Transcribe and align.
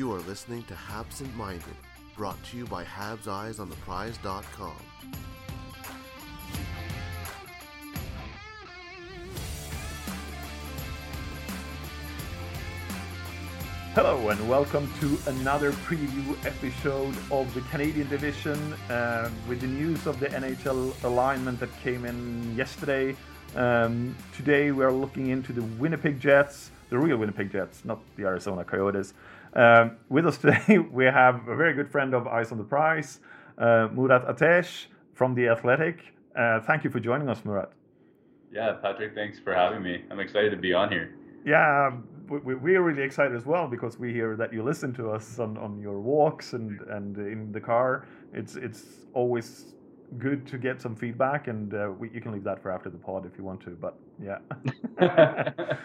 You 0.00 0.14
are 0.14 0.20
listening 0.20 0.62
to 0.62 0.74
Habsent 0.74 1.36
Minded, 1.36 1.76
brought 2.16 2.42
to 2.44 2.56
you 2.56 2.64
by 2.64 2.84
Habs 2.84 3.28
Eyes 3.28 3.60
on 3.60 3.68
the 3.68 3.76
Prize.com. 3.76 4.72
Hello 13.92 14.30
and 14.30 14.48
welcome 14.48 14.90
to 15.00 15.18
another 15.26 15.72
preview 15.72 16.34
episode 16.46 17.14
of 17.30 17.52
the 17.52 17.60
Canadian 17.70 18.08
Division 18.08 18.72
uh, 18.88 19.28
with 19.46 19.60
the 19.60 19.66
news 19.66 20.06
of 20.06 20.18
the 20.18 20.28
NHL 20.28 21.04
alignment 21.04 21.60
that 21.60 21.78
came 21.82 22.06
in 22.06 22.56
yesterday. 22.56 23.14
Um, 23.54 24.16
today 24.34 24.70
we 24.70 24.82
are 24.82 24.92
looking 24.92 25.28
into 25.28 25.52
the 25.52 25.62
Winnipeg 25.62 26.20
Jets, 26.20 26.70
the 26.88 26.98
real 26.98 27.18
Winnipeg 27.18 27.52
Jets, 27.52 27.84
not 27.84 28.00
the 28.16 28.24
Arizona 28.24 28.64
Coyotes. 28.64 29.12
Um, 29.54 29.96
with 30.08 30.26
us 30.26 30.38
today 30.38 30.78
we 30.92 31.04
have 31.04 31.48
a 31.48 31.56
very 31.56 31.74
good 31.74 31.90
friend 31.90 32.14
of 32.14 32.26
Eyes 32.26 32.52
on 32.52 32.58
the 32.58 32.64
Prize, 32.64 33.20
uh, 33.58 33.88
Murat 33.92 34.24
Ates 34.28 34.86
from 35.14 35.34
The 35.34 35.48
Athletic. 35.48 36.14
Uh, 36.36 36.60
thank 36.60 36.84
you 36.84 36.90
for 36.90 37.00
joining 37.00 37.28
us, 37.28 37.44
Murat. 37.44 37.72
Yeah, 38.52 38.74
Patrick, 38.80 39.14
thanks 39.14 39.38
for 39.38 39.54
having 39.54 39.82
me. 39.82 40.04
I'm 40.10 40.20
excited 40.20 40.50
to 40.50 40.56
be 40.56 40.72
on 40.72 40.90
here. 40.90 41.14
Yeah, 41.44 41.90
we, 42.28 42.54
we 42.54 42.76
are 42.76 42.82
really 42.82 43.02
excited 43.02 43.36
as 43.36 43.44
well 43.44 43.66
because 43.66 43.98
we 43.98 44.12
hear 44.12 44.36
that 44.36 44.52
you 44.52 44.62
listen 44.62 44.92
to 44.94 45.10
us 45.10 45.38
on, 45.38 45.56
on 45.56 45.80
your 45.80 46.00
walks 46.00 46.52
and, 46.52 46.80
and 46.88 47.16
in 47.16 47.50
the 47.52 47.60
car. 47.60 48.06
It's 48.32 48.56
it's 48.56 48.84
always 49.14 49.74
good 50.18 50.46
to 50.48 50.58
get 50.58 50.80
some 50.80 50.94
feedback, 50.94 51.48
and 51.48 51.72
uh, 51.74 51.90
we, 51.98 52.10
you 52.10 52.20
can 52.20 52.32
leave 52.32 52.44
that 52.44 52.62
for 52.62 52.70
after 52.70 52.90
the 52.90 52.98
pod 52.98 53.26
if 53.26 53.38
you 53.38 53.44
want 53.44 53.60
to. 53.62 53.70
But 53.70 53.96
yeah, 54.22 54.38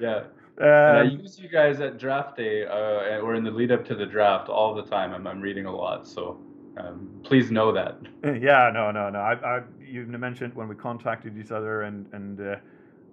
yeah. 0.00 0.24
And 0.60 0.98
I 0.98 1.00
um, 1.00 1.20
use 1.20 1.38
you 1.38 1.48
guys 1.48 1.80
at 1.80 1.98
draft 1.98 2.36
day 2.36 2.66
uh, 2.66 3.20
or 3.20 3.34
in 3.34 3.44
the 3.44 3.50
lead 3.50 3.72
up 3.72 3.84
to 3.86 3.94
the 3.94 4.04
draft 4.04 4.48
all 4.48 4.74
the 4.74 4.82
time. 4.82 5.14
I'm, 5.14 5.26
I'm 5.26 5.40
reading 5.40 5.64
a 5.64 5.74
lot, 5.74 6.06
so 6.06 6.38
um, 6.76 7.08
please 7.22 7.50
know 7.50 7.72
that. 7.72 7.96
yeah, 8.24 8.70
no, 8.72 8.90
no, 8.90 9.08
no. 9.08 9.18
I, 9.18 9.34
I 9.34 9.62
you 9.80 10.04
mentioned 10.04 10.54
when 10.54 10.68
we 10.68 10.74
contacted 10.74 11.38
each 11.38 11.50
other, 11.50 11.82
and 11.82 12.06
and 12.12 12.40
uh, 12.40 12.56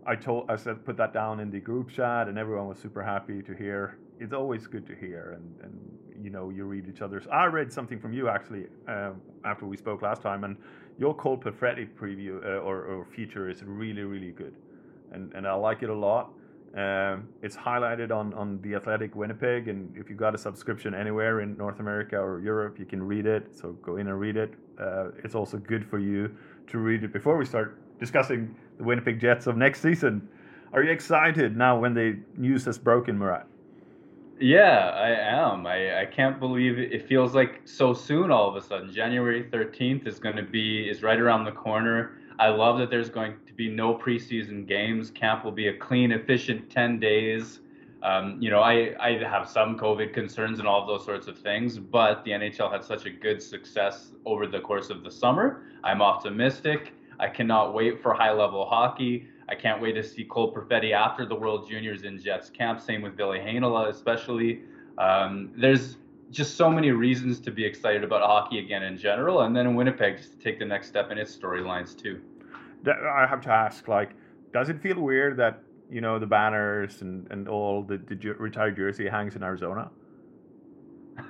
I 0.06 0.16
told 0.16 0.50
I 0.50 0.58
said 0.58 0.84
put 0.86 0.98
that 0.98 1.14
down 1.14 1.40
in 1.40 1.50
the 1.50 1.60
group 1.60 1.90
chat, 1.90 2.28
and 2.28 2.38
everyone 2.38 2.68
was 2.68 2.80
super 2.80 3.02
happy 3.02 3.42
to 3.44 3.54
hear. 3.54 3.98
It's 4.20 4.34
always 4.34 4.68
good 4.68 4.86
to 4.88 4.96
hear, 4.96 5.38
and 5.38 5.56
and 5.64 6.26
you 6.26 6.30
know 6.30 6.50
you 6.50 6.66
read 6.66 6.88
each 6.90 7.02
other's. 7.02 7.28
I 7.32 7.46
read 7.46 7.72
something 7.72 8.00
from 8.00 8.12
you 8.12 8.28
actually 8.28 8.66
um, 8.90 9.22
after 9.46 9.66
we 9.66 9.78
spoke 9.78 10.02
last 10.02 10.22
time, 10.22 10.44
and 10.44 10.58
your 11.00 11.16
Cole 11.16 11.38
Perfetti 11.38 11.88
preview 11.96 12.44
uh, 12.44 12.60
or, 12.60 12.84
or 12.84 13.06
feature 13.06 13.50
is 13.50 13.64
really 13.64 14.04
really 14.04 14.32
good, 14.32 14.56
and 15.14 15.34
and 15.34 15.48
I 15.48 15.54
like 15.54 15.82
it 15.82 15.90
a 15.90 15.96
lot. 15.96 16.32
Um, 16.76 17.30
it's 17.42 17.56
highlighted 17.56 18.12
on, 18.12 18.34
on 18.34 18.62
the 18.62 18.76
Athletic 18.76 19.16
Winnipeg, 19.16 19.68
and 19.68 19.96
if 19.98 20.10
you've 20.10 20.20
got 20.20 20.36
a 20.36 20.38
subscription 20.38 20.94
anywhere 20.94 21.42
in 21.42 21.58
North 21.58 21.80
America 21.80 22.18
or 22.18 22.40
Europe, 22.40 22.78
you 22.78 22.86
can 22.86 23.02
read 23.02 23.26
it. 23.26 23.58
So 23.58 23.72
go 23.82 23.98
in 23.98 24.08
and 24.08 24.20
read 24.20 24.38
it. 24.38 24.54
Uh, 24.80 25.10
it's 25.24 25.34
also 25.34 25.58
good 25.58 25.90
for 25.90 25.98
you 25.98 26.30
to 26.68 26.78
read 26.78 27.04
it 27.04 27.14
before 27.14 27.38
we 27.38 27.46
start 27.46 27.80
discussing 28.00 28.56
the 28.78 28.84
Winnipeg 28.84 29.20
Jets 29.20 29.48
of 29.48 29.58
next 29.58 29.82
season. 29.82 30.28
Are 30.74 30.84
you 30.84 30.92
excited 30.92 31.58
now 31.58 31.80
when 31.80 31.94
the 31.94 32.20
news 32.36 32.66
has 32.66 32.78
broken, 32.78 33.18
Murat? 33.18 33.48
Yeah, 34.40 34.92
I 34.94 35.10
am. 35.10 35.66
I, 35.66 36.02
I 36.02 36.06
can't 36.06 36.40
believe 36.40 36.78
it. 36.78 36.92
it 36.92 37.08
feels 37.08 37.34
like 37.34 37.62
so 37.66 37.94
soon 37.94 38.30
all 38.30 38.48
of 38.48 38.56
a 38.56 38.62
sudden. 38.62 38.94
January 38.94 39.46
13th 39.52 40.06
is 40.06 40.20
going 40.20 40.36
to 40.36 40.44
be 40.44 40.88
is 40.88 41.02
right 41.02 41.20
around 41.20 41.46
the 41.46 41.52
corner. 41.52 42.12
I 42.40 42.50
love 42.50 42.78
that 42.80 42.90
there's 42.90 43.10
going 43.10 43.34
to 43.48 43.54
be 43.54 43.70
no 43.70 43.96
preseason 43.96 44.68
games. 44.68 45.10
Camp 45.10 45.44
will 45.44 45.52
be 45.52 45.68
a 45.70 45.78
clean, 45.78 46.12
efficient 46.12 46.70
10 46.70 47.00
days. 47.00 47.60
Um, 48.04 48.38
you 48.40 48.52
know, 48.52 48.60
I, 48.60 48.96
I 49.00 49.18
have 49.24 49.50
some 49.50 49.78
COVID 49.78 50.14
concerns 50.14 50.60
and 50.60 50.68
all 50.68 50.86
those 50.86 51.04
sorts 51.04 51.28
of 51.28 51.38
things, 51.40 51.80
but 51.80 52.24
the 52.24 52.32
NHL 52.32 52.72
had 52.72 52.84
such 52.84 53.06
a 53.06 53.10
good 53.10 53.42
success 53.42 54.12
over 54.26 54.46
the 54.46 54.60
course 54.60 54.92
of 54.92 55.04
the 55.04 55.10
summer. 55.10 55.64
I'm 55.84 56.02
optimistic. 56.02 56.94
I 57.20 57.28
cannot 57.28 57.74
wait 57.74 58.02
for 58.02 58.14
high 58.14 58.32
level 58.32 58.66
hockey. 58.66 59.28
I 59.50 59.56
can't 59.56 59.82
wait 59.82 59.94
to 59.94 60.04
see 60.04 60.26
Cole 60.26 60.54
Perfetti 60.54 60.92
after 60.92 61.26
the 61.26 61.36
World 61.36 61.68
Juniors 61.68 62.04
in 62.04 62.20
Jets 62.20 62.50
camp. 62.52 62.80
Same 62.82 63.02
with 63.02 63.18
Ville 63.18 63.30
Heinola, 63.30 63.90
especially. 63.90 64.62
Um, 65.00 65.52
there's 65.56 65.98
just 66.32 66.56
so 66.56 66.70
many 66.70 66.92
reasons 66.92 67.40
to 67.42 67.52
be 67.52 67.66
excited 67.66 68.04
about 68.04 68.22
hockey 68.22 68.60
again 68.60 68.84
in 68.84 68.98
general, 68.98 69.42
and 69.42 69.56
then 69.56 69.68
in 69.68 69.76
Winnipeg 69.76 70.18
just 70.18 70.34
to 70.34 70.38
take 70.38 70.60
the 70.60 70.66
next 70.66 70.88
step 70.88 71.12
in 71.12 71.18
its 71.18 71.36
storylines 71.36 71.98
too. 71.98 72.22
I 72.88 73.26
have 73.28 73.42
to 73.42 73.50
ask, 73.50 73.88
like, 73.88 74.12
does 74.54 74.70
it 74.70 74.82
feel 74.82 75.00
weird 75.00 75.38
that 75.38 75.62
you 75.90 76.02
know 76.02 76.20
the 76.20 76.26
banners 76.26 77.02
and, 77.02 77.28
and 77.32 77.48
all 77.48 77.84
the, 77.84 77.98
the 77.98 78.16
retired 78.34 78.76
jersey 78.76 79.08
hangs 79.08 79.36
in 79.36 79.44
Arizona? 79.44 79.90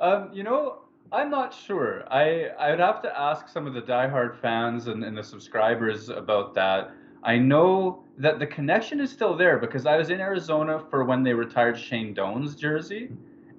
um, 0.00 0.30
you 0.32 0.42
know, 0.42 0.80
I'm 1.12 1.30
not 1.30 1.52
sure. 1.52 2.04
I 2.12 2.48
I 2.58 2.70
would 2.70 2.80
have 2.80 3.02
to 3.02 3.20
ask 3.20 3.48
some 3.48 3.66
of 3.66 3.74
the 3.74 3.82
diehard 3.82 4.36
fans 4.40 4.86
and, 4.86 5.04
and 5.04 5.16
the 5.16 5.22
subscribers 5.22 6.08
about 6.08 6.54
that. 6.54 6.92
I 7.22 7.38
know 7.38 8.04
that 8.18 8.38
the 8.38 8.46
connection 8.46 9.00
is 9.00 9.10
still 9.10 9.36
there 9.36 9.58
because 9.58 9.86
I 9.86 9.96
was 9.96 10.10
in 10.10 10.20
Arizona 10.20 10.78
for 10.90 11.04
when 11.04 11.22
they 11.22 11.32
retired 11.32 11.78
Shane 11.78 12.12
Doan's 12.12 12.54
jersey, 12.54 13.10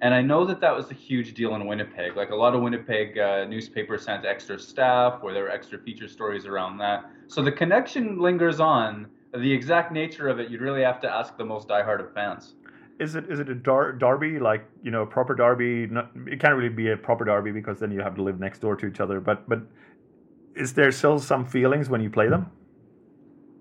and 0.02 0.12
I 0.14 0.20
know 0.20 0.44
that 0.44 0.60
that 0.60 0.74
was 0.74 0.90
a 0.90 0.94
huge 0.94 1.34
deal 1.34 1.54
in 1.54 1.66
Winnipeg. 1.66 2.16
Like 2.16 2.30
a 2.30 2.36
lot 2.36 2.54
of 2.54 2.62
Winnipeg 2.62 3.18
uh, 3.18 3.44
newspapers 3.44 4.04
sent 4.04 4.24
extra 4.24 4.58
staff, 4.58 5.22
where 5.22 5.32
there 5.32 5.44
were 5.44 5.50
extra 5.50 5.78
feature 5.78 6.08
stories 6.08 6.46
around 6.46 6.78
that. 6.78 7.10
So 7.28 7.42
the 7.42 7.52
connection 7.52 8.18
lingers 8.18 8.60
on. 8.60 9.08
The 9.36 9.52
exact 9.52 9.92
nature 9.92 10.28
of 10.28 10.38
it, 10.38 10.50
you'd 10.50 10.62
really 10.62 10.82
have 10.82 10.98
to 11.00 11.10
ask 11.10 11.36
the 11.36 11.44
most 11.44 11.68
diehard 11.68 12.00
of 12.00 12.14
fans. 12.14 12.54
Is 12.98 13.16
it 13.16 13.28
is 13.28 13.38
it 13.38 13.50
a 13.50 13.54
dar- 13.54 13.92
derby 13.92 14.38
like 14.38 14.66
you 14.82 14.90
know 14.90 15.02
a 15.02 15.06
proper 15.06 15.34
derby? 15.34 15.86
Not, 15.86 16.10
it 16.26 16.40
can't 16.40 16.54
really 16.54 16.70
be 16.70 16.90
a 16.90 16.96
proper 16.96 17.24
derby 17.24 17.52
because 17.52 17.78
then 17.78 17.90
you 17.90 18.00
have 18.00 18.14
to 18.14 18.22
live 18.22 18.40
next 18.40 18.60
door 18.60 18.76
to 18.76 18.86
each 18.86 19.00
other. 19.00 19.20
But 19.20 19.46
but 19.46 19.60
is 20.54 20.72
there 20.72 20.90
still 20.90 21.18
some 21.18 21.44
feelings 21.44 21.90
when 21.90 22.00
you 22.00 22.08
play 22.08 22.28
them? 22.28 22.50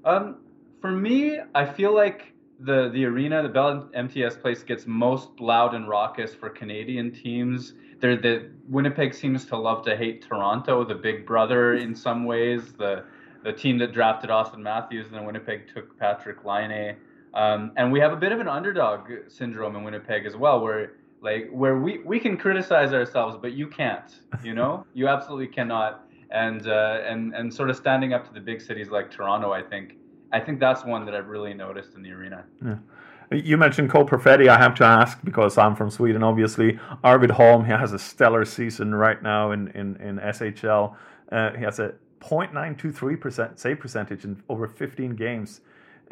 Um, 0.05 0.37
for 0.79 0.91
me, 0.91 1.39
I 1.53 1.65
feel 1.65 1.93
like 1.93 2.34
the 2.59 2.89
the 2.89 3.05
arena, 3.05 3.43
the 3.43 3.49
Bell 3.49 3.89
MTS 3.93 4.37
place, 4.37 4.63
gets 4.63 4.85
most 4.87 5.39
loud 5.39 5.73
and 5.73 5.87
raucous 5.87 6.33
for 6.33 6.49
Canadian 6.49 7.11
teams. 7.11 7.73
There, 7.99 8.15
the 8.15 8.49
Winnipeg 8.67 9.13
seems 9.13 9.45
to 9.45 9.57
love 9.57 9.83
to 9.85 9.95
hate 9.95 10.21
Toronto, 10.21 10.83
the 10.83 10.95
big 10.95 11.25
brother 11.25 11.75
in 11.75 11.95
some 11.95 12.25
ways. 12.25 12.73
The 12.73 13.05
the 13.43 13.53
team 13.53 13.77
that 13.77 13.93
drafted 13.93 14.29
Auston 14.29 14.59
Matthews, 14.59 15.07
and 15.07 15.15
then 15.15 15.25
Winnipeg 15.25 15.71
took 15.73 15.97
Patrik 15.99 16.43
Laine. 16.43 16.95
Um, 17.33 17.73
and 17.75 17.91
we 17.91 17.99
have 17.99 18.13
a 18.13 18.15
bit 18.15 18.31
of 18.31 18.39
an 18.39 18.47
underdog 18.47 19.11
syndrome 19.27 19.75
in 19.75 19.83
Winnipeg 19.83 20.25
as 20.25 20.35
well, 20.35 20.61
where 20.61 20.93
like 21.21 21.49
where 21.51 21.77
we, 21.77 21.99
we 21.99 22.19
can 22.19 22.37
criticize 22.37 22.93
ourselves, 22.93 23.37
but 23.39 23.53
you 23.53 23.67
can't. 23.67 24.19
You 24.43 24.53
know, 24.53 24.85
you 24.93 25.07
absolutely 25.07 25.47
cannot. 25.47 26.07
And 26.31 26.67
uh, 26.67 27.01
and 27.05 27.33
and 27.35 27.53
sort 27.53 27.69
of 27.69 27.75
standing 27.75 28.13
up 28.13 28.27
to 28.27 28.33
the 28.33 28.39
big 28.39 28.61
cities 28.61 28.89
like 28.89 29.11
Toronto, 29.11 29.51
I 29.51 29.61
think 29.61 29.95
I 30.35 30.41
think 30.41 30.59
that's 30.59 30.83
one 30.83 31.05
that 31.05 31.15
I've 31.15 31.27
really 31.27 31.53
noticed 31.53 31.93
in 31.95 32.03
the 32.03 32.11
arena. 32.11 32.43
Yeah. 32.63 32.75
You 33.31 33.55
mentioned 33.55 33.89
Cole 33.89 34.05
Perfetti. 34.05 34.49
I 34.49 34.57
have 34.57 34.75
to 34.75 34.83
ask 34.83 35.17
because 35.23 35.57
I'm 35.57 35.77
from 35.77 35.89
Sweden, 35.89 36.23
obviously. 36.23 36.77
Arvid 37.05 37.31
Holm, 37.31 37.63
he 37.63 37.71
has 37.71 37.93
a 37.93 37.99
stellar 37.99 38.43
season 38.43 38.93
right 38.93 39.23
now 39.23 39.51
in, 39.51 39.69
in, 39.69 39.95
in 39.95 40.17
SHL. 40.17 40.93
Uh, 41.31 41.51
he 41.51 41.63
has 41.63 41.79
a 41.79 41.93
0.923% 42.19 43.57
save 43.57 43.79
percentage 43.79 44.25
in 44.25 44.43
over 44.49 44.67
15 44.67 45.15
games. 45.15 45.61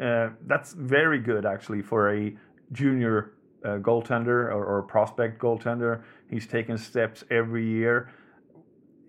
Uh, 0.00 0.30
that's 0.46 0.72
very 0.72 1.18
good, 1.18 1.44
actually, 1.44 1.82
for 1.82 2.14
a 2.14 2.34
junior 2.72 3.34
uh, 3.62 3.76
goaltender 3.76 4.48
or, 4.50 4.64
or 4.64 4.82
prospect 4.82 5.38
goaltender. 5.38 6.02
He's 6.30 6.46
taken 6.46 6.78
steps 6.78 7.24
every 7.30 7.66
year. 7.66 8.10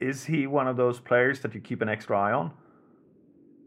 Is 0.01 0.25
he 0.25 0.45
one 0.45 0.67
of 0.67 0.75
those 0.75 0.99
players 0.99 1.39
that 1.39 1.55
you 1.55 1.61
keep 1.61 1.81
an 1.81 1.87
extra 1.87 2.19
eye 2.19 2.33
on? 2.33 2.51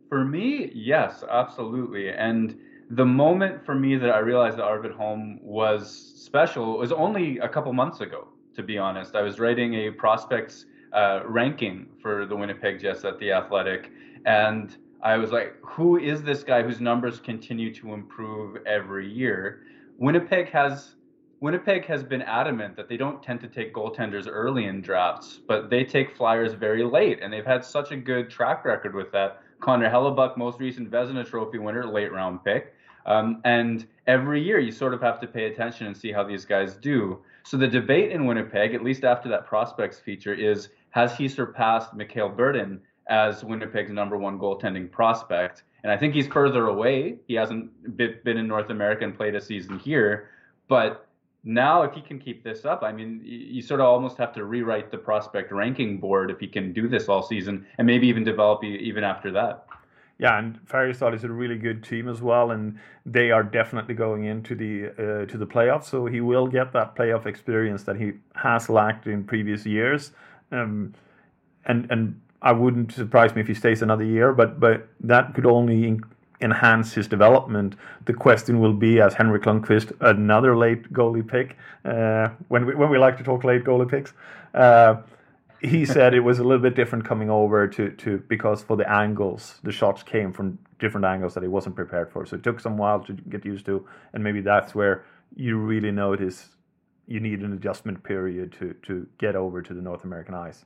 For 0.08 0.24
me, 0.24 0.70
yes, 0.74 1.22
absolutely. 1.30 2.10
And 2.10 2.58
the 2.90 3.04
moment 3.04 3.64
for 3.64 3.74
me 3.74 3.96
that 3.96 4.10
I 4.10 4.18
realized 4.18 4.56
that 4.56 4.64
Arvid 4.64 4.92
Holm 4.92 5.38
was 5.42 6.14
special 6.16 6.78
was 6.78 6.92
only 6.92 7.38
a 7.38 7.48
couple 7.48 7.72
months 7.72 8.00
ago, 8.00 8.28
to 8.54 8.62
be 8.62 8.78
honest. 8.78 9.14
I 9.14 9.22
was 9.22 9.38
writing 9.38 9.74
a 9.74 9.90
prospects 9.90 10.64
uh, 10.92 11.20
ranking 11.26 11.86
for 12.00 12.24
the 12.24 12.34
Winnipeg 12.34 12.80
Jets 12.80 13.04
at 13.04 13.18
The 13.18 13.32
Athletic, 13.32 13.90
and 14.24 14.74
I 15.02 15.18
was 15.18 15.30
like, 15.30 15.56
who 15.62 15.98
is 15.98 16.22
this 16.22 16.42
guy 16.42 16.62
whose 16.62 16.80
numbers 16.80 17.20
continue 17.20 17.72
to 17.74 17.92
improve 17.92 18.56
every 18.66 19.08
year? 19.08 19.62
Winnipeg 19.98 20.48
has 20.50 20.94
Winnipeg 21.40 21.84
has 21.84 22.02
been 22.02 22.22
adamant 22.22 22.74
that 22.76 22.88
they 22.88 22.96
don't 22.96 23.22
tend 23.22 23.40
to 23.40 23.46
take 23.46 23.72
goaltenders 23.72 24.26
early 24.28 24.64
in 24.64 24.80
drafts, 24.80 25.38
but 25.46 25.70
they 25.70 25.84
take 25.84 26.16
flyers 26.16 26.52
very 26.54 26.82
late, 26.82 27.20
and 27.22 27.32
they've 27.32 27.46
had 27.46 27.64
such 27.64 27.92
a 27.92 27.96
good 27.96 28.28
track 28.28 28.64
record 28.64 28.94
with 28.94 29.12
that. 29.12 29.42
Connor 29.60 29.90
Hellebuyck, 29.90 30.36
most 30.36 30.60
recent 30.60 30.90
Vezina 30.90 31.26
Trophy 31.26 31.58
winner, 31.58 31.86
late 31.86 32.12
round 32.12 32.44
pick. 32.44 32.74
Um, 33.06 33.40
and 33.44 33.86
every 34.06 34.42
year 34.42 34.58
you 34.58 34.70
sort 34.70 34.92
of 34.92 35.00
have 35.00 35.18
to 35.20 35.26
pay 35.26 35.46
attention 35.46 35.86
and 35.86 35.96
see 35.96 36.12
how 36.12 36.22
these 36.22 36.44
guys 36.44 36.76
do. 36.76 37.18
So 37.42 37.56
the 37.56 37.66
debate 37.66 38.12
in 38.12 38.26
Winnipeg, 38.26 38.74
at 38.74 38.84
least 38.84 39.04
after 39.04 39.28
that 39.30 39.46
prospects 39.46 39.98
feature, 39.98 40.34
is 40.34 40.68
has 40.90 41.16
he 41.16 41.28
surpassed 41.28 41.94
Mikhail 41.94 42.30
Berdin 42.30 42.80
as 43.08 43.42
Winnipeg's 43.42 43.90
number 43.90 44.18
one 44.18 44.38
goaltending 44.38 44.90
prospect? 44.90 45.62
And 45.82 45.90
I 45.90 45.96
think 45.96 46.14
he's 46.14 46.26
further 46.26 46.66
away. 46.66 47.16
He 47.26 47.34
hasn't 47.34 47.96
been 47.96 48.36
in 48.36 48.46
North 48.46 48.70
America 48.70 49.04
and 49.04 49.16
played 49.16 49.34
a 49.34 49.40
season 49.40 49.78
here. 49.78 50.30
But 50.68 51.07
now, 51.48 51.80
if 51.80 51.94
he 51.94 52.02
can 52.02 52.18
keep 52.18 52.44
this 52.44 52.66
up, 52.66 52.82
I 52.82 52.92
mean, 52.92 53.22
you 53.24 53.62
sort 53.62 53.80
of 53.80 53.86
almost 53.86 54.18
have 54.18 54.34
to 54.34 54.44
rewrite 54.44 54.90
the 54.90 54.98
prospect 54.98 55.50
ranking 55.50 55.96
board 55.98 56.30
if 56.30 56.38
he 56.40 56.46
can 56.46 56.74
do 56.74 56.86
this 56.86 57.08
all 57.08 57.22
season 57.22 57.66
and 57.78 57.86
maybe 57.86 58.06
even 58.06 58.22
develop 58.22 58.62
even 58.62 59.02
after 59.02 59.32
that. 59.32 59.64
Yeah, 60.18 60.38
and 60.38 60.58
Färjestad 60.66 61.14
is 61.14 61.24
a 61.24 61.30
really 61.30 61.56
good 61.56 61.82
team 61.82 62.06
as 62.06 62.20
well, 62.20 62.50
and 62.50 62.78
they 63.06 63.30
are 63.30 63.42
definitely 63.42 63.94
going 63.94 64.24
into 64.24 64.54
the 64.54 64.88
uh, 64.90 65.24
to 65.24 65.38
the 65.38 65.46
playoffs. 65.46 65.84
So 65.84 66.04
he 66.04 66.20
will 66.20 66.48
get 66.48 66.74
that 66.74 66.94
playoff 66.94 67.24
experience 67.24 67.84
that 67.84 67.96
he 67.96 68.12
has 68.34 68.68
lacked 68.68 69.06
in 69.06 69.24
previous 69.24 69.64
years, 69.64 70.12
um, 70.52 70.92
and 71.64 71.90
and 71.90 72.20
I 72.42 72.52
wouldn't 72.52 72.92
surprise 72.92 73.34
me 73.34 73.40
if 73.40 73.46
he 73.46 73.54
stays 73.54 73.80
another 73.80 74.04
year, 74.04 74.34
but 74.34 74.60
but 74.60 74.88
that 75.00 75.32
could 75.32 75.46
only 75.46 75.98
enhance 76.40 76.92
his 76.92 77.08
development. 77.08 77.74
The 78.04 78.14
question 78.14 78.60
will 78.60 78.72
be, 78.72 79.00
as 79.00 79.14
Henrik 79.14 79.42
Lundqvist, 79.42 79.92
another 80.00 80.56
late 80.56 80.92
goalie 80.92 81.26
pick. 81.26 81.56
Uh, 81.84 82.28
when 82.48 82.66
we 82.66 82.74
when 82.74 82.90
we 82.90 82.98
like 82.98 83.16
to 83.18 83.24
talk 83.24 83.44
late 83.44 83.64
goalie 83.64 83.90
picks. 83.90 84.12
Uh, 84.54 84.96
he 85.60 85.84
said 85.94 86.14
it 86.14 86.20
was 86.20 86.38
a 86.38 86.44
little 86.44 86.62
bit 86.62 86.74
different 86.74 87.04
coming 87.04 87.30
over 87.30 87.66
to, 87.66 87.90
to 87.90 88.18
because 88.28 88.62
for 88.62 88.76
the 88.76 88.88
angles 88.90 89.60
the 89.62 89.72
shots 89.72 90.02
came 90.02 90.32
from 90.32 90.58
different 90.78 91.04
angles 91.04 91.34
that 91.34 91.42
he 91.42 91.48
wasn't 91.48 91.74
prepared 91.74 92.10
for 92.10 92.24
so 92.24 92.36
it 92.36 92.42
took 92.42 92.60
some 92.60 92.76
while 92.76 93.00
to 93.00 93.12
get 93.12 93.44
used 93.44 93.66
to 93.66 93.86
and 94.12 94.22
maybe 94.22 94.40
that's 94.40 94.74
where 94.74 95.04
you 95.36 95.58
really 95.58 95.90
notice 95.90 96.50
you 97.06 97.20
need 97.20 97.40
an 97.40 97.52
adjustment 97.52 98.02
period 98.02 98.52
to 98.52 98.74
to 98.82 99.06
get 99.18 99.34
over 99.34 99.60
to 99.62 99.74
the 99.74 99.82
north 99.82 100.04
american 100.04 100.34
ice 100.34 100.64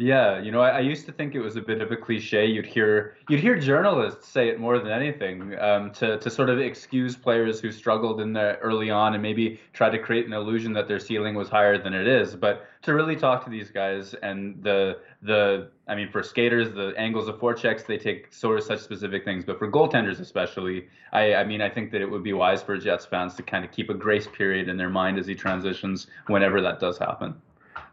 yeah, 0.00 0.40
you 0.40 0.50
know, 0.50 0.62
I, 0.62 0.70
I, 0.70 0.80
used 0.80 1.04
to 1.06 1.12
think 1.12 1.34
it 1.34 1.40
was 1.40 1.56
a 1.56 1.60
bit 1.60 1.82
of 1.82 1.92
a 1.92 1.96
cliche. 1.96 2.46
You'd 2.46 2.64
hear 2.64 3.16
you'd 3.28 3.40
hear 3.40 3.58
journalists 3.58 4.28
say 4.28 4.48
it 4.48 4.58
more 4.58 4.78
than 4.78 4.90
anything 4.90 5.58
um, 5.58 5.90
to 5.92 6.18
to 6.18 6.30
sort 6.30 6.48
of 6.48 6.58
excuse 6.58 7.16
players 7.16 7.60
who 7.60 7.70
struggled 7.70 8.20
in 8.20 8.32
the 8.32 8.56
early 8.60 8.90
on 8.90 9.12
and 9.12 9.22
maybe 9.22 9.60
try 9.74 9.90
to 9.90 9.98
create 9.98 10.26
an 10.26 10.32
illusion 10.32 10.72
that 10.72 10.88
their 10.88 10.98
ceiling 10.98 11.34
was 11.34 11.50
higher 11.50 11.76
than 11.76 11.92
it 11.92 12.06
is. 12.06 12.34
But 12.34 12.66
to 12.82 12.94
really 12.94 13.14
talk 13.14 13.44
to 13.44 13.50
these 13.50 13.70
guys 13.70 14.14
and 14.22 14.62
the 14.62 14.98
the 15.20 15.68
I 15.86 15.94
mean, 15.94 16.10
for 16.10 16.22
skaters, 16.22 16.72
the 16.72 16.94
angles 16.96 17.28
of 17.28 17.36
forechecks 17.36 17.84
they 17.84 17.98
take 17.98 18.32
sort 18.32 18.58
of 18.58 18.64
such 18.64 18.80
specific 18.80 19.22
things. 19.22 19.44
But 19.44 19.58
for 19.58 19.70
goaltenders 19.70 20.18
especially, 20.18 20.88
I 21.12 21.34
I 21.34 21.44
mean, 21.44 21.60
I 21.60 21.68
think 21.68 21.90
that 21.92 22.00
it 22.00 22.10
would 22.10 22.22
be 22.22 22.32
wise 22.32 22.62
for 22.62 22.78
Jets 22.78 23.04
fans 23.04 23.34
to 23.34 23.42
kind 23.42 23.66
of 23.66 23.70
keep 23.70 23.90
a 23.90 23.94
grace 23.94 24.26
period 24.26 24.68
in 24.68 24.78
their 24.78 24.90
mind 24.90 25.18
as 25.18 25.26
he 25.26 25.34
transitions 25.34 26.06
whenever 26.26 26.62
that 26.62 26.80
does 26.80 26.96
happen 26.96 27.34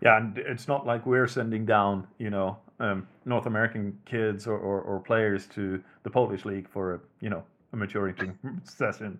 yeah, 0.01 0.17
and 0.17 0.37
it's 0.37 0.67
not 0.67 0.85
like 0.85 1.05
we're 1.05 1.27
sending 1.27 1.65
down, 1.65 2.07
you 2.17 2.29
know, 2.29 2.57
um, 2.79 3.07
North 3.25 3.45
American 3.45 3.97
kids 4.05 4.47
or, 4.47 4.57
or, 4.57 4.81
or, 4.81 4.99
players 4.99 5.47
to 5.47 5.81
the 6.03 6.09
Polish 6.09 6.45
league 6.45 6.69
for 6.69 6.93
a, 6.93 6.99
you 7.21 7.29
know, 7.29 7.43
a 7.73 7.75
maturing 7.75 8.37
session. 8.63 9.19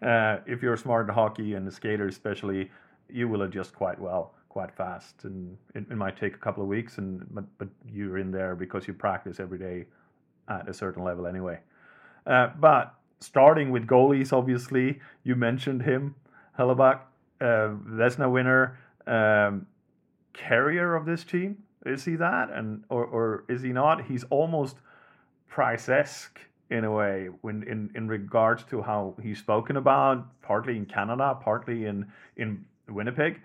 Uh, 0.00 0.38
if 0.46 0.62
you're 0.62 0.76
smart 0.76 1.08
in 1.08 1.14
hockey 1.14 1.54
and 1.54 1.68
a 1.68 1.70
skater 1.70 2.08
especially, 2.08 2.70
you 3.10 3.28
will 3.28 3.42
adjust 3.42 3.74
quite 3.74 3.98
well, 3.98 4.34
quite 4.48 4.74
fast, 4.74 5.24
and 5.24 5.56
it, 5.74 5.84
it 5.90 5.96
might 5.96 6.16
take 6.16 6.34
a 6.34 6.38
couple 6.38 6.62
of 6.62 6.68
weeks, 6.68 6.98
and 6.98 7.26
but 7.30 7.44
but 7.58 7.68
you're 7.92 8.18
in 8.18 8.30
there 8.30 8.54
because 8.54 8.88
you 8.88 8.94
practice 8.94 9.38
every 9.38 9.58
day 9.58 9.84
at 10.48 10.68
a 10.68 10.74
certain 10.74 11.04
level 11.04 11.26
anyway. 11.26 11.58
Uh, 12.26 12.48
but 12.58 12.94
starting 13.20 13.70
with 13.70 13.86
goalies, 13.86 14.32
obviously, 14.32 15.00
you 15.24 15.34
mentioned 15.34 15.82
him, 15.82 16.14
Hellebuyck, 16.58 17.00
uh, 17.40 17.74
Vezina 17.86 18.30
winner. 18.30 18.78
Um, 19.06 19.66
carrier 20.34 20.94
of 20.94 21.06
this 21.06 21.24
team? 21.24 21.62
Is 21.86 22.04
he 22.04 22.16
that, 22.16 22.50
and 22.50 22.84
or 22.88 23.04
or 23.04 23.44
is 23.48 23.62
he 23.62 23.72
not? 23.72 24.04
He's 24.04 24.24
almost 24.24 24.76
Price-esque 25.48 26.40
in 26.70 26.84
a 26.84 26.90
way 26.90 27.28
when 27.42 27.62
in, 27.62 27.90
in 27.94 28.08
regards 28.08 28.64
to 28.64 28.82
how 28.82 29.14
he's 29.22 29.38
spoken 29.38 29.76
about, 29.76 30.26
partly 30.42 30.76
in 30.76 30.84
Canada, 30.84 31.38
partly 31.40 31.86
in 31.86 32.06
in 32.36 32.64
Winnipeg. 32.88 33.40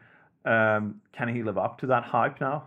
Um, 0.46 1.02
can 1.12 1.28
he 1.28 1.44
live 1.44 1.58
up 1.58 1.78
to 1.80 1.88
that 1.88 2.04
hype 2.04 2.42
now? 2.42 2.64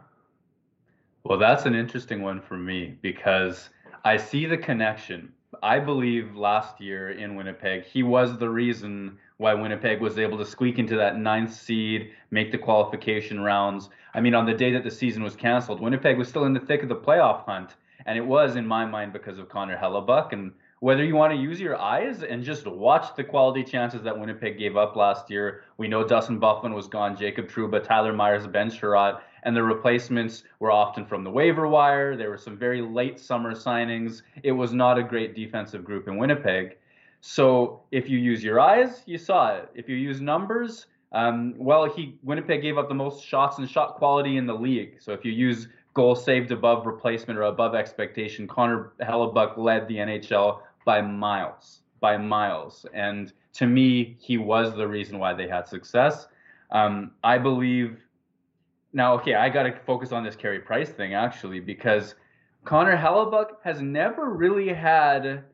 Well, 1.25 1.39
that's 1.39 1.67
an 1.67 1.75
interesting 1.75 2.23
one 2.23 2.41
for 2.41 2.57
me 2.57 2.97
because 3.03 3.71
I 4.05 4.17
see 4.17 4.47
the 4.47 4.59
connection. 4.59 5.33
I 5.63 5.79
believe 5.79 6.37
last 6.37 6.81
year 6.81 7.11
in 7.11 7.35
Winnipeg, 7.35 7.85
he 7.85 8.03
was 8.03 8.39
the 8.39 8.49
reason 8.49 9.19
why 9.43 9.53
Winnipeg 9.55 10.00
was 10.00 10.19
able 10.19 10.39
to 10.39 10.47
squeak 10.47 10.79
into 10.79 10.97
that 10.97 11.19
ninth 11.19 11.53
seed, 11.53 12.12
make 12.31 12.53
the 12.53 12.59
qualification 12.59 13.41
rounds. 13.41 13.91
I 14.15 14.21
mean, 14.21 14.35
on 14.35 14.47
the 14.47 14.55
day 14.55 14.73
that 14.73 14.85
the 14.85 14.91
season 14.91 15.23
was 15.23 15.37
canceled, 15.37 15.81
Winnipeg 15.81 16.17
was 16.17 16.29
still 16.29 16.44
in 16.44 16.55
the 16.55 16.61
thick 16.61 16.83
of 16.83 16.89
the 16.89 16.97
playoff 16.97 17.44
hunt. 17.44 17.75
And 18.06 18.17
it 18.17 18.25
was, 18.25 18.56
in 18.56 18.67
my 18.67 18.87
mind, 18.87 19.12
because 19.12 19.39
of 19.39 19.49
Connor 19.49 19.77
Hellebuyck. 19.77 20.33
And 20.33 20.53
whether 20.81 21.05
you 21.05 21.15
want 21.15 21.33
to 21.33 21.39
use 21.39 21.61
your 21.61 21.77
eyes 21.77 22.23
and 22.23 22.43
just 22.43 22.67
watch 22.67 23.15
the 23.17 23.25
quality 23.25 23.62
chances 23.62 24.03
that 24.03 24.19
Winnipeg 24.19 24.59
gave 24.59 24.77
up 24.77 24.97
last 24.97 25.31
year, 25.31 25.62
we 25.77 25.88
know 25.88 26.06
Dustin 26.06 26.41
Byfuglien 26.41 26.75
was 26.75 26.88
gone, 26.88 27.17
Jacob 27.17 27.49
Trouba, 27.49 27.83
Tyler 27.83 28.12
Myers, 28.12 28.47
Ben 28.47 28.71
Chiarot, 28.71 29.21
and 29.43 29.56
the 29.56 29.62
replacements 29.62 30.45
were 30.61 30.71
often 30.71 31.05
from 31.05 31.25
the 31.25 31.31
waiver 31.31 31.67
wire. 31.69 32.17
There 32.17 32.31
were 32.31 32.38
some 32.38 32.56
very 32.56 32.81
late 32.81 33.19
summer 33.19 33.55
signings. 33.55 34.23
It 34.43 34.53
was 34.53 34.73
not 34.73 34.99
a 34.99 35.03
great 35.03 35.35
defensive 35.35 35.85
group 35.85 36.06
in 36.06 36.17
Winnipeg. 36.17 36.77
So 37.23 37.85
if 37.93 38.11
you 38.11 38.19
use 38.19 38.43
your 38.43 38.59
eyes, 38.59 39.05
you 39.07 39.17
saw 39.17 39.55
it. 39.55 39.71
If 39.77 39.89
you 39.89 39.95
use 39.95 40.21
numbers, 40.21 40.87
um, 41.13 41.55
well, 41.57 41.89
he 41.89 42.19
Winnipeg 42.25 42.63
gave 42.63 42.77
up 42.77 42.89
the 42.89 42.97
most 42.97 43.25
shots 43.25 43.59
and 43.59 43.71
shot 43.71 43.95
quality 43.95 44.39
in 44.39 44.47
the 44.47 44.55
league. 44.55 44.97
So 44.99 45.13
if 45.13 45.25
you 45.25 45.31
use 45.31 45.69
goal 45.95 46.17
saved 46.17 46.51
above 46.51 46.85
replacement 46.85 47.39
or 47.39 47.45
above 47.45 47.77
expectation, 47.77 48.49
Connor 48.49 48.93
Hellebuyck 49.01 49.57
led 49.57 49.87
the 49.87 49.97
NHL 49.99 50.63
by 50.85 51.01
miles, 51.01 51.83
by 52.01 52.17
miles. 52.17 52.87
And 52.93 53.33
to 53.55 53.69
me, 53.69 54.17
he 54.19 54.37
was 54.37 54.75
the 54.75 54.89
reason 54.89 55.21
why 55.21 55.33
they 55.33 55.47
had 55.47 55.69
success. 55.69 56.26
Um, 56.73 57.12
I 57.23 57.38
believe. 57.38 57.99
Now, 58.93 59.14
okay, 59.14 59.37
I 59.37 59.49
got 59.49 59.62
to 59.62 59.79
focus 59.87 60.11
on 60.11 60.25
this 60.25 60.35
Carey 60.35 60.59
Price 60.59 60.91
thing 60.91 61.14
actually 61.14 61.61
because 61.61 62.17
Connor 62.64 62.97
Hellebuyck 62.97 63.52
has 63.62 63.81
never 63.81 64.31
really 64.31 64.69
had 64.71 65.45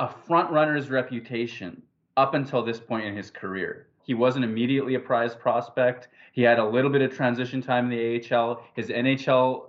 a 0.00 0.08
front 0.08 0.50
runner's 0.50 0.88
reputation 0.88 1.80
up 2.16 2.32
until 2.32 2.64
this 2.64 2.80
point 2.80 3.04
in 3.04 3.14
his 3.14 3.30
career. 3.30 3.86
He 4.02 4.14
wasn't 4.14 4.46
immediately 4.46 4.94
a 4.94 4.98
prize 4.98 5.34
prospect. 5.34 6.08
He 6.32 6.40
had 6.42 6.58
a 6.58 6.64
little 6.64 6.90
bit 6.90 7.02
of 7.02 7.14
transition 7.14 7.60
time 7.60 7.92
in 7.92 7.98
the 7.98 8.34
AHL. 8.34 8.62
His 8.74 8.88
NHL 8.88 9.66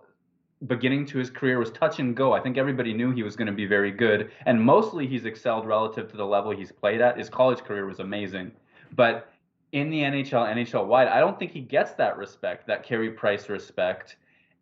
beginning 0.67 1.05
to 1.07 1.17
his 1.17 1.29
career 1.29 1.59
was 1.59 1.69
touch 1.71 2.00
and 2.00 2.15
go. 2.15 2.31
I 2.31 2.39
think 2.39 2.57
everybody 2.57 2.93
knew 2.93 3.11
he 3.11 3.23
was 3.23 3.35
going 3.35 3.47
to 3.47 3.51
be 3.51 3.65
very 3.65 3.91
good, 3.91 4.31
and 4.45 4.61
mostly 4.61 5.05
he's 5.05 5.25
excelled 5.25 5.67
relative 5.67 6.09
to 6.11 6.17
the 6.17 6.25
level 6.25 6.51
he's 6.51 6.71
played 6.71 7.01
at. 7.01 7.17
His 7.17 7.29
college 7.29 7.59
career 7.59 7.85
was 7.85 8.00
amazing, 8.00 8.51
but 8.93 9.33
in 9.73 9.89
the 9.89 10.00
NHL, 10.00 10.53
NHL 10.53 10.85
wide, 10.85 11.09
I 11.09 11.19
don't 11.19 11.38
think 11.38 11.51
he 11.51 11.61
gets 11.61 11.93
that 11.93 12.17
respect, 12.17 12.67
that 12.67 12.83
Carey 12.83 13.11
Price 13.11 13.50
respect 13.50 14.15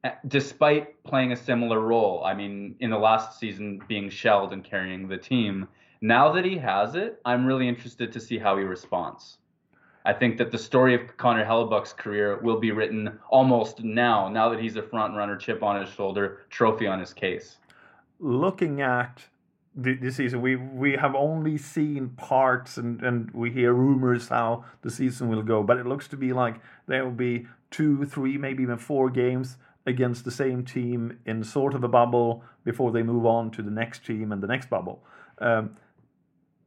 Uh, 0.05 0.11
despite 0.29 1.03
playing 1.03 1.33
a 1.33 1.35
similar 1.35 1.81
role. 1.81 2.23
I 2.23 2.33
mean, 2.33 2.75
in 2.79 2.89
the 2.89 2.97
last 2.97 3.37
season, 3.37 3.81
being 3.89 4.09
shelled 4.09 4.53
and 4.53 4.63
carrying 4.63 5.09
the 5.09 5.17
team. 5.17 5.67
Now 6.01 6.31
that 6.31 6.45
he 6.45 6.57
has 6.57 6.95
it, 6.95 7.19
I'm 7.25 7.45
really 7.45 7.67
interested 7.67 8.13
to 8.13 8.19
see 8.21 8.37
how 8.37 8.55
he 8.57 8.63
responds. 8.63 9.39
I 10.05 10.13
think 10.13 10.37
that 10.37 10.51
the 10.51 10.57
story 10.57 10.95
of 10.95 11.17
Connor 11.17 11.45
Hellebuyck's 11.45 11.91
career 11.91 12.39
will 12.41 12.61
be 12.61 12.71
written 12.71 13.19
almost 13.29 13.83
now, 13.83 14.29
now 14.29 14.47
that 14.47 14.61
he's 14.61 14.77
a 14.77 14.81
front 14.81 15.17
runner, 15.17 15.35
chip 15.35 15.61
on 15.61 15.81
his 15.81 15.93
shoulder, 15.93 16.45
trophy 16.49 16.87
on 16.87 17.01
his 17.01 17.13
case. 17.13 17.57
Looking 18.21 18.81
at 18.81 19.21
the, 19.75 20.11
season, 20.11 20.41
we 20.41 20.55
we 20.55 20.93
have 20.93 21.13
only 21.13 21.57
seen 21.57 22.09
parts 22.09 22.77
and, 22.77 23.01
and 23.01 23.31
we 23.31 23.51
hear 23.51 23.73
rumors 23.73 24.29
how 24.29 24.63
the 24.81 24.89
season 24.89 25.27
will 25.27 25.43
go, 25.43 25.61
but 25.61 25.77
it 25.77 25.85
looks 25.85 26.07
to 26.07 26.17
be 26.17 26.31
like 26.31 26.61
there 26.87 27.03
will 27.03 27.11
be 27.11 27.47
two, 27.69 28.05
three, 28.05 28.37
maybe 28.37 28.63
even 28.63 28.77
four 28.77 29.09
games 29.09 29.57
against 29.89 30.23
the 30.23 30.31
same 30.31 30.63
team 30.63 31.19
in 31.25 31.43
sort 31.43 31.73
of 31.73 31.83
a 31.83 31.87
bubble 31.87 32.43
before 32.63 32.91
they 32.91 33.03
move 33.03 33.25
on 33.25 33.49
to 33.51 33.61
the 33.61 33.71
next 33.71 34.05
team 34.05 34.31
and 34.31 34.41
the 34.41 34.47
next 34.47 34.69
bubble. 34.69 35.03
Um, 35.39 35.75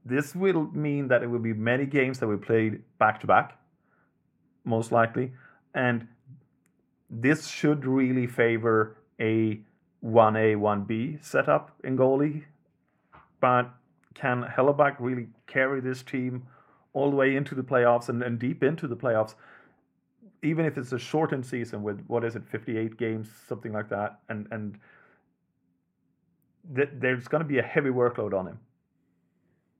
this 0.04 0.34
will 0.34 0.64
mean 0.72 1.08
that 1.08 1.22
it 1.22 1.28
will 1.28 1.38
be 1.38 1.52
many 1.52 1.86
games 1.86 2.18
that 2.18 2.26
we 2.26 2.36
played 2.36 2.82
back 2.98 3.20
to 3.20 3.26
back, 3.26 3.56
most 4.64 4.90
likely, 4.90 5.32
and 5.74 6.08
this 7.08 7.46
should 7.46 7.86
really 7.86 8.26
favor 8.26 8.96
a 9.20 9.60
1A, 10.04 10.56
1B 10.56 11.24
setup 11.24 11.70
in 11.84 11.96
goalie. 11.96 12.44
But 13.40 13.70
can 14.14 14.42
Hellebuyck 14.42 14.96
really 14.98 15.28
carry 15.46 15.80
this 15.80 16.02
team 16.02 16.46
all 16.92 17.10
the 17.10 17.16
way 17.16 17.36
into 17.36 17.54
the 17.54 17.62
playoffs 17.62 18.08
and, 18.08 18.22
and 18.22 18.38
deep 18.38 18.62
into 18.64 18.88
the 18.88 18.96
playoffs? 18.96 19.34
Even 20.42 20.66
if 20.66 20.76
it's 20.76 20.92
a 20.92 20.98
shortened 20.98 21.46
season 21.46 21.82
with 21.82 22.04
what 22.06 22.24
is 22.24 22.36
it, 22.36 22.44
58 22.44 22.96
games, 22.96 23.28
something 23.48 23.72
like 23.72 23.88
that, 23.90 24.20
and 24.28 24.48
and 24.50 24.78
th- 26.74 26.90
there's 26.94 27.28
going 27.28 27.42
to 27.42 27.48
be 27.48 27.58
a 27.58 27.62
heavy 27.62 27.90
workload 27.90 28.34
on 28.34 28.46
him. 28.46 28.58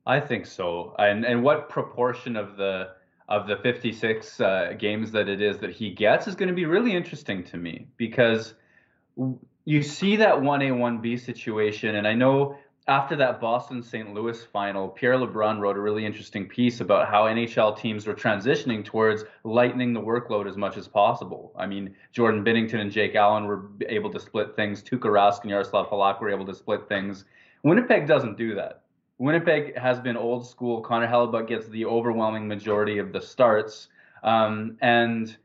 I 0.05 0.19
think 0.19 0.45
so. 0.45 0.95
And 0.97 1.25
and 1.25 1.43
what 1.43 1.69
proportion 1.69 2.35
of 2.35 2.57
the 2.57 2.89
of 3.29 3.47
the 3.47 3.55
56 3.57 4.41
uh, 4.41 4.73
games 4.77 5.11
that 5.11 5.29
it 5.29 5.41
is 5.41 5.59
that 5.59 5.71
he 5.71 5.91
gets 5.91 6.27
is 6.27 6.35
going 6.35 6.49
to 6.49 6.55
be 6.55 6.65
really 6.65 6.93
interesting 6.93 7.43
to 7.45 7.57
me 7.57 7.87
because 7.95 8.53
you 9.65 9.81
see 9.81 10.17
that 10.17 10.35
1A 10.35 10.71
1B 10.71 11.19
situation 11.19 11.95
and 11.95 12.05
I 12.05 12.13
know 12.13 12.57
after 12.87 13.15
that 13.15 13.39
Boston 13.39 13.81
St. 13.81 14.13
Louis 14.13 14.43
final, 14.43 14.89
Pierre 14.89 15.15
LeBrun 15.15 15.59
wrote 15.59 15.77
a 15.77 15.81
really 15.81 16.05
interesting 16.05 16.47
piece 16.47 16.81
about 16.81 17.07
how 17.07 17.23
NHL 17.23 17.77
teams 17.77 18.05
were 18.05 18.13
transitioning 18.13 18.83
towards 18.83 19.23
lightening 19.45 19.93
the 19.93 20.01
workload 20.01 20.49
as 20.49 20.57
much 20.57 20.75
as 20.75 20.87
possible. 20.87 21.53
I 21.57 21.65
mean, 21.65 21.95
Jordan 22.11 22.43
Binnington 22.43 22.81
and 22.81 22.91
Jake 22.91 23.15
Allen 23.15 23.45
were 23.45 23.69
able 23.87 24.11
to 24.11 24.19
split 24.19 24.55
things. 24.55 24.83
Tuukka 24.83 25.09
Rask 25.09 25.43
and 25.43 25.51
Jaroslav 25.51 25.89
Halak 25.89 26.19
were 26.19 26.29
able 26.29 26.45
to 26.45 26.53
split 26.53 26.89
things. 26.89 27.23
Winnipeg 27.63 28.05
doesn't 28.05 28.37
do 28.37 28.53
that. 28.55 28.81
Winnipeg 29.17 29.77
has 29.77 30.01
been 30.01 30.17
old 30.17 30.45
school. 30.45 30.81
Connor 30.81 31.07
Hellebuyck 31.07 31.47
gets 31.47 31.67
the 31.67 31.85
overwhelming 31.85 32.47
majority 32.47 32.97
of 32.97 33.13
the 33.13 33.21
starts. 33.21 33.87
Um, 34.23 34.77
and 34.81 35.37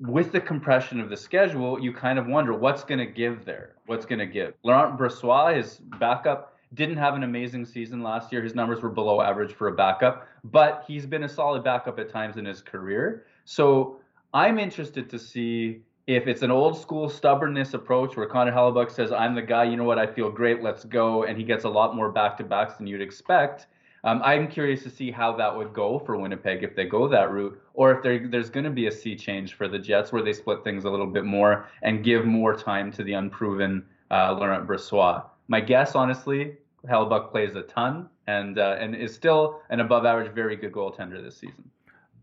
with 0.00 0.32
the 0.32 0.40
compression 0.40 0.98
of 0.98 1.10
the 1.10 1.16
schedule, 1.16 1.78
you 1.78 1.92
kind 1.92 2.18
of 2.18 2.26
wonder 2.26 2.52
what's 2.52 2.82
going 2.82 2.98
to 2.98 3.06
give 3.06 3.44
there. 3.44 3.76
What's 3.86 4.06
going 4.06 4.18
to 4.18 4.26
give? 4.26 4.54
Laurent 4.64 4.98
Brossoit, 4.98 5.56
his 5.56 5.76
backup, 6.00 6.56
didn't 6.74 6.96
have 6.96 7.14
an 7.14 7.24
amazing 7.24 7.64
season 7.64 8.02
last 8.02 8.32
year. 8.32 8.42
His 8.42 8.54
numbers 8.54 8.82
were 8.82 8.90
below 8.90 9.20
average 9.20 9.54
for 9.54 9.68
a 9.68 9.72
backup, 9.72 10.28
but 10.44 10.84
he's 10.86 11.06
been 11.06 11.24
a 11.24 11.28
solid 11.28 11.64
backup 11.64 11.98
at 11.98 12.08
times 12.08 12.36
in 12.36 12.44
his 12.44 12.62
career. 12.62 13.26
So 13.44 14.00
I'm 14.32 14.58
interested 14.58 15.10
to 15.10 15.18
see 15.18 15.82
if 16.06 16.26
it's 16.26 16.42
an 16.42 16.50
old 16.50 16.80
school 16.80 17.08
stubbornness 17.08 17.74
approach 17.74 18.16
where 18.16 18.26
Connor 18.26 18.52
Hellebuyck 18.52 18.90
says, 18.90 19.12
I'm 19.12 19.34
the 19.34 19.42
guy, 19.42 19.64
you 19.64 19.76
know 19.76 19.84
what, 19.84 19.98
I 19.98 20.06
feel 20.06 20.30
great, 20.30 20.62
let's 20.62 20.84
go, 20.84 21.24
and 21.24 21.36
he 21.36 21.44
gets 21.44 21.64
a 21.64 21.68
lot 21.68 21.94
more 21.94 22.10
back 22.10 22.36
to 22.38 22.44
backs 22.44 22.74
than 22.74 22.86
you'd 22.86 23.02
expect. 23.02 23.66
Um, 24.02 24.22
I'm 24.24 24.48
curious 24.48 24.82
to 24.84 24.90
see 24.90 25.10
how 25.10 25.36
that 25.36 25.54
would 25.54 25.74
go 25.74 25.98
for 25.98 26.16
Winnipeg 26.16 26.62
if 26.62 26.74
they 26.74 26.86
go 26.86 27.06
that 27.08 27.30
route, 27.30 27.60
or 27.74 27.92
if 27.92 28.30
there's 28.30 28.48
going 28.48 28.64
to 28.64 28.70
be 28.70 28.86
a 28.86 28.92
sea 28.92 29.14
change 29.14 29.54
for 29.54 29.68
the 29.68 29.78
Jets 29.78 30.10
where 30.10 30.22
they 30.22 30.32
split 30.32 30.64
things 30.64 30.84
a 30.84 30.90
little 30.90 31.06
bit 31.06 31.24
more 31.24 31.68
and 31.82 32.02
give 32.02 32.24
more 32.24 32.56
time 32.56 32.90
to 32.92 33.04
the 33.04 33.12
unproven 33.12 33.84
uh, 34.10 34.32
Laurent 34.32 34.66
Brossoit 34.66 35.24
my 35.50 35.60
guess, 35.60 35.96
honestly, 35.96 36.56
Hellebuyck 36.88 37.30
plays 37.30 37.54
a 37.56 37.62
ton 37.62 38.08
and 38.26 38.58
uh, 38.58 38.76
and 38.80 38.94
is 38.94 39.14
still 39.14 39.60
an 39.70 39.80
above 39.80 40.04
average, 40.04 40.32
very 40.32 40.56
good 40.56 40.72
goaltender 40.72 41.22
this 41.22 41.36
season. 41.36 41.70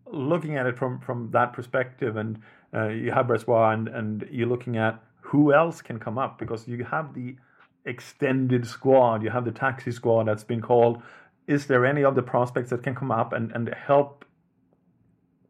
Looking 0.06 0.58
at 0.58 0.66
it 0.66 0.78
from 0.78 1.00
from 1.00 1.30
that 1.32 1.54
perspective, 1.54 2.18
and 2.18 2.40
uh, 2.74 2.88
you 2.88 3.12
have 3.12 3.28
Brossoit, 3.28 3.74
and 3.74 3.88
and 3.90 4.28
you're 4.32 4.48
looking 4.48 4.78
at 4.78 5.04
who 5.22 5.54
else 5.54 5.82
can 5.82 6.00
come 6.00 6.18
up 6.18 6.40
because 6.40 6.68
you 6.68 6.84
have 6.86 7.14
the 7.14 7.36
extended 7.86 8.66
squad, 8.68 9.24
you 9.24 9.30
have 9.30 9.46
the 9.46 9.52
taxi 9.52 9.92
squad 9.92 10.26
that's 10.26 10.44
been 10.44 10.62
called. 10.62 11.02
Is 11.48 11.68
there 11.68 11.86
any 11.86 12.04
of 12.04 12.16
the 12.16 12.22
prospects 12.22 12.70
that 12.70 12.84
can 12.84 12.96
come 12.96 13.12
up 13.12 13.34
and, 13.34 13.52
and 13.54 13.74
help 13.74 14.26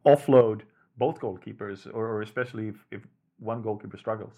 offload 0.05 0.61
both 0.97 1.19
goalkeepers, 1.19 1.87
or, 1.93 2.07
or 2.07 2.21
especially 2.21 2.69
if, 2.69 2.75
if 2.91 3.01
one 3.39 3.61
goalkeeper 3.61 3.97
struggles? 3.97 4.33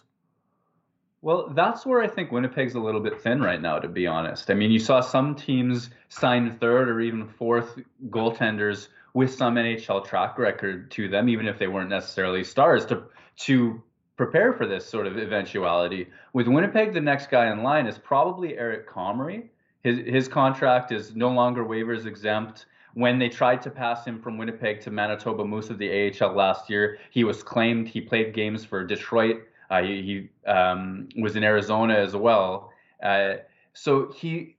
Well, 1.22 1.50
that's 1.54 1.86
where 1.86 2.02
I 2.02 2.08
think 2.08 2.32
Winnipeg's 2.32 2.76
a 2.76 2.80
little 2.80 3.02
bit 3.02 3.22
thin 3.22 3.42
right 3.42 3.62
now, 3.62 3.78
to 3.80 3.90
be 3.90 4.08
honest. 4.08 4.50
I 4.50 4.54
mean, 4.54 4.72
you 4.72 4.80
saw 4.80 5.02
some 5.02 5.36
teams 5.36 5.90
sign 6.08 6.50
third 6.50 6.88
or 6.88 7.02
even 7.02 7.28
fourth 7.28 7.78
goaltenders 8.10 8.88
with 9.14 9.34
some 9.34 9.56
NHL 9.56 10.06
track 10.06 10.38
record 10.38 10.92
to 10.92 11.10
them, 11.10 11.28
even 11.28 11.48
if 11.48 11.60
they 11.60 11.68
weren't 11.68 11.90
necessarily 11.90 12.44
stars, 12.44 12.86
to 12.86 13.04
to 13.40 13.84
prepare 14.16 14.54
for 14.54 14.66
this 14.66 14.86
sort 14.86 15.08
of 15.08 15.18
eventuality. 15.18 16.08
With 16.32 16.48
Winnipeg, 16.48 16.94
the 16.94 17.02
next 17.02 17.30
guy 17.30 17.52
in 17.52 17.64
line 17.64 17.88
is 17.88 17.98
probably 17.98 18.58
Eric 18.58 18.88
Comrie. 18.90 19.50
His 19.84 20.00
his 20.06 20.28
contract 20.30 20.94
is 20.94 21.16
no 21.16 21.30
longer 21.32 21.66
waivers 21.66 22.06
exempt. 22.06 22.66
When 22.94 23.20
they 23.20 23.30
tried 23.30 23.62
to 23.64 23.70
pass 23.70 24.06
him 24.06 24.22
from 24.22 24.38
Winnipeg 24.38 24.82
to 24.82 24.92
Manitoba 24.92 25.44
Moose 25.44 25.70
of 25.70 25.80
the 25.80 25.90
AHL 25.92 26.34
last 26.34 26.70
year, 26.70 26.98
he 27.12 27.26
was 27.26 27.44
claimed. 27.44 27.90
He 27.90 28.00
played 28.00 28.34
games 28.34 28.64
for 28.64 28.86
Detroit 28.86 29.49
uh, 29.70 29.82
he, 29.82 30.30
he 30.46 30.50
um, 30.50 31.10
was 31.18 31.36
in 31.36 31.44
Arizona 31.44 31.96
as 31.96 32.16
well. 32.16 32.72
Uh, 33.02 33.36
so 33.74 34.12
he 34.12 34.56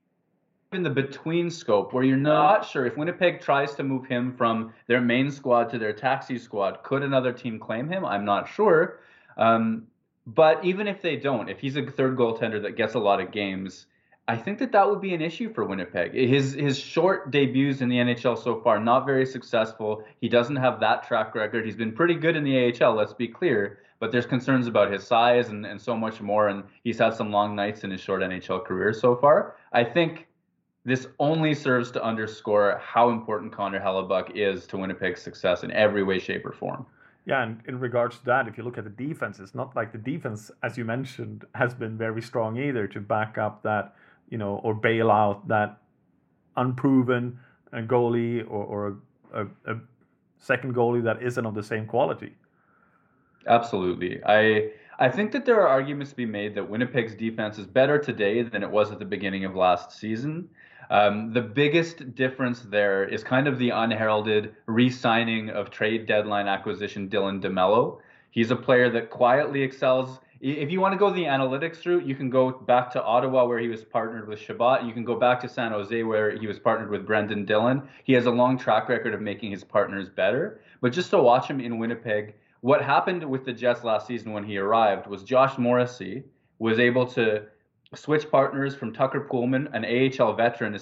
in 0.72 0.82
the 0.84 0.90
between 0.90 1.50
scope 1.50 1.92
where 1.92 2.04
you're 2.04 2.16
not 2.16 2.64
sure 2.64 2.86
if 2.86 2.96
Winnipeg 2.96 3.40
tries 3.40 3.74
to 3.74 3.82
move 3.82 4.06
him 4.06 4.32
from 4.36 4.72
their 4.86 5.00
main 5.00 5.30
squad 5.30 5.68
to 5.70 5.78
their 5.78 5.92
taxi 5.92 6.38
squad, 6.38 6.82
could 6.84 7.02
another 7.02 7.32
team 7.32 7.58
claim 7.58 7.88
him? 7.88 8.04
I'm 8.04 8.24
not 8.24 8.48
sure. 8.48 9.00
Um, 9.36 9.88
but 10.26 10.64
even 10.64 10.86
if 10.86 11.02
they 11.02 11.16
don't, 11.16 11.48
if 11.48 11.58
he's 11.58 11.76
a 11.76 11.84
third 11.84 12.16
goaltender 12.16 12.62
that 12.62 12.76
gets 12.76 12.94
a 12.94 13.00
lot 13.00 13.20
of 13.20 13.32
games, 13.32 13.86
I 14.28 14.36
think 14.36 14.60
that 14.60 14.70
that 14.72 14.88
would 14.88 15.00
be 15.00 15.12
an 15.12 15.20
issue 15.20 15.52
for 15.52 15.64
Winnipeg. 15.64 16.14
His 16.14 16.52
his 16.52 16.78
short 16.78 17.32
debuts 17.32 17.80
in 17.80 17.88
the 17.88 17.96
NHL 17.96 18.40
so 18.40 18.60
far 18.60 18.78
not 18.78 19.04
very 19.06 19.26
successful. 19.26 20.04
He 20.20 20.28
doesn't 20.28 20.56
have 20.56 20.78
that 20.80 21.02
track 21.02 21.34
record. 21.34 21.64
He's 21.64 21.74
been 21.74 21.92
pretty 21.92 22.14
good 22.14 22.36
in 22.36 22.44
the 22.44 22.72
AHL, 22.80 22.94
let's 22.94 23.14
be 23.14 23.26
clear, 23.26 23.80
but 24.00 24.10
there's 24.10 24.26
concerns 24.26 24.66
about 24.66 24.92
his 24.92 25.06
size 25.06 25.50
and, 25.50 25.64
and 25.64 25.80
so 25.80 25.96
much 25.96 26.20
more 26.20 26.48
and 26.48 26.64
he's 26.82 26.98
had 26.98 27.14
some 27.14 27.30
long 27.30 27.54
nights 27.54 27.84
in 27.84 27.90
his 27.90 28.00
short 28.00 28.22
NHL 28.22 28.64
career 28.64 28.92
so 28.92 29.14
far. 29.14 29.56
I 29.72 29.84
think 29.84 30.26
this 30.84 31.06
only 31.20 31.54
serves 31.54 31.92
to 31.92 32.02
underscore 32.02 32.80
how 32.82 33.10
important 33.10 33.52
Connor 33.52 33.78
Hellebuyck 33.80 34.32
is 34.34 34.66
to 34.68 34.76
Winnipeg's 34.76 35.22
success 35.22 35.62
in 35.62 35.70
every 35.70 36.02
way 36.02 36.18
shape 36.18 36.44
or 36.44 36.52
form. 36.52 36.86
Yeah, 37.26 37.42
and 37.42 37.60
in 37.68 37.78
regards 37.78 38.18
to 38.18 38.24
that, 38.24 38.48
if 38.48 38.56
you 38.56 38.64
look 38.64 38.78
at 38.78 38.84
the 38.84 38.90
defense, 38.90 39.38
it's 39.38 39.54
not 39.54 39.76
like 39.76 39.92
the 39.92 39.98
defense, 39.98 40.50
as 40.62 40.78
you 40.78 40.86
mentioned, 40.86 41.44
has 41.54 41.74
been 41.74 41.98
very 41.98 42.22
strong 42.22 42.58
either 42.58 42.88
to 42.88 42.98
back 42.98 43.36
up 43.36 43.62
that 43.62 43.94
you 44.30 44.38
know, 44.38 44.60
or 44.62 44.74
bail 44.74 45.10
out 45.10 45.46
that 45.48 45.78
unproven 46.56 47.38
uh, 47.72 47.78
goalie 47.78 48.42
or, 48.48 48.64
or 48.64 48.96
a, 49.34 49.42
a, 49.42 49.74
a 49.74 49.80
second 50.38 50.74
goalie 50.74 51.02
that 51.02 51.22
isn't 51.22 51.44
of 51.44 51.54
the 51.54 51.62
same 51.62 51.86
quality. 51.86 52.32
Absolutely. 53.46 54.20
I 54.24 54.70
I 54.98 55.08
think 55.08 55.32
that 55.32 55.46
there 55.46 55.60
are 55.60 55.68
arguments 55.68 56.10
to 56.10 56.16
be 56.16 56.26
made 56.26 56.54
that 56.56 56.68
Winnipeg's 56.68 57.14
defense 57.14 57.58
is 57.58 57.66
better 57.66 57.98
today 57.98 58.42
than 58.42 58.62
it 58.62 58.70
was 58.70 58.92
at 58.92 58.98
the 58.98 59.04
beginning 59.06 59.46
of 59.46 59.56
last 59.56 59.92
season. 59.92 60.48
Um, 60.90 61.32
the 61.32 61.40
biggest 61.40 62.14
difference 62.14 62.60
there 62.62 63.04
is 63.04 63.24
kind 63.24 63.48
of 63.48 63.58
the 63.58 63.70
unheralded 63.70 64.54
re-signing 64.66 65.48
of 65.50 65.70
trade 65.70 66.06
deadline 66.06 66.48
acquisition 66.48 67.08
Dylan 67.08 67.40
DeMelo. 67.40 68.00
He's 68.30 68.50
a 68.50 68.56
player 68.56 68.90
that 68.90 69.08
quietly 69.08 69.62
excels 69.62 70.18
if 70.40 70.70
you 70.70 70.80
want 70.80 70.92
to 70.92 70.98
go 70.98 71.10
the 71.10 71.24
analytics 71.24 71.84
route, 71.84 72.06
you 72.06 72.14
can 72.14 72.30
go 72.30 72.50
back 72.50 72.90
to 72.92 73.02
Ottawa 73.02 73.44
where 73.44 73.58
he 73.58 73.68
was 73.68 73.84
partnered 73.84 74.26
with 74.26 74.38
Chabot. 74.38 74.84
You 74.86 74.94
can 74.94 75.04
go 75.04 75.14
back 75.14 75.38
to 75.40 75.48
San 75.48 75.70
Jose 75.72 76.02
where 76.02 76.34
he 76.34 76.46
was 76.46 76.58
partnered 76.58 76.90
with 76.90 77.06
Brendan 77.06 77.44
Dillon. 77.44 77.86
He 78.04 78.14
has 78.14 78.24
a 78.24 78.30
long 78.30 78.56
track 78.56 78.88
record 78.88 79.12
of 79.12 79.20
making 79.20 79.50
his 79.50 79.64
partners 79.64 80.08
better. 80.08 80.62
But 80.80 80.94
just 80.94 81.10
to 81.10 81.18
watch 81.22 81.46
him 81.46 81.60
in 81.60 81.78
Winnipeg, 81.78 82.34
what 82.60 82.82
happened 82.82 83.28
with 83.28 83.44
the 83.44 83.52
Jets 83.52 83.84
last 83.84 84.06
season 84.06 84.32
when 84.32 84.44
he 84.44 84.58
arrived 84.58 85.06
was 85.06 85.22
Josh 85.22 85.56
Morrissey 85.58 86.24
was 86.58 86.78
able 86.78 87.06
to 87.06 87.44
switch 87.94 88.30
partners 88.30 88.74
from 88.76 88.92
Tucker 88.92 89.26
Poolman, 89.28 89.68
an 89.72 89.84
AHL 89.84 90.34
veteran, 90.34 90.78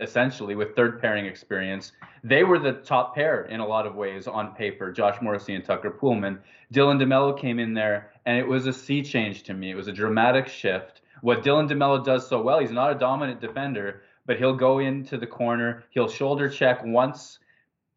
essentially 0.00 0.54
with 0.54 0.76
third 0.76 1.00
pairing 1.00 1.26
experience. 1.26 1.92
They 2.22 2.44
were 2.44 2.58
the 2.58 2.74
top 2.74 3.14
pair 3.14 3.46
in 3.46 3.60
a 3.60 3.66
lot 3.66 3.86
of 3.86 3.96
ways 3.96 4.28
on 4.28 4.54
paper, 4.54 4.92
Josh 4.92 5.20
Morrissey 5.20 5.54
and 5.54 5.64
Tucker 5.64 5.90
Poolman. 5.90 6.38
Dylan 6.72 7.02
DeMelo 7.02 7.38
came 7.38 7.58
in 7.58 7.74
there, 7.74 8.12
and 8.26 8.38
it 8.38 8.46
was 8.46 8.66
a 8.66 8.72
sea 8.72 9.02
change 9.02 9.42
to 9.44 9.54
me. 9.54 9.70
It 9.70 9.74
was 9.74 9.88
a 9.88 9.92
dramatic 9.92 10.46
shift. 10.46 11.00
What 11.22 11.42
Dylan 11.42 11.68
DeMelo 11.68 12.04
does 12.04 12.28
so 12.28 12.40
well, 12.40 12.60
he's 12.60 12.70
not 12.70 12.92
a 12.92 12.98
dominant 12.98 13.40
defender, 13.40 14.02
but 14.26 14.36
he'll 14.36 14.56
go 14.56 14.78
into 14.78 15.16
the 15.16 15.26
corner, 15.26 15.84
he'll 15.90 16.08
shoulder 16.08 16.48
check 16.48 16.84
once, 16.84 17.38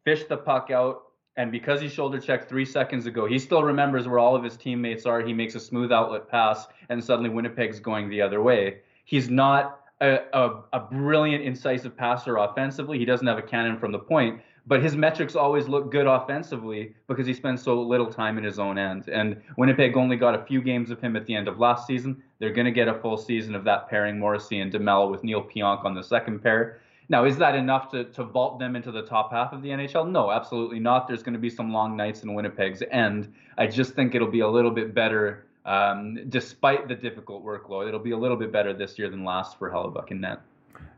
fish 0.04 0.24
the 0.24 0.36
puck 0.36 0.70
out, 0.72 1.02
and 1.40 1.50
because 1.50 1.80
he 1.80 1.88
shoulder 1.88 2.20
checked 2.20 2.50
three 2.50 2.66
seconds 2.66 3.06
ago, 3.06 3.24
he 3.24 3.38
still 3.38 3.62
remembers 3.62 4.06
where 4.06 4.18
all 4.18 4.36
of 4.36 4.44
his 4.44 4.58
teammates 4.58 5.06
are. 5.06 5.22
He 5.22 5.32
makes 5.32 5.54
a 5.54 5.60
smooth 5.60 5.90
outlet 5.90 6.28
pass, 6.28 6.66
and 6.90 7.02
suddenly 7.02 7.30
Winnipeg's 7.30 7.80
going 7.80 8.10
the 8.10 8.20
other 8.20 8.42
way. 8.42 8.80
He's 9.06 9.30
not 9.30 9.80
a, 10.02 10.18
a, 10.34 10.60
a 10.74 10.80
brilliant, 10.80 11.42
incisive 11.42 11.96
passer 11.96 12.36
offensively. 12.36 12.98
He 12.98 13.06
doesn't 13.06 13.26
have 13.26 13.38
a 13.38 13.42
cannon 13.42 13.78
from 13.78 13.90
the 13.90 13.98
point, 13.98 14.42
but 14.66 14.82
his 14.82 14.96
metrics 14.96 15.34
always 15.34 15.66
look 15.66 15.90
good 15.90 16.06
offensively 16.06 16.94
because 17.08 17.26
he 17.26 17.32
spends 17.32 17.62
so 17.62 17.80
little 17.80 18.12
time 18.12 18.36
in 18.36 18.44
his 18.44 18.58
own 18.58 18.76
end. 18.76 19.08
And 19.08 19.40
Winnipeg 19.56 19.96
only 19.96 20.16
got 20.16 20.34
a 20.34 20.44
few 20.44 20.60
games 20.60 20.90
of 20.90 21.00
him 21.00 21.16
at 21.16 21.24
the 21.24 21.34
end 21.34 21.48
of 21.48 21.58
last 21.58 21.86
season. 21.86 22.22
They're 22.38 22.52
going 22.52 22.66
to 22.66 22.70
get 22.70 22.86
a 22.86 23.00
full 23.00 23.16
season 23.16 23.54
of 23.54 23.64
that 23.64 23.88
pairing, 23.88 24.18
Morrissey 24.18 24.60
and 24.60 24.70
DeMelo 24.70 25.10
with 25.10 25.24
Neil 25.24 25.42
Pionk 25.42 25.86
on 25.86 25.94
the 25.94 26.02
second 26.02 26.42
pair. 26.42 26.80
Now, 27.10 27.24
is 27.24 27.36
that 27.38 27.56
enough 27.56 27.90
to, 27.90 28.04
to 28.04 28.22
vault 28.22 28.60
them 28.60 28.76
into 28.76 28.92
the 28.92 29.02
top 29.02 29.32
half 29.32 29.52
of 29.52 29.62
the 29.62 29.70
NHL? 29.70 30.08
No, 30.08 30.30
absolutely 30.30 30.78
not. 30.78 31.08
There's 31.08 31.24
going 31.24 31.32
to 31.32 31.40
be 31.40 31.50
some 31.50 31.72
long 31.72 31.96
nights 31.96 32.22
in 32.22 32.34
Winnipeg's 32.34 32.84
end. 32.92 33.34
I 33.58 33.66
just 33.66 33.94
think 33.94 34.14
it'll 34.14 34.30
be 34.30 34.40
a 34.40 34.48
little 34.48 34.70
bit 34.70 34.94
better 34.94 35.44
um, 35.66 36.28
despite 36.28 36.86
the 36.86 36.94
difficult 36.94 37.44
workload. 37.44 37.88
It'll 37.88 37.98
be 37.98 38.12
a 38.12 38.16
little 38.16 38.36
bit 38.36 38.52
better 38.52 38.72
this 38.72 38.96
year 38.96 39.10
than 39.10 39.24
last 39.24 39.58
for 39.58 39.72
Hellebuyck 39.72 40.12
and 40.12 40.20
net. 40.20 40.40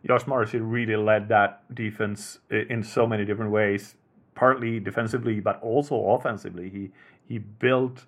Josh 0.07 0.27
Morrissey 0.27 0.59
really 0.59 0.97
led 0.97 1.29
that 1.31 1.75
defense 1.75 2.41
in 2.51 2.83
so 2.83 3.07
many 3.07 3.25
different 3.25 3.51
ways, 3.51 3.95
partly 4.35 4.81
defensively, 4.81 5.41
but 5.41 5.63
also 5.63 5.97
offensively. 6.11 6.69
He 6.69 6.91
he 7.27 7.39
built 7.39 8.05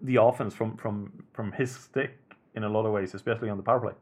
the 0.00 0.16
offense 0.16 0.54
from 0.54 0.76
from 0.76 1.24
from 1.32 1.50
his 1.52 1.74
stick 1.74 2.18
in 2.54 2.62
a 2.62 2.68
lot 2.68 2.86
of 2.86 2.92
ways, 2.92 3.14
especially 3.14 3.50
on 3.50 3.56
the 3.56 3.62
power 3.62 3.80
play. 3.80 3.92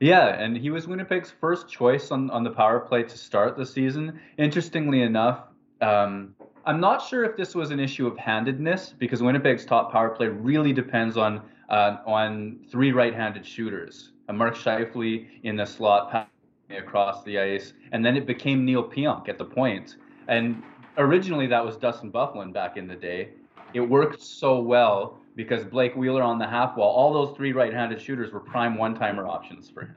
Yeah, 0.00 0.28
and 0.28 0.56
he 0.56 0.70
was 0.70 0.86
Winnipeg's 0.86 1.30
first 1.30 1.68
choice 1.68 2.10
on, 2.10 2.30
on 2.30 2.44
the 2.44 2.50
power 2.50 2.78
play 2.78 3.02
to 3.02 3.18
start 3.18 3.56
the 3.56 3.66
season. 3.66 4.20
Interestingly 4.36 5.02
enough, 5.02 5.40
um, 5.80 6.34
I'm 6.64 6.80
not 6.80 7.02
sure 7.02 7.24
if 7.24 7.36
this 7.36 7.54
was 7.54 7.70
an 7.70 7.80
issue 7.80 8.06
of 8.06 8.16
handedness 8.16 8.94
because 8.96 9.22
Winnipeg's 9.22 9.64
top 9.64 9.90
power 9.90 10.10
play 10.10 10.28
really 10.28 10.72
depends 10.72 11.16
on 11.16 11.42
uh, 11.68 11.98
on 12.06 12.60
three 12.70 12.92
right-handed 12.92 13.44
shooters. 13.44 14.12
Uh, 14.28 14.32
Mark 14.32 14.54
Scheifele 14.54 15.26
in 15.42 15.56
the 15.56 15.66
slot 15.66 16.30
across 16.70 17.22
the 17.24 17.38
ice, 17.38 17.72
and 17.92 18.04
then 18.04 18.16
it 18.16 18.26
became 18.26 18.64
Neil 18.64 18.84
Pionk 18.84 19.28
at 19.28 19.36
the 19.38 19.44
point. 19.44 19.96
And 20.28 20.62
originally 20.96 21.46
that 21.48 21.64
was 21.64 21.76
Dustin 21.76 22.12
Byfuglien 22.12 22.52
back 22.52 22.76
in 22.76 22.86
the 22.86 22.94
day. 22.94 23.30
It 23.74 23.80
worked 23.80 24.22
so 24.22 24.60
well 24.60 25.18
because 25.38 25.64
Blake 25.64 25.94
Wheeler 25.94 26.20
on 26.20 26.40
the 26.40 26.48
half 26.48 26.76
wall, 26.76 26.92
all 26.92 27.12
those 27.12 27.36
three 27.36 27.52
right-handed 27.52 28.02
shooters 28.02 28.32
were 28.32 28.40
prime 28.40 28.76
one-timer 28.76 29.24
options 29.24 29.70
for 29.70 29.82
him. 29.82 29.94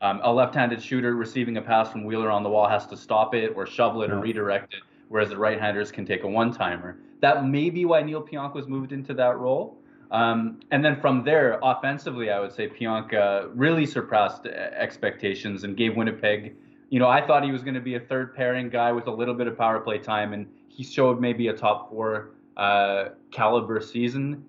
Um, 0.00 0.20
a 0.22 0.32
left-handed 0.32 0.80
shooter 0.80 1.16
receiving 1.16 1.56
a 1.56 1.60
pass 1.60 1.90
from 1.90 2.04
Wheeler 2.04 2.30
on 2.30 2.44
the 2.44 2.48
wall 2.48 2.68
has 2.68 2.86
to 2.86 2.96
stop 2.96 3.34
it 3.34 3.52
or 3.56 3.66
shovel 3.66 4.04
it 4.04 4.12
or 4.12 4.20
redirect 4.20 4.74
it 4.74 4.80
whereas 5.08 5.28
the 5.28 5.36
right-handers 5.36 5.90
can 5.90 6.06
take 6.06 6.22
a 6.22 6.28
one-timer. 6.28 6.98
That 7.20 7.44
may 7.46 7.68
be 7.68 7.84
why 7.84 8.02
Neil 8.02 8.22
Pionk 8.22 8.54
was 8.54 8.68
moved 8.68 8.92
into 8.92 9.12
that 9.14 9.38
role. 9.38 9.76
Um, 10.12 10.60
and 10.70 10.84
then 10.84 11.00
from 11.00 11.24
there, 11.24 11.58
offensively, 11.64 12.30
I 12.30 12.38
would 12.38 12.52
say 12.52 12.68
Pionk 12.68 13.12
uh, 13.12 13.48
really 13.54 13.86
surpassed 13.86 14.46
expectations 14.46 15.64
and 15.64 15.76
gave 15.76 15.96
Winnipeg. 15.96 16.54
You 16.90 17.00
know, 17.00 17.08
I 17.08 17.26
thought 17.26 17.42
he 17.44 17.50
was 17.50 17.62
going 17.62 17.74
to 17.74 17.80
be 17.80 17.96
a 17.96 18.00
third 18.00 18.36
pairing 18.36 18.68
guy 18.68 18.92
with 18.92 19.08
a 19.08 19.12
little 19.12 19.34
bit 19.34 19.48
of 19.48 19.58
power 19.58 19.80
play 19.80 19.98
time, 19.98 20.32
and 20.32 20.46
he 20.68 20.84
showed 20.84 21.20
maybe 21.20 21.48
a 21.48 21.52
top 21.52 21.90
four 21.90 22.30
uh, 22.56 23.06
caliber 23.32 23.80
season 23.80 24.44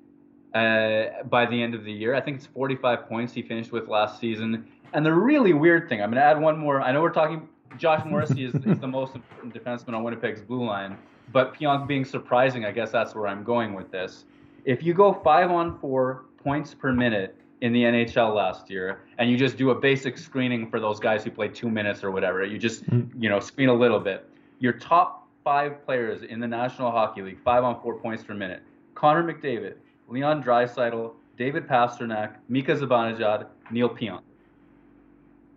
uh, 0.53 1.23
by 1.29 1.45
the 1.45 1.61
end 1.61 1.75
of 1.75 1.83
the 1.83 1.91
year. 1.91 2.15
I 2.15 2.21
think 2.21 2.37
it's 2.37 2.47
45 2.47 3.07
points 3.07 3.33
he 3.33 3.41
finished 3.41 3.71
with 3.71 3.87
last 3.87 4.19
season. 4.19 4.67
And 4.93 5.05
the 5.05 5.13
really 5.13 5.53
weird 5.53 5.89
thing, 5.89 6.01
I'm 6.01 6.09
going 6.09 6.21
to 6.21 6.27
add 6.27 6.39
one 6.39 6.57
more. 6.57 6.81
I 6.81 6.91
know 6.91 7.01
we're 7.01 7.11
talking 7.11 7.47
Josh 7.77 8.03
Morrissey 8.05 8.45
is, 8.45 8.55
is 8.55 8.79
the 8.79 8.87
most 8.87 9.15
important 9.15 9.53
defenseman 9.53 9.93
on 9.93 10.03
Winnipeg's 10.03 10.41
blue 10.41 10.65
line, 10.65 10.97
but 11.31 11.53
Pionk 11.53 11.87
being 11.87 12.05
surprising, 12.05 12.65
I 12.65 12.71
guess 12.71 12.91
that's 12.91 13.13
where 13.13 13.27
I'm 13.27 13.43
going 13.43 13.73
with 13.73 13.91
this. 13.91 14.25
If 14.65 14.83
you 14.83 14.93
go 14.93 15.13
five 15.13 15.51
on 15.51 15.77
four 15.79 16.25
points 16.43 16.73
per 16.73 16.91
minute 16.91 17.35
in 17.61 17.73
the 17.73 17.83
NHL 17.83 18.33
last 18.33 18.69
year, 18.69 19.01
and 19.17 19.29
you 19.29 19.37
just 19.37 19.57
do 19.57 19.71
a 19.71 19.75
basic 19.75 20.17
screening 20.17 20.69
for 20.69 20.79
those 20.79 20.99
guys 20.99 21.23
who 21.23 21.31
play 21.31 21.47
two 21.47 21.69
minutes 21.69 22.03
or 22.03 22.11
whatever, 22.11 22.43
you 22.45 22.57
just 22.57 22.85
mm-hmm. 22.85 23.21
you 23.21 23.29
know 23.29 23.39
screen 23.39 23.69
a 23.69 23.73
little 23.73 23.99
bit. 23.99 24.29
Your 24.59 24.73
top 24.73 25.27
five 25.43 25.85
players 25.85 26.23
in 26.23 26.39
the 26.39 26.47
National 26.47 26.91
Hockey 26.91 27.21
League, 27.21 27.39
five 27.43 27.63
on 27.63 27.81
four 27.81 27.99
points 27.99 28.23
per 28.23 28.33
minute: 28.33 28.61
Connor 28.95 29.23
McDavid, 29.23 29.75
Leon 30.07 30.43
Draisaitl, 30.43 31.13
David 31.37 31.67
Pastrnak, 31.67 32.35
Mika 32.49 32.75
Zibanejad, 32.75 33.47
Neil 33.71 33.89
Pionk 33.89 34.21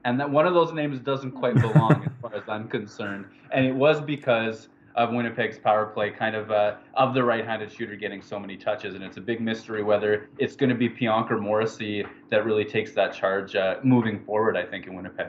and 0.05 0.19
that 0.19 0.29
one 0.29 0.47
of 0.47 0.55
those 0.55 0.73
names 0.73 0.99
doesn't 1.01 1.33
quite 1.33 1.55
belong 1.55 2.03
as 2.07 2.13
far 2.23 2.35
as 2.35 2.49
I'm 2.49 2.69
concerned. 2.69 3.27
And 3.53 3.67
it 3.67 3.75
was 3.75 4.01
because 4.01 4.69
of 4.97 5.11
Winnipeg's 5.11 5.59
power 5.59 5.87
play, 5.87 6.11
kind 6.11 6.35
of 6.35 6.51
uh, 6.51 6.77
of 6.95 7.15
the 7.15 7.23
right-handed 7.23 7.73
shooter 7.73 7.95
getting 7.95 8.23
so 8.23 8.39
many 8.39 8.57
touches, 8.57 8.95
and 8.95 9.05
it's 9.05 9.19
a 9.19 9.21
big 9.21 9.41
mystery 9.41 9.83
whether 9.83 10.29
it's 10.39 10.57
going 10.57 10.71
to 10.71 10.75
be 10.75 10.89
Pionk 10.89 11.31
or 11.31 11.39
Morrissey 11.39 12.05
that 12.31 12.45
really 12.45 12.65
takes 12.65 12.93
that 12.93 13.13
charge 13.13 13.55
uh, 13.55 13.77
moving 13.85 14.25
forward. 14.25 14.57
I 14.57 14.65
think 14.65 14.87
in 14.87 14.95
Winnipeg. 14.95 15.29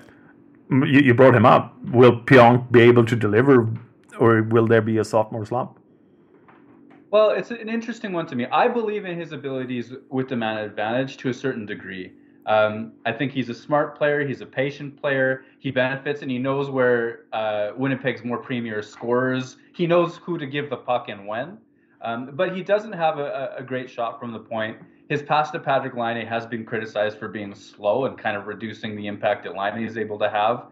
You, 0.72 1.02
you 1.02 1.14
brought 1.14 1.36
him 1.36 1.46
up. 1.46 1.78
Will 1.92 2.20
Pionk 2.22 2.72
be 2.72 2.82
able 2.82 3.06
to 3.06 3.16
deliver, 3.16 3.70
or 4.20 4.44
will 4.44 4.68
there 4.68 4.82
be 4.82 4.98
a 4.98 5.04
sophomore 5.04 5.46
slump? 5.46 5.78
Well, 7.12 7.32
it's 7.32 7.52
an 7.52 7.68
interesting 7.68 8.14
one 8.14 8.26
to 8.28 8.38
me. 8.38 8.46
I 8.46 8.70
believe 8.70 9.04
in 9.04 9.20
his 9.20 9.34
abilities 9.34 9.94
with 10.10 10.30
the 10.30 10.38
man 10.38 10.58
advantage 10.58 11.18
to 11.18 11.30
a 11.30 11.34
certain 11.34 11.66
degree. 11.66 12.14
Um, 12.46 12.94
I 13.06 13.12
think 13.12 13.34
he's 13.34 13.50
a 13.50 13.54
smart 13.54 13.98
player. 13.98 14.26
He's 14.26 14.40
a 14.40 14.46
patient 14.46 15.00
player. 15.00 15.44
He 15.60 15.72
benefits 15.72 16.22
and 16.22 16.32
he 16.32 16.40
knows 16.40 16.70
where 16.70 17.26
uh, 17.34 17.72
Winnipeg's 17.76 18.24
more 18.24 18.38
premier 18.38 18.82
scorers. 18.82 19.58
He 19.74 19.86
knows 19.86 20.18
who 20.24 20.38
to 20.38 20.46
give 20.46 20.70
the 20.70 20.78
puck 20.78 21.10
and 21.10 21.28
when. 21.28 21.58
Um, 22.02 22.30
but 22.34 22.56
he 22.56 22.64
doesn't 22.64 22.94
have 22.94 23.20
a, 23.20 23.56
a, 23.58 23.64
great 23.64 23.90
shot 23.90 24.20
from 24.20 24.32
the 24.32 24.40
point. 24.40 24.78
His 25.08 25.22
pass 25.22 25.52
to 25.52 25.60
Patrik 25.60 25.96
Laine 25.96 26.26
has 26.26 26.48
been 26.48 26.66
criticized 26.66 27.20
for 27.20 27.28
being 27.28 27.54
slow 27.54 28.06
and 28.06 28.18
kind 28.18 28.36
of 28.36 28.48
reducing 28.48 28.96
the 28.96 29.06
impact 29.06 29.44
that 29.44 29.56
Laine 29.56 29.86
is 29.86 29.98
able 29.98 30.18
to 30.18 30.30
have. 30.30 30.68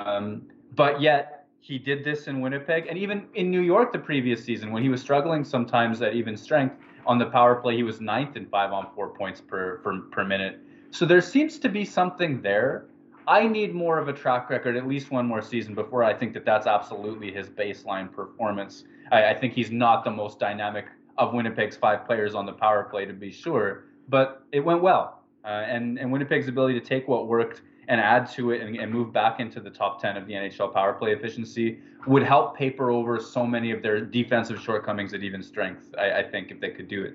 Um, 0.00 0.42
but 0.74 1.00
yet 1.00 1.35
he 1.66 1.78
did 1.78 2.04
this 2.04 2.28
in 2.28 2.40
Winnipeg 2.40 2.86
and 2.88 2.96
even 2.96 3.26
in 3.34 3.50
New 3.50 3.62
York 3.62 3.92
the 3.92 3.98
previous 3.98 4.44
season 4.44 4.70
when 4.72 4.82
he 4.82 4.88
was 4.88 5.00
struggling 5.00 5.42
sometimes 5.42 6.00
at 6.02 6.14
even 6.14 6.36
strength 6.36 6.76
on 7.06 7.18
the 7.18 7.26
power 7.26 7.56
play. 7.56 7.76
He 7.76 7.82
was 7.82 8.00
ninth 8.00 8.36
in 8.36 8.46
five 8.46 8.72
on 8.72 8.86
four 8.94 9.08
points 9.08 9.40
per 9.40 9.78
per, 9.78 10.00
per 10.12 10.24
minute 10.24 10.60
so 10.96 11.04
there 11.04 11.20
seems 11.20 11.58
to 11.58 11.68
be 11.68 11.84
something 11.84 12.40
there. 12.40 12.86
I 13.28 13.46
need 13.46 13.74
more 13.74 13.98
of 13.98 14.08
a 14.08 14.12
track 14.12 14.48
record, 14.48 14.76
at 14.76 14.86
least 14.86 15.10
one 15.10 15.26
more 15.26 15.42
season, 15.42 15.74
before 15.74 16.02
I 16.04 16.14
think 16.14 16.32
that 16.32 16.46
that's 16.46 16.66
absolutely 16.66 17.32
his 17.32 17.48
baseline 17.48 18.10
performance. 18.10 18.84
I, 19.10 19.26
I 19.26 19.34
think 19.34 19.52
he's 19.52 19.70
not 19.70 20.04
the 20.04 20.10
most 20.10 20.38
dynamic 20.38 20.86
of 21.18 21.34
Winnipeg's 21.34 21.76
five 21.76 22.06
players 22.06 22.34
on 22.34 22.46
the 22.46 22.52
power 22.52 22.84
play, 22.84 23.04
to 23.04 23.12
be 23.12 23.30
sure, 23.30 23.84
but 24.08 24.44
it 24.52 24.60
went 24.60 24.80
well. 24.80 25.22
Uh, 25.44 25.48
and, 25.48 25.98
and 25.98 26.10
Winnipeg's 26.10 26.48
ability 26.48 26.80
to 26.80 26.86
take 26.86 27.06
what 27.08 27.26
worked 27.26 27.62
and 27.88 28.00
add 28.00 28.30
to 28.32 28.50
it 28.50 28.60
and, 28.62 28.76
and, 28.76 28.92
move 28.92 29.12
back 29.12 29.38
into 29.38 29.60
the 29.60 29.70
top 29.70 30.00
10 30.00 30.16
of 30.16 30.26
the 30.26 30.32
NHL 30.32 30.72
power 30.72 30.92
play 30.92 31.12
efficiency 31.12 31.78
would 32.06 32.22
help 32.22 32.56
paper 32.56 32.90
over 32.90 33.20
so 33.20 33.46
many 33.46 33.70
of 33.70 33.82
their 33.82 34.00
defensive 34.00 34.60
shortcomings 34.60 35.12
at 35.14 35.22
even 35.22 35.42
strength, 35.42 35.94
I, 35.98 36.20
I 36.20 36.22
think, 36.22 36.50
if 36.50 36.60
they 36.60 36.70
could 36.70 36.88
do 36.88 37.04
it. 37.04 37.14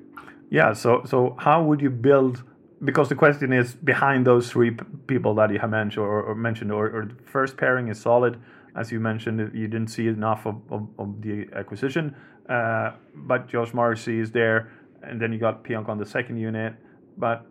Yeah, 0.49 0.73
so 0.73 1.03
so 1.05 1.35
how 1.39 1.63
would 1.63 1.81
you 1.81 1.89
build 1.89 2.43
because 2.83 3.09
the 3.09 3.15
question 3.15 3.53
is 3.53 3.75
behind 3.75 4.25
those 4.25 4.49
three 4.49 4.71
people 5.07 5.35
that 5.35 5.51
you 5.51 5.59
have 5.59 5.69
mentioned 5.69 6.03
or, 6.03 6.23
or 6.23 6.35
mentioned 6.35 6.71
or, 6.71 6.89
or, 6.89 7.05
the 7.05 7.29
first 7.29 7.55
pairing 7.55 7.89
is 7.89 7.99
solid 7.99 8.41
as 8.75 8.91
you 8.91 8.99
mentioned 8.99 9.39
you 9.53 9.67
didn't 9.67 9.89
see 9.89 10.07
enough 10.07 10.45
of, 10.45 10.55
of, 10.71 10.87
of 10.97 11.21
the 11.21 11.47
acquisition 11.55 12.15
uh, 12.49 12.91
but 13.13 13.47
Josh 13.47 13.73
Morrissey 13.73 14.19
is 14.19 14.31
there 14.31 14.71
and 15.03 15.21
then 15.21 15.31
you 15.31 15.39
got 15.39 15.63
Pionk 15.63 15.89
on 15.89 15.97
the 15.97 16.05
second 16.05 16.37
unit 16.37 16.73
but 17.17 17.45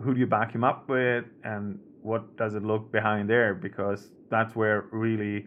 who 0.00 0.14
do 0.14 0.20
you 0.20 0.26
back 0.26 0.52
him 0.52 0.64
up 0.64 0.88
with 0.88 1.24
and 1.44 1.78
what 2.02 2.36
does 2.36 2.54
it 2.54 2.64
look 2.64 2.90
behind 2.92 3.28
there 3.28 3.54
because 3.54 4.10
that's 4.30 4.54
where 4.54 4.86
really 4.90 5.46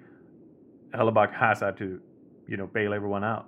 Hellebuyck 0.93 1.33
has 1.33 1.59
had 1.59 1.77
to 1.77 1.99
you 2.47 2.57
know 2.57 2.67
bail 2.67 2.93
everyone 2.93 3.23
out 3.23 3.47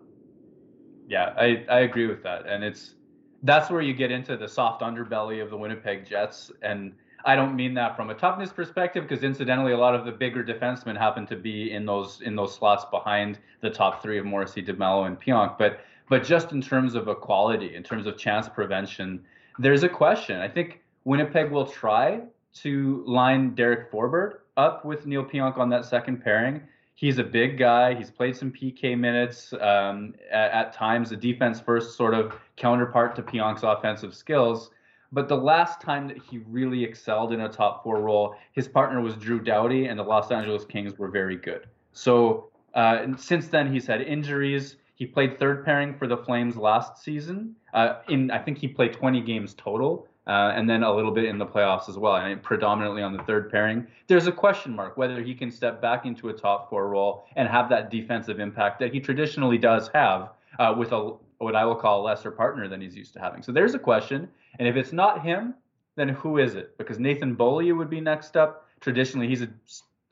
yeah 1.07 1.33
I, 1.37 1.65
I 1.69 1.79
agree 1.81 2.07
with 2.07 2.23
that 2.23 2.47
and 2.47 2.63
it's 2.63 2.95
that's 3.43 3.69
where 3.69 3.81
you 3.81 3.93
get 3.93 4.11
into 4.11 4.35
the 4.37 4.47
soft 4.47 4.81
underbelly 4.81 5.41
of 5.41 5.49
the 5.49 5.57
Winnipeg 5.57 6.05
Jets. 6.05 6.51
And 6.61 6.93
I 7.25 7.35
don't 7.35 7.55
mean 7.55 7.73
that 7.75 7.95
from 7.95 8.09
a 8.09 8.13
toughness 8.13 8.51
perspective, 8.51 9.07
because 9.07 9.23
incidentally, 9.23 9.73
a 9.73 9.77
lot 9.77 9.95
of 9.95 10.05
the 10.05 10.11
bigger 10.11 10.43
defensemen 10.43 10.97
happen 10.97 11.25
to 11.27 11.35
be 11.35 11.71
in 11.71 11.85
those 11.85 12.21
in 12.21 12.35
those 12.35 12.55
slots 12.55 12.85
behind 12.85 13.39
the 13.61 13.69
top 13.69 14.01
three 14.01 14.17
of 14.17 14.25
Morrissey, 14.25 14.63
DeMelo, 14.63 15.07
and 15.07 15.19
Pionk. 15.19 15.57
But 15.57 15.81
but 16.09 16.23
just 16.23 16.51
in 16.51 16.61
terms 16.61 16.95
of 16.95 17.07
equality, 17.07 17.75
in 17.75 17.83
terms 17.83 18.07
of 18.07 18.17
chance 18.17 18.47
prevention, 18.47 19.23
there's 19.59 19.83
a 19.83 19.89
question. 19.89 20.39
I 20.39 20.47
think 20.47 20.81
Winnipeg 21.03 21.51
will 21.51 21.65
try 21.65 22.21
to 22.61 23.03
line 23.05 23.55
Derek 23.55 23.91
Forbort 23.91 24.39
up 24.55 24.85
with 24.85 25.05
Neil 25.05 25.23
Pionk 25.23 25.57
on 25.57 25.69
that 25.69 25.85
second 25.85 26.23
pairing 26.23 26.61
he's 26.97 27.19
a 27.19 27.23
big 27.23 27.57
guy. 27.57 27.93
He's 27.93 28.11
played 28.11 28.35
some 28.35 28.51
PK 28.51 28.97
minutes 28.97 29.53
um, 29.53 30.15
at, 30.29 30.51
at, 30.51 30.73
times, 30.73 31.13
a 31.13 31.15
defense 31.15 31.61
first 31.61 31.95
sort 31.95 32.13
of 32.13 32.33
counterpart 32.57 33.15
to 33.15 33.21
Pionk's 33.21 33.63
offensive 33.63 34.13
skills. 34.13 34.71
But 35.13 35.29
the 35.29 35.37
last 35.37 35.79
time 35.79 36.07
that 36.09 36.17
he 36.17 36.39
really 36.39 36.83
excelled 36.83 37.31
in 37.31 37.41
a 37.41 37.49
top 37.49 37.81
four 37.83 38.01
role, 38.01 38.35
his 38.51 38.67
partner 38.67 38.99
was 38.99 39.15
Drew 39.15 39.39
Doughty, 39.39 39.85
and 39.85 39.97
the 39.97 40.03
Los 40.03 40.31
Angeles 40.31 40.65
Kings 40.65 40.97
were 40.97 41.07
very 41.07 41.37
good. 41.37 41.67
So 41.93 42.49
uh, 42.73 43.05
since 43.15 43.47
then, 43.47 43.71
he's 43.71 43.87
had 43.87 44.01
injuries. 44.01 44.75
He 44.95 45.05
played 45.05 45.39
third 45.39 45.63
pairing 45.63 45.93
for 45.97 46.07
the 46.07 46.17
Flames 46.17 46.57
last 46.57 47.01
season. 47.01 47.55
Uh, 47.73 47.99
in 48.09 48.31
I 48.31 48.39
think 48.39 48.57
he 48.57 48.67
played 48.67 48.93
20 48.93 49.21
games 49.21 49.53
total 49.53 50.07
uh, 50.27 50.53
and 50.55 50.69
then 50.69 50.83
a 50.83 50.93
little 50.93 51.11
bit 51.11 51.25
in 51.25 51.37
the 51.37 51.45
playoffs 51.45 51.87
as 51.87 51.97
well, 51.97 52.15
and 52.15 52.43
predominantly 52.43 53.01
on 53.01 53.13
the 53.13 53.23
third 53.23 53.49
pairing. 53.49 53.87
There's 54.07 54.27
a 54.27 54.31
question 54.31 54.75
mark 54.75 54.97
whether 54.97 55.21
he 55.21 55.33
can 55.33 55.49
step 55.49 55.81
back 55.81 56.05
into 56.05 56.29
a 56.29 56.33
top 56.33 56.69
four 56.69 56.89
role 56.89 57.25
and 57.35 57.47
have 57.47 57.69
that 57.69 57.89
defensive 57.89 58.39
impact 58.39 58.79
that 58.79 58.93
he 58.93 58.99
traditionally 58.99 59.57
does 59.57 59.89
have 59.93 60.29
uh, 60.59 60.75
with 60.77 60.91
a 60.91 61.13
what 61.39 61.55
I 61.55 61.65
will 61.65 61.75
call 61.75 62.01
a 62.01 62.03
lesser 62.03 62.31
partner 62.31 62.67
than 62.67 62.81
he's 62.81 62.95
used 62.95 63.13
to 63.13 63.19
having. 63.19 63.43
So 63.43 63.51
there's 63.51 63.75
a 63.75 63.79
question, 63.79 64.27
and 64.59 64.67
if 64.67 64.75
it's 64.75 64.91
not 64.91 65.23
him, 65.23 65.53
then 65.95 66.09
who 66.09 66.39
is 66.39 66.55
it? 66.55 66.77
Because 66.77 66.99
Nathan 66.99 67.35
Beaulieu 67.35 67.75
would 67.75 67.89
be 67.89 68.01
next 68.01 68.35
up. 68.35 68.67
Traditionally, 68.81 69.27
he's 69.27 69.41
a 69.41 69.49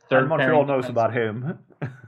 third. 0.10 0.20
And 0.20 0.30
Montreal 0.30 0.66
knows 0.66 0.88
about 0.88 1.14
him. 1.14 1.58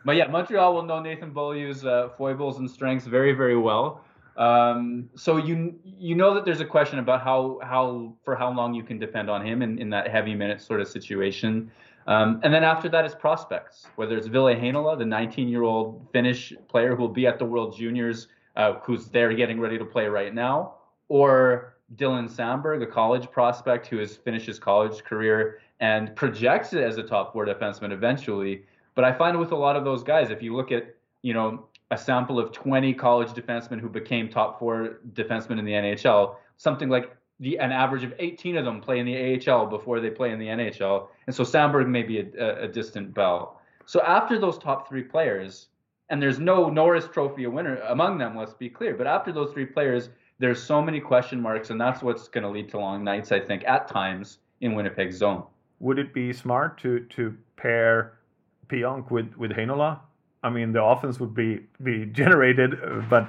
but 0.05 0.15
yeah, 0.15 0.27
Montreal 0.27 0.73
will 0.73 0.83
know 0.83 1.01
Nathan 1.01 1.31
Beaulieu's 1.31 1.85
uh, 1.85 2.09
foibles 2.17 2.59
and 2.59 2.69
strengths 2.69 3.05
very, 3.05 3.33
very 3.33 3.57
well. 3.57 4.03
Um, 4.37 5.09
so 5.15 5.37
you 5.37 5.75
you 5.83 6.15
know 6.15 6.33
that 6.35 6.45
there's 6.45 6.61
a 6.61 6.65
question 6.65 6.99
about 6.99 7.23
how 7.23 7.59
how 7.63 8.13
for 8.23 8.35
how 8.35 8.51
long 8.51 8.73
you 8.73 8.83
can 8.83 8.99
depend 8.99 9.29
on 9.29 9.45
him 9.45 9.61
in, 9.61 9.79
in 9.79 9.89
that 9.89 10.09
heavy 10.09 10.35
minute 10.35 10.61
sort 10.61 10.79
of 10.79 10.87
situation. 10.87 11.71
Um, 12.05 12.39
and 12.43 12.53
then 12.53 12.63
after 12.63 12.87
that 12.89 13.03
is 13.03 13.13
prospects, 13.13 13.87
whether 13.95 14.17
it's 14.17 14.27
Ville 14.27 14.45
Heinola, 14.45 14.97
the 14.97 15.03
19-year-old 15.03 16.07
Finnish 16.13 16.53
player 16.69 16.95
who 16.95 17.01
will 17.01 17.09
be 17.09 17.27
at 17.27 17.37
the 17.37 17.43
World 17.43 17.75
Juniors, 17.77 18.29
uh, 18.55 18.75
who's 18.83 19.07
there 19.07 19.33
getting 19.33 19.59
ready 19.59 19.77
to 19.77 19.83
play 19.83 20.07
right 20.07 20.33
now, 20.33 20.75
or 21.09 21.75
Dylan 21.95 22.29
Samberg, 22.29 22.81
a 22.81 22.87
college 22.87 23.29
prospect 23.29 23.87
who 23.87 23.97
has 23.97 24.15
finished 24.15 24.45
his 24.45 24.57
college 24.57 25.03
career 25.03 25.59
and 25.81 26.15
projects 26.15 26.71
it 26.73 26.81
as 26.81 26.97
a 26.97 27.03
top 27.03 27.33
four 27.33 27.45
defenseman 27.45 27.91
eventually. 27.91 28.63
But 28.95 29.03
I 29.03 29.11
find 29.11 29.37
with 29.37 29.51
a 29.51 29.55
lot 29.55 29.75
of 29.75 29.83
those 29.83 30.03
guys, 30.03 30.29
if 30.29 30.41
you 30.41 30.55
look 30.55 30.71
at 30.71 30.95
you 31.23 31.33
know 31.33 31.67
a 31.91 31.97
sample 31.97 32.39
of 32.39 32.51
20 32.51 32.93
college 32.93 33.29
defensemen 33.29 33.79
who 33.79 33.89
became 33.89 34.29
top 34.29 34.59
four 34.59 34.99
defensemen 35.13 35.59
in 35.59 35.65
the 35.65 35.71
NHL, 35.71 36.35
something 36.57 36.89
like 36.89 37.15
the 37.39 37.59
an 37.59 37.71
average 37.71 38.03
of 38.03 38.13
18 38.19 38.57
of 38.57 38.65
them 38.65 38.81
play 38.81 38.99
in 38.99 39.05
the 39.05 39.49
AHL 39.49 39.67
before 39.67 39.99
they 39.99 40.09
play 40.09 40.31
in 40.31 40.39
the 40.39 40.47
NHL, 40.47 41.07
and 41.27 41.35
so 41.35 41.43
Samberg 41.43 41.87
may 41.87 42.03
be 42.03 42.19
a, 42.19 42.63
a 42.63 42.67
distant 42.67 43.13
bell. 43.13 43.61
So 43.85 44.01
after 44.01 44.39
those 44.39 44.57
top 44.57 44.89
three 44.89 45.03
players, 45.03 45.67
and 46.09 46.21
there's 46.21 46.39
no 46.39 46.69
Norris 46.69 47.07
Trophy 47.07 47.45
winner 47.47 47.77
among 47.87 48.17
them, 48.17 48.35
let's 48.35 48.53
be 48.53 48.69
clear. 48.69 48.95
But 48.95 49.07
after 49.07 49.31
those 49.31 49.51
three 49.53 49.65
players, 49.65 50.09
there's 50.39 50.61
so 50.61 50.81
many 50.81 50.99
question 50.99 51.41
marks, 51.41 51.69
and 51.69 51.79
that's 51.79 52.01
what's 52.01 52.27
going 52.27 52.43
to 52.43 52.49
lead 52.49 52.69
to 52.69 52.79
long 52.79 53.03
nights, 53.03 53.31
I 53.31 53.39
think, 53.39 53.63
at 53.65 53.87
times 53.87 54.39
in 54.61 54.73
Winnipeg's 54.73 55.17
zone. 55.17 55.43
Would 55.79 55.99
it 55.99 56.13
be 56.13 56.33
smart 56.33 56.79
to 56.79 57.01
to 57.01 57.35
pair 57.55 58.19
Pionk 58.67 59.11
with 59.11 59.35
with 59.37 59.51
Heinola? 59.51 59.99
I 60.43 60.49
mean, 60.49 60.71
the 60.71 60.83
offense 60.83 61.19
would 61.19 61.33
be 61.33 61.61
be 61.83 62.05
generated, 62.05 62.79
but 63.09 63.27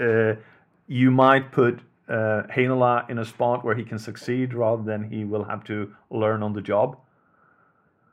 uh, 0.00 0.34
you 0.86 1.10
might 1.10 1.52
put 1.52 1.80
uh, 2.08 2.42
Heinola 2.54 3.08
in 3.10 3.18
a 3.18 3.24
spot 3.24 3.64
where 3.64 3.74
he 3.74 3.84
can 3.84 3.98
succeed 3.98 4.54
rather 4.54 4.82
than 4.82 5.10
he 5.10 5.24
will 5.24 5.44
have 5.44 5.64
to 5.64 5.92
learn 6.10 6.42
on 6.42 6.52
the 6.52 6.60
job. 6.60 6.98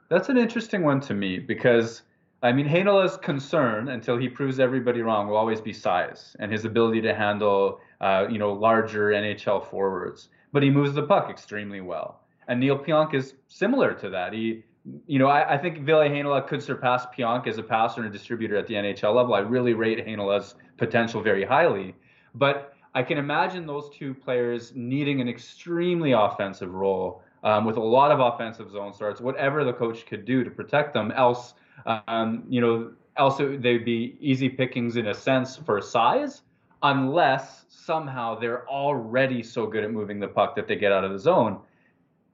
That's 0.10 0.30
an 0.30 0.38
interesting 0.38 0.84
one 0.84 1.00
to 1.02 1.14
me 1.14 1.40
because 1.40 2.04
I 2.42 2.52
mean 2.52 2.68
Heinola's 2.68 3.18
concern 3.18 3.90
until 3.90 4.18
he 4.18 4.30
proves 4.30 4.60
everybody 4.60 5.02
wrong 5.02 5.28
will 5.28 5.38
always 5.38 5.62
be 5.62 5.74
size 5.74 6.36
and 6.40 6.52
his 6.52 6.66
ability 6.66 7.02
to 7.02 7.16
handle 7.16 7.80
uh, 8.02 8.28
you 8.30 8.38
know 8.38 8.52
larger 8.54 9.10
NHL 9.12 9.70
forwards. 9.70 10.30
But 10.52 10.62
he 10.62 10.70
moves 10.70 10.94
the 10.94 11.04
puck 11.04 11.30
extremely 11.30 11.82
well, 11.82 12.22
and 12.48 12.60
Neil 12.60 12.78
Pionk 12.78 13.14
is 13.16 13.34
similar 13.48 13.94
to 13.96 14.10
that. 14.12 14.34
He 14.34 14.64
you 15.08 15.18
know, 15.20 15.28
I, 15.28 15.54
I 15.54 15.58
think 15.58 15.80
Ville 15.80 16.00
Heinola 16.00 16.46
could 16.46 16.62
surpass 16.62 17.06
Pionk 17.18 17.48
as 17.48 17.58
a 17.58 17.64
passer 17.64 18.02
and 18.02 18.10
a 18.10 18.12
distributor 18.12 18.58
at 18.58 18.68
the 18.68 18.74
NHL 18.74 19.16
level. 19.16 19.34
I 19.34 19.40
really 19.40 19.74
rate 19.74 20.06
Heinola's 20.06 20.56
potential 20.78 21.22
very 21.22 21.46
highly. 21.46 21.96
But 22.36 22.74
I 22.94 23.04
can 23.04 23.18
imagine 23.18 23.66
those 23.66 23.90
two 23.90 24.14
players 24.14 24.74
needing 24.76 25.22
an 25.22 25.30
extremely 25.30 26.12
offensive 26.12 26.74
role 26.74 27.24
um, 27.44 27.66
with 27.66 27.78
a 27.78 27.82
lot 27.82 28.12
of 28.12 28.20
offensive 28.20 28.72
zone 28.72 28.94
starts, 28.94 29.22
whatever 29.22 29.64
the 29.64 29.74
coach 29.74 30.06
could 30.06 30.26
do 30.26 30.44
to 30.44 30.52
protect 30.52 30.94
them. 30.94 31.12
Else, 31.12 31.54
um, 31.86 32.44
you 32.50 32.62
know, 32.62 32.92
else 33.18 33.38
they'd 33.38 33.86
be 33.86 34.18
easy 34.20 34.50
pickings 34.50 34.96
in 34.98 35.08
a 35.08 35.14
sense 35.14 35.58
for 35.58 35.82
size, 35.82 36.42
unless 36.82 37.66
somehow 37.70 38.38
they're 38.38 38.68
already 38.68 39.44
so 39.44 39.66
good 39.66 39.84
at 39.84 39.92
moving 39.92 40.20
the 40.20 40.28
puck 40.28 40.56
that 40.56 40.68
they 40.68 40.76
get 40.76 40.92
out 40.92 41.04
of 41.04 41.12
the 41.12 41.20
zone. 41.20 41.60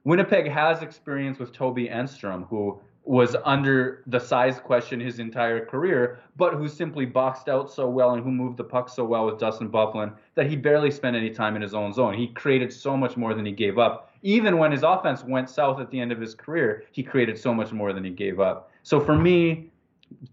Winnipeg 0.04 0.48
has 0.48 0.82
experience 0.82 1.38
with 1.38 1.52
Toby 1.52 1.88
Enstrom, 1.88 2.48
who 2.48 2.80
was 3.04 3.36
under 3.44 4.02
the 4.06 4.18
size 4.18 4.60
question 4.60 5.00
his 5.00 5.18
entire 5.18 5.64
career, 5.64 6.20
but 6.36 6.54
who 6.54 6.68
simply 6.68 7.04
boxed 7.04 7.48
out 7.48 7.70
so 7.70 7.88
well 7.88 8.12
and 8.12 8.22
who 8.22 8.30
moved 8.30 8.56
the 8.56 8.64
puck 8.64 8.88
so 8.88 9.04
well 9.04 9.26
with 9.26 9.38
Dustin 9.38 9.70
Byfuglien 9.70 10.12
that 10.34 10.48
he 10.48 10.56
barely 10.56 10.90
spent 10.90 11.16
any 11.16 11.30
time 11.30 11.56
in 11.56 11.62
his 11.62 11.74
own 11.74 11.92
zone. 11.92 12.14
He 12.14 12.28
created 12.28 12.72
so 12.72 12.96
much 12.96 13.16
more 13.16 13.34
than 13.34 13.44
he 13.44 13.52
gave 13.52 13.78
up. 13.78 14.12
Even 14.22 14.58
when 14.58 14.70
his 14.70 14.82
offense 14.82 15.24
went 15.24 15.48
south 15.50 15.80
at 15.80 15.90
the 15.90 15.98
end 15.98 16.12
of 16.12 16.20
his 16.20 16.34
career, 16.34 16.84
he 16.92 17.02
created 17.02 17.38
so 17.38 17.52
much 17.52 17.72
more 17.72 17.92
than 17.92 18.04
he 18.04 18.10
gave 18.10 18.38
up. 18.38 18.70
So 18.82 19.00
for 19.00 19.16
me, 19.16 19.70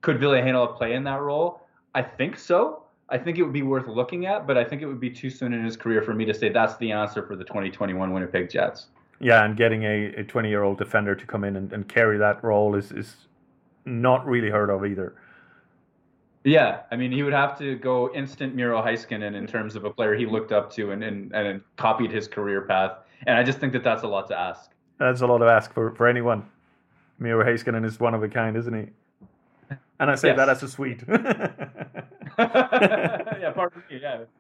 could 0.02 0.20
Ville 0.20 0.32
Heinola 0.32 0.78
play 0.78 0.94
in 0.94 1.04
that 1.06 1.22
role? 1.22 1.62
I 1.96 2.02
think 2.02 2.38
so. 2.38 2.84
I 3.10 3.18
think 3.18 3.38
it 3.38 3.44
would 3.44 3.54
be 3.54 3.64
worth 3.64 3.88
looking 3.88 4.26
at, 4.26 4.46
but 4.46 4.58
I 4.58 4.64
think 4.64 4.82
it 4.82 4.86
would 4.86 5.00
be 5.00 5.10
too 5.10 5.30
soon 5.30 5.54
in 5.54 5.64
his 5.64 5.78
career 5.78 6.02
for 6.02 6.14
me 6.14 6.26
to 6.26 6.34
say 6.34 6.50
that's 6.50 6.76
the 6.78 6.92
answer 6.92 7.26
for 7.26 7.36
the 7.36 7.46
2021 7.46 8.12
Winnipeg 8.12 8.50
Jets. 8.50 8.88
Yeah, 9.20 9.44
and 9.44 9.58
getting 9.58 9.84
a 9.84 10.24
20 10.24 10.50
year 10.50 10.64
old 10.64 10.78
defender 10.78 11.16
to 11.16 11.26
come 11.26 11.44
in 11.44 11.56
and, 11.56 11.74
and 11.74 11.88
carry 11.88 12.18
that 12.20 12.44
role 12.44 12.76
is, 12.76 12.92
is 12.92 13.16
not 13.86 14.26
really 14.26 14.50
heard 14.50 14.70
of 14.70 14.86
either. 14.86 15.16
Yeah, 16.44 16.82
I 16.92 16.96
mean, 16.96 17.12
he 17.12 17.24
would 17.24 17.34
have 17.34 17.58
to 17.60 17.76
go 17.76 18.14
instant 18.14 18.56
Miro 18.56 18.82
Heiskanen 18.82 19.36
in 19.36 19.48
terms 19.48 19.76
of 19.76 19.84
a 19.86 19.90
player 19.90 20.16
he 20.16 20.26
looked 20.26 20.52
up 20.52 20.72
to 20.74 20.92
and, 20.92 21.04
and, 21.04 21.34
and 21.34 21.62
copied 21.76 22.12
his 22.12 22.28
career 22.28 22.62
path. 22.62 23.00
And 23.26 23.38
I 23.38 23.44
just 23.44 23.60
think 23.60 23.74
that 23.74 23.84
that's 23.84 24.04
a 24.04 24.08
lot 24.08 24.28
to 24.28 24.40
ask. 24.40 24.72
That's 25.00 25.22
a 25.22 25.28
lot 25.28 25.40
to 25.40 25.46
ask 25.46 25.74
for, 25.74 25.94
for 25.96 26.08
anyone. 26.08 26.46
Miro 27.20 27.44
Heiskanen 27.44 27.84
is 27.86 28.00
one 28.00 28.14
of 28.14 28.24
a 28.24 28.30
kind, 28.30 28.56
isn't 28.56 28.74
he? 28.74 29.76
And 30.00 30.12
I 30.12 30.16
say 30.16 30.30
yes. 30.30 30.38
that 30.38 30.50
as 30.50 30.64
a 30.64 30.68
Swede. 30.68 31.04
yeah, 32.38 33.52
pardon 33.54 33.84
me. 33.90 34.00
Yeah. 34.02 34.20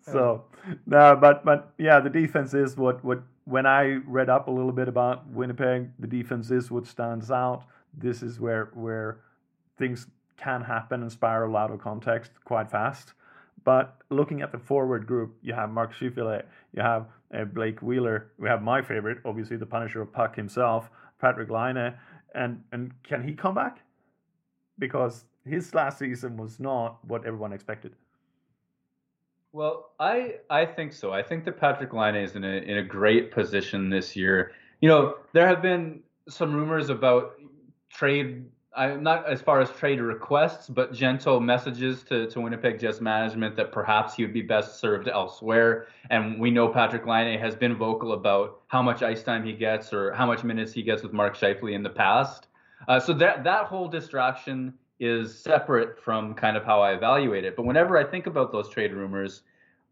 So, 0.00 0.44
no, 0.86 1.14
but 1.14 1.44
but 1.44 1.74
yeah, 1.76 2.00
the 2.00 2.08
defense 2.08 2.54
is 2.54 2.78
what 2.78 3.04
what 3.04 3.22
when 3.48 3.64
I 3.64 4.00
read 4.06 4.28
up 4.28 4.48
a 4.48 4.50
little 4.50 4.72
bit 4.72 4.88
about 4.88 5.26
Winnipeg, 5.28 5.90
the 5.98 6.06
defense 6.06 6.50
is 6.50 6.70
what 6.70 6.86
stands 6.86 7.30
out. 7.30 7.64
This 7.96 8.22
is 8.22 8.38
where 8.38 8.70
where 8.74 9.20
things 9.78 10.06
can 10.36 10.62
happen 10.62 11.00
and 11.02 11.10
spiral 11.10 11.56
out 11.56 11.70
of 11.70 11.80
context 11.80 12.32
quite 12.44 12.70
fast. 12.70 13.14
But 13.64 13.96
looking 14.10 14.42
at 14.42 14.52
the 14.52 14.58
forward 14.58 15.06
group, 15.06 15.36
you 15.42 15.54
have 15.54 15.70
Mark 15.70 15.94
Scheifele, 15.94 16.42
you 16.74 16.82
have 16.82 17.06
uh, 17.34 17.44
Blake 17.44 17.80
Wheeler, 17.80 18.30
we 18.38 18.48
have 18.48 18.62
my 18.62 18.82
favorite, 18.82 19.18
obviously 19.24 19.56
the 19.56 19.66
Punisher 19.66 20.02
of 20.02 20.12
Puck 20.12 20.36
himself, 20.36 20.90
Patrik 21.22 21.50
Laine, 21.50 21.94
and 22.34 22.62
and 22.72 22.92
can 23.02 23.26
he 23.26 23.32
come 23.32 23.54
back? 23.54 23.80
Because 24.78 25.24
his 25.44 25.74
last 25.74 25.98
season 25.98 26.36
was 26.36 26.60
not 26.60 27.02
what 27.04 27.24
everyone 27.24 27.54
expected. 27.54 27.94
Well, 29.58 29.90
I 29.98 30.36
I 30.48 30.64
think 30.66 30.92
so. 30.92 31.12
I 31.12 31.20
think 31.20 31.44
that 31.46 31.58
Patrik 31.58 31.92
Laine 31.92 32.22
is 32.22 32.36
in 32.36 32.44
a 32.44 32.58
in 32.58 32.78
a 32.78 32.82
great 32.84 33.32
position 33.32 33.90
this 33.90 34.14
year. 34.14 34.52
You 34.80 34.88
know, 34.88 35.16
there 35.32 35.48
have 35.48 35.60
been 35.60 36.00
some 36.28 36.54
rumors 36.54 36.90
about 36.90 37.32
trade 37.92 38.46
I, 38.76 38.94
not 38.94 39.28
as 39.28 39.42
far 39.42 39.60
as 39.60 39.68
trade 39.72 40.00
requests, 40.00 40.68
but 40.68 40.92
gentle 40.92 41.40
messages 41.40 42.04
to, 42.04 42.30
to 42.30 42.40
Winnipeg 42.40 42.78
Jets 42.78 43.00
management 43.00 43.56
that 43.56 43.72
perhaps 43.72 44.14
he 44.14 44.22
would 44.22 44.32
be 44.32 44.42
best 44.42 44.78
served 44.78 45.08
elsewhere. 45.08 45.88
And 46.08 46.38
we 46.38 46.52
know 46.52 46.68
Patrik 46.68 47.04
Laine 47.04 47.36
has 47.40 47.56
been 47.56 47.74
vocal 47.74 48.12
about 48.12 48.60
how 48.68 48.80
much 48.80 49.02
ice 49.02 49.24
time 49.24 49.44
he 49.44 49.54
gets 49.54 49.92
or 49.92 50.12
how 50.12 50.26
much 50.26 50.44
minutes 50.44 50.72
he 50.72 50.84
gets 50.84 51.02
with 51.02 51.12
Mark 51.12 51.36
Scheifele 51.36 51.74
in 51.74 51.82
the 51.82 51.90
past. 51.90 52.46
Uh, 52.86 53.00
so 53.00 53.12
that 53.14 53.42
that 53.42 53.64
whole 53.64 53.88
distraction 53.88 54.74
is 55.00 55.36
separate 55.36 56.00
from 56.00 56.34
kind 56.34 56.56
of 56.56 56.64
how 56.64 56.80
I 56.80 56.92
evaluate 56.92 57.44
it. 57.44 57.56
But 57.56 57.64
whenever 57.64 57.96
I 57.96 58.04
think 58.04 58.26
about 58.26 58.52
those 58.52 58.68
trade 58.68 58.92
rumors, 58.92 59.42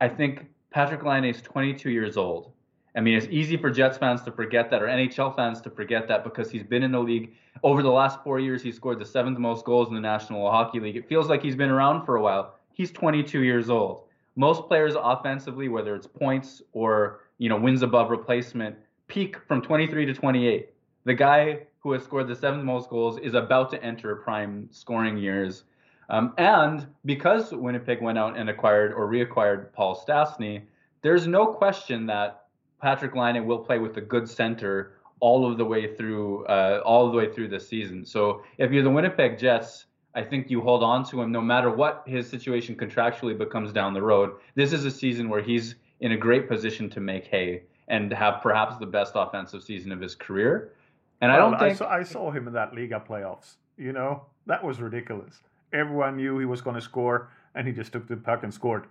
I 0.00 0.08
think 0.08 0.46
Patrik 0.74 1.04
Laine 1.04 1.24
is 1.24 1.40
22 1.40 1.90
years 1.90 2.16
old. 2.16 2.52
I 2.96 3.00
mean, 3.00 3.16
it's 3.16 3.26
easy 3.30 3.56
for 3.56 3.70
Jets 3.70 3.98
fans 3.98 4.22
to 4.22 4.32
forget 4.32 4.70
that, 4.70 4.82
or 4.82 4.86
NHL 4.86 5.34
fans 5.36 5.60
to 5.62 5.70
forget 5.70 6.08
that, 6.08 6.24
because 6.24 6.50
he's 6.50 6.62
been 6.62 6.82
in 6.82 6.92
the 6.92 6.98
league 6.98 7.34
over 7.62 7.82
the 7.82 7.90
last 7.90 8.22
four 8.22 8.38
years. 8.38 8.62
He 8.62 8.72
scored 8.72 8.98
the 8.98 9.04
seventh 9.04 9.38
most 9.38 9.64
goals 9.64 9.88
in 9.88 9.94
the 9.94 10.00
National 10.00 10.50
Hockey 10.50 10.80
League. 10.80 10.96
It 10.96 11.08
feels 11.08 11.28
like 11.28 11.42
he's 11.42 11.56
been 11.56 11.70
around 11.70 12.04
for 12.04 12.16
a 12.16 12.22
while. 12.22 12.54
He's 12.72 12.90
22 12.90 13.42
years 13.42 13.70
old. 13.70 14.04
Most 14.34 14.66
players 14.66 14.94
offensively, 14.98 15.68
whether 15.68 15.94
it's 15.94 16.06
points 16.06 16.62
or 16.72 17.20
you 17.38 17.48
know 17.48 17.56
wins 17.56 17.82
above 17.82 18.10
replacement, 18.10 18.76
peak 19.08 19.36
from 19.46 19.62
23 19.62 20.06
to 20.06 20.14
28. 20.14 20.70
The 21.04 21.14
guy 21.14 21.60
who 21.78 21.92
has 21.92 22.02
scored 22.02 22.28
the 22.28 22.34
seventh 22.34 22.64
most 22.64 22.90
goals 22.90 23.18
is 23.18 23.34
about 23.34 23.70
to 23.70 23.82
enter 23.82 24.16
prime 24.16 24.68
scoring 24.72 25.16
years. 25.16 25.64
Um, 26.08 26.34
and 26.38 26.86
because 27.04 27.52
Winnipeg 27.52 28.00
went 28.00 28.18
out 28.18 28.36
and 28.38 28.48
acquired 28.48 28.92
or 28.92 29.08
reacquired 29.08 29.72
Paul 29.72 30.00
Stastny, 30.06 30.62
there's 31.02 31.26
no 31.26 31.46
question 31.46 32.06
that 32.06 32.44
Patrik 32.82 33.14
Laine 33.14 33.44
will 33.46 33.58
play 33.58 33.78
with 33.78 33.96
a 33.96 34.00
good 34.00 34.28
center 34.28 34.92
all 35.20 35.50
of 35.50 35.56
the 35.56 35.64
way 35.64 35.94
through 35.94 36.44
uh, 36.46 36.82
all 36.84 37.10
the 37.10 37.16
way 37.16 37.32
through 37.32 37.48
the 37.48 37.60
season. 37.60 38.04
So 38.04 38.42
if 38.58 38.70
you're 38.70 38.82
the 38.82 38.90
Winnipeg 38.90 39.38
Jets, 39.38 39.86
I 40.14 40.22
think 40.22 40.50
you 40.50 40.60
hold 40.60 40.82
on 40.82 41.04
to 41.06 41.20
him 41.20 41.32
no 41.32 41.40
matter 41.40 41.70
what 41.70 42.02
his 42.06 42.28
situation 42.28 42.74
contractually 42.76 43.36
becomes 43.36 43.72
down 43.72 43.94
the 43.94 44.02
road. 44.02 44.32
This 44.54 44.72
is 44.72 44.84
a 44.84 44.90
season 44.90 45.28
where 45.28 45.42
he's 45.42 45.76
in 46.00 46.12
a 46.12 46.16
great 46.16 46.48
position 46.48 46.90
to 46.90 47.00
make 47.00 47.26
hay 47.26 47.62
and 47.88 48.12
have 48.12 48.42
perhaps 48.42 48.76
the 48.78 48.86
best 48.86 49.12
offensive 49.14 49.62
season 49.62 49.92
of 49.92 50.00
his 50.00 50.14
career. 50.14 50.72
And 51.20 51.32
well, 51.32 51.36
I 51.36 51.50
don't 51.50 51.58
think 51.58 51.72
I 51.72 51.74
saw, 51.74 51.88
I 51.88 52.02
saw 52.02 52.30
him 52.30 52.46
in 52.46 52.52
that 52.54 52.74
Liga 52.74 53.02
playoffs. 53.06 53.56
You 53.78 53.92
know 53.92 54.26
that 54.46 54.62
was 54.62 54.80
ridiculous. 54.80 55.40
Everyone 55.72 56.16
knew 56.16 56.38
he 56.38 56.46
was 56.46 56.60
going 56.60 56.76
to 56.76 56.82
score, 56.82 57.30
and 57.54 57.66
he 57.66 57.72
just 57.72 57.92
took 57.92 58.08
the 58.08 58.16
puck 58.16 58.42
and 58.42 58.52
scored 58.52 58.86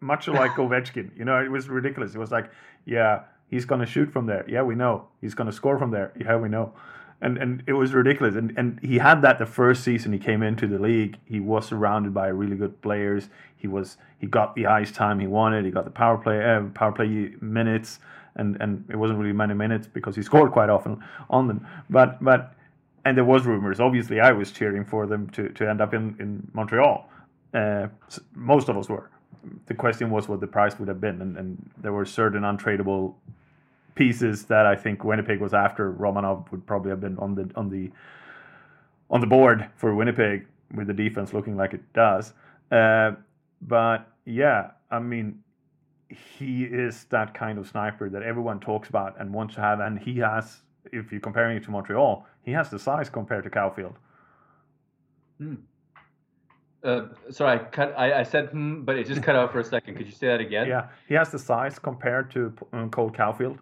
much 0.00 0.28
like 0.28 0.52
Ovechkin. 0.56 1.10
You 1.16 1.24
know, 1.24 1.42
it 1.42 1.50
was 1.50 1.68
ridiculous. 1.68 2.14
It 2.14 2.18
was 2.18 2.30
like, 2.32 2.50
yeah, 2.86 3.22
he's 3.48 3.64
going 3.64 3.80
to 3.80 3.86
shoot 3.86 4.10
from 4.12 4.26
there. 4.26 4.44
Yeah, 4.48 4.62
we 4.62 4.74
know. 4.74 5.08
He's 5.20 5.34
going 5.34 5.46
to 5.48 5.52
score 5.52 5.78
from 5.78 5.90
there. 5.90 6.12
Yeah, 6.18 6.36
we 6.36 6.48
know. 6.48 6.72
and 7.20 7.36
and 7.38 7.62
it 7.66 7.74
was 7.74 7.92
ridiculous. 7.92 8.34
And 8.36 8.52
and 8.56 8.78
he 8.82 8.98
had 8.98 9.22
that 9.22 9.38
the 9.38 9.46
first 9.46 9.84
season 9.84 10.12
he 10.12 10.18
came 10.18 10.42
into 10.42 10.66
the 10.66 10.78
league. 10.78 11.18
He 11.24 11.40
was 11.40 11.66
surrounded 11.66 12.14
by 12.14 12.28
really 12.28 12.56
good 12.56 12.80
players. 12.82 13.28
He 13.56 13.68
was 13.68 13.96
he 14.18 14.26
got 14.26 14.54
the 14.54 14.66
ice 14.66 14.90
time 14.90 15.20
he 15.20 15.26
wanted. 15.26 15.64
He 15.64 15.70
got 15.70 15.84
the 15.84 15.90
power 15.90 16.16
play 16.18 16.42
uh, 16.42 16.62
power 16.74 16.92
play 16.92 17.32
minutes, 17.40 17.98
and 18.36 18.56
and 18.60 18.84
it 18.88 18.96
wasn't 18.96 19.18
really 19.18 19.32
many 19.34 19.54
minutes 19.54 19.86
because 19.86 20.16
he 20.16 20.22
scored 20.22 20.52
quite 20.52 20.70
often 20.70 21.02
on 21.28 21.46
them. 21.48 21.66
But 21.90 22.22
but 22.24 22.54
and 23.04 23.16
there 23.16 23.24
was 23.24 23.46
rumors. 23.46 23.80
Obviously, 23.80 24.20
I 24.20 24.32
was 24.32 24.52
cheering 24.52 24.84
for 24.84 25.06
them 25.06 25.28
to 25.30 25.48
to 25.50 25.68
end 25.68 25.80
up 25.80 25.94
in 25.94 26.16
in 26.18 26.48
Montreal. 26.52 27.08
Uh, 27.54 27.88
most 28.34 28.68
of 28.68 28.76
us 28.76 28.88
were. 28.88 29.10
The 29.66 29.74
question 29.74 30.10
was 30.10 30.28
what 30.28 30.40
the 30.40 30.46
price 30.46 30.78
would 30.78 30.88
have 30.88 31.00
been, 31.00 31.22
and, 31.22 31.36
and 31.36 31.70
there 31.78 31.92
were 31.92 32.04
certain 32.04 32.42
untradeable 32.42 33.14
pieces 33.94 34.44
that 34.44 34.66
I 34.66 34.76
think 34.76 35.02
Winnipeg 35.02 35.40
was 35.40 35.54
after. 35.54 35.92
Romanov 35.92 36.50
would 36.50 36.66
probably 36.66 36.90
have 36.90 37.00
been 37.00 37.18
on 37.18 37.34
the 37.34 37.50
on 37.56 37.70
the 37.70 37.90
on 39.10 39.20
the 39.20 39.26
board 39.26 39.68
for 39.76 39.94
Winnipeg 39.94 40.46
with 40.74 40.86
the 40.86 40.94
defense 40.94 41.32
looking 41.32 41.56
like 41.56 41.74
it 41.74 41.92
does. 41.92 42.32
Uh, 42.70 43.12
but 43.62 44.08
yeah, 44.24 44.70
I 44.90 45.00
mean, 45.00 45.42
he 46.08 46.64
is 46.64 47.04
that 47.10 47.34
kind 47.34 47.58
of 47.58 47.66
sniper 47.66 48.08
that 48.10 48.22
everyone 48.22 48.60
talks 48.60 48.88
about 48.88 49.18
and 49.20 49.32
wants 49.32 49.54
to 49.56 49.60
have, 49.60 49.80
and 49.80 49.98
he 49.98 50.18
has. 50.18 50.62
If 50.92 51.12
you're 51.12 51.20
comparing 51.20 51.58
it 51.58 51.64
to 51.64 51.70
Montreal, 51.70 52.26
he 52.44 52.52
has 52.52 52.70
the 52.70 52.78
size 52.78 53.08
compared 53.08 53.44
to 53.44 53.50
Caufield. 53.50 53.94
Hmm. 55.38 55.54
Uh, 56.82 57.08
sorry, 57.30 57.58
I 57.58 57.64
cut. 57.64 57.94
I, 57.96 58.20
I 58.20 58.22
said 58.22 58.48
hmm, 58.48 58.82
but 58.82 58.96
it 58.96 59.06
just 59.06 59.22
cut 59.22 59.36
out 59.36 59.52
for 59.52 59.60
a 59.60 59.64
second. 59.64 59.96
Could 59.96 60.06
you 60.06 60.12
say 60.12 60.28
that 60.28 60.40
again? 60.40 60.66
Yeah, 60.66 60.88
he 61.08 61.14
has 61.14 61.30
the 61.30 61.38
size 61.38 61.78
compared 61.78 62.30
to 62.32 62.52
um, 62.72 62.90
Cole 62.90 63.10
Caufield. 63.10 63.58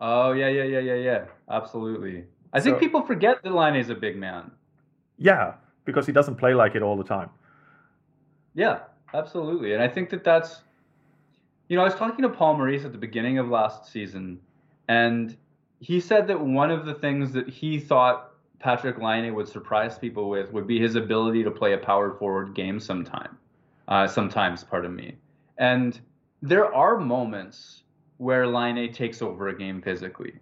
Oh 0.00 0.32
yeah, 0.32 0.48
yeah, 0.48 0.64
yeah, 0.64 0.80
yeah, 0.80 0.94
yeah. 0.94 1.24
Absolutely. 1.48 2.24
I 2.52 2.60
think 2.60 2.80
people 2.80 3.02
forget 3.02 3.42
that 3.42 3.52
Laine 3.52 3.76
is 3.76 3.88
a 3.88 3.94
big 3.94 4.16
man. 4.16 4.50
Yeah, 5.16 5.54
because 5.84 6.06
he 6.06 6.12
doesn't 6.12 6.34
play 6.34 6.52
like 6.54 6.74
it 6.74 6.82
all 6.82 6.96
the 6.96 7.04
time. 7.04 7.30
Yeah, 8.54 8.80
absolutely. 9.14 9.72
And 9.72 9.82
I 9.82 9.88
think 9.88 10.10
that 10.10 10.24
that's, 10.24 10.60
you 11.68 11.76
know, 11.76 11.82
I 11.82 11.86
was 11.86 11.94
talking 11.94 12.22
to 12.22 12.28
Paul 12.28 12.58
Maurice 12.58 12.84
at 12.84 12.92
the 12.92 12.98
beginning 12.98 13.38
of 13.38 13.48
last 13.48 13.90
season, 13.90 14.40
and 14.88 15.36
he 15.82 15.98
said 15.98 16.28
that 16.28 16.40
one 16.40 16.70
of 16.70 16.86
the 16.86 16.94
things 16.94 17.32
that 17.32 17.48
he 17.48 17.80
thought 17.80 18.34
Patrik 18.64 19.02
Laine 19.02 19.34
would 19.34 19.48
surprise 19.48 19.98
people 19.98 20.30
with 20.30 20.52
would 20.52 20.68
be 20.68 20.78
his 20.78 20.94
ability 20.94 21.42
to 21.42 21.50
play 21.50 21.72
a 21.72 21.78
power 21.78 22.12
forward 22.12 22.54
game 22.54 22.78
sometime, 22.78 23.36
uh, 23.88 24.06
sometimes, 24.06 24.62
pardon 24.62 24.94
me. 24.94 25.16
And 25.58 26.00
there 26.40 26.72
are 26.72 26.98
moments 26.98 27.82
where 28.18 28.46
Laine 28.46 28.92
takes 28.92 29.20
over 29.20 29.48
a 29.48 29.58
game 29.58 29.82
physically. 29.82 30.34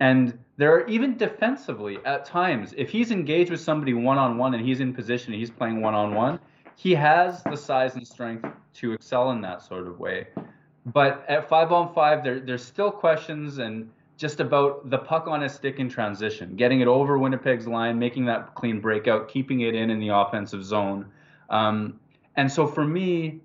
And 0.00 0.38
there 0.56 0.72
are 0.74 0.88
even 0.88 1.18
defensively 1.18 1.98
at 2.06 2.24
times, 2.24 2.72
if 2.78 2.88
he's 2.88 3.10
engaged 3.10 3.50
with 3.50 3.60
somebody 3.60 3.92
one 3.92 4.16
on 4.16 4.38
one 4.38 4.54
and 4.54 4.64
he's 4.64 4.80
in 4.80 4.94
position 4.94 5.34
and 5.34 5.40
he's 5.40 5.50
playing 5.50 5.82
one 5.82 5.94
on 5.94 6.14
one, 6.14 6.40
he 6.74 6.94
has 6.94 7.42
the 7.42 7.56
size 7.56 7.96
and 7.96 8.06
strength 8.06 8.48
to 8.74 8.92
excel 8.92 9.30
in 9.32 9.42
that 9.42 9.60
sort 9.60 9.86
of 9.86 10.00
way. 10.00 10.28
But 10.86 11.22
at 11.28 11.50
five 11.50 11.70
on 11.70 11.92
five, 11.92 12.24
there, 12.24 12.40
there's 12.40 12.64
still 12.64 12.90
questions 12.90 13.58
and 13.58 13.90
just 14.16 14.40
about 14.40 14.88
the 14.88 14.98
puck 14.98 15.26
on 15.26 15.42
a 15.42 15.48
stick 15.48 15.78
in 15.78 15.88
transition, 15.88 16.56
getting 16.56 16.80
it 16.80 16.88
over 16.88 17.18
Winnipeg's 17.18 17.66
line, 17.66 17.98
making 17.98 18.24
that 18.26 18.54
clean 18.54 18.80
breakout, 18.80 19.28
keeping 19.28 19.60
it 19.60 19.74
in 19.74 19.90
in 19.90 20.00
the 20.00 20.08
offensive 20.08 20.64
zone. 20.64 21.06
Um, 21.50 22.00
and 22.36 22.50
so 22.50 22.66
for 22.66 22.84
me, 22.84 23.40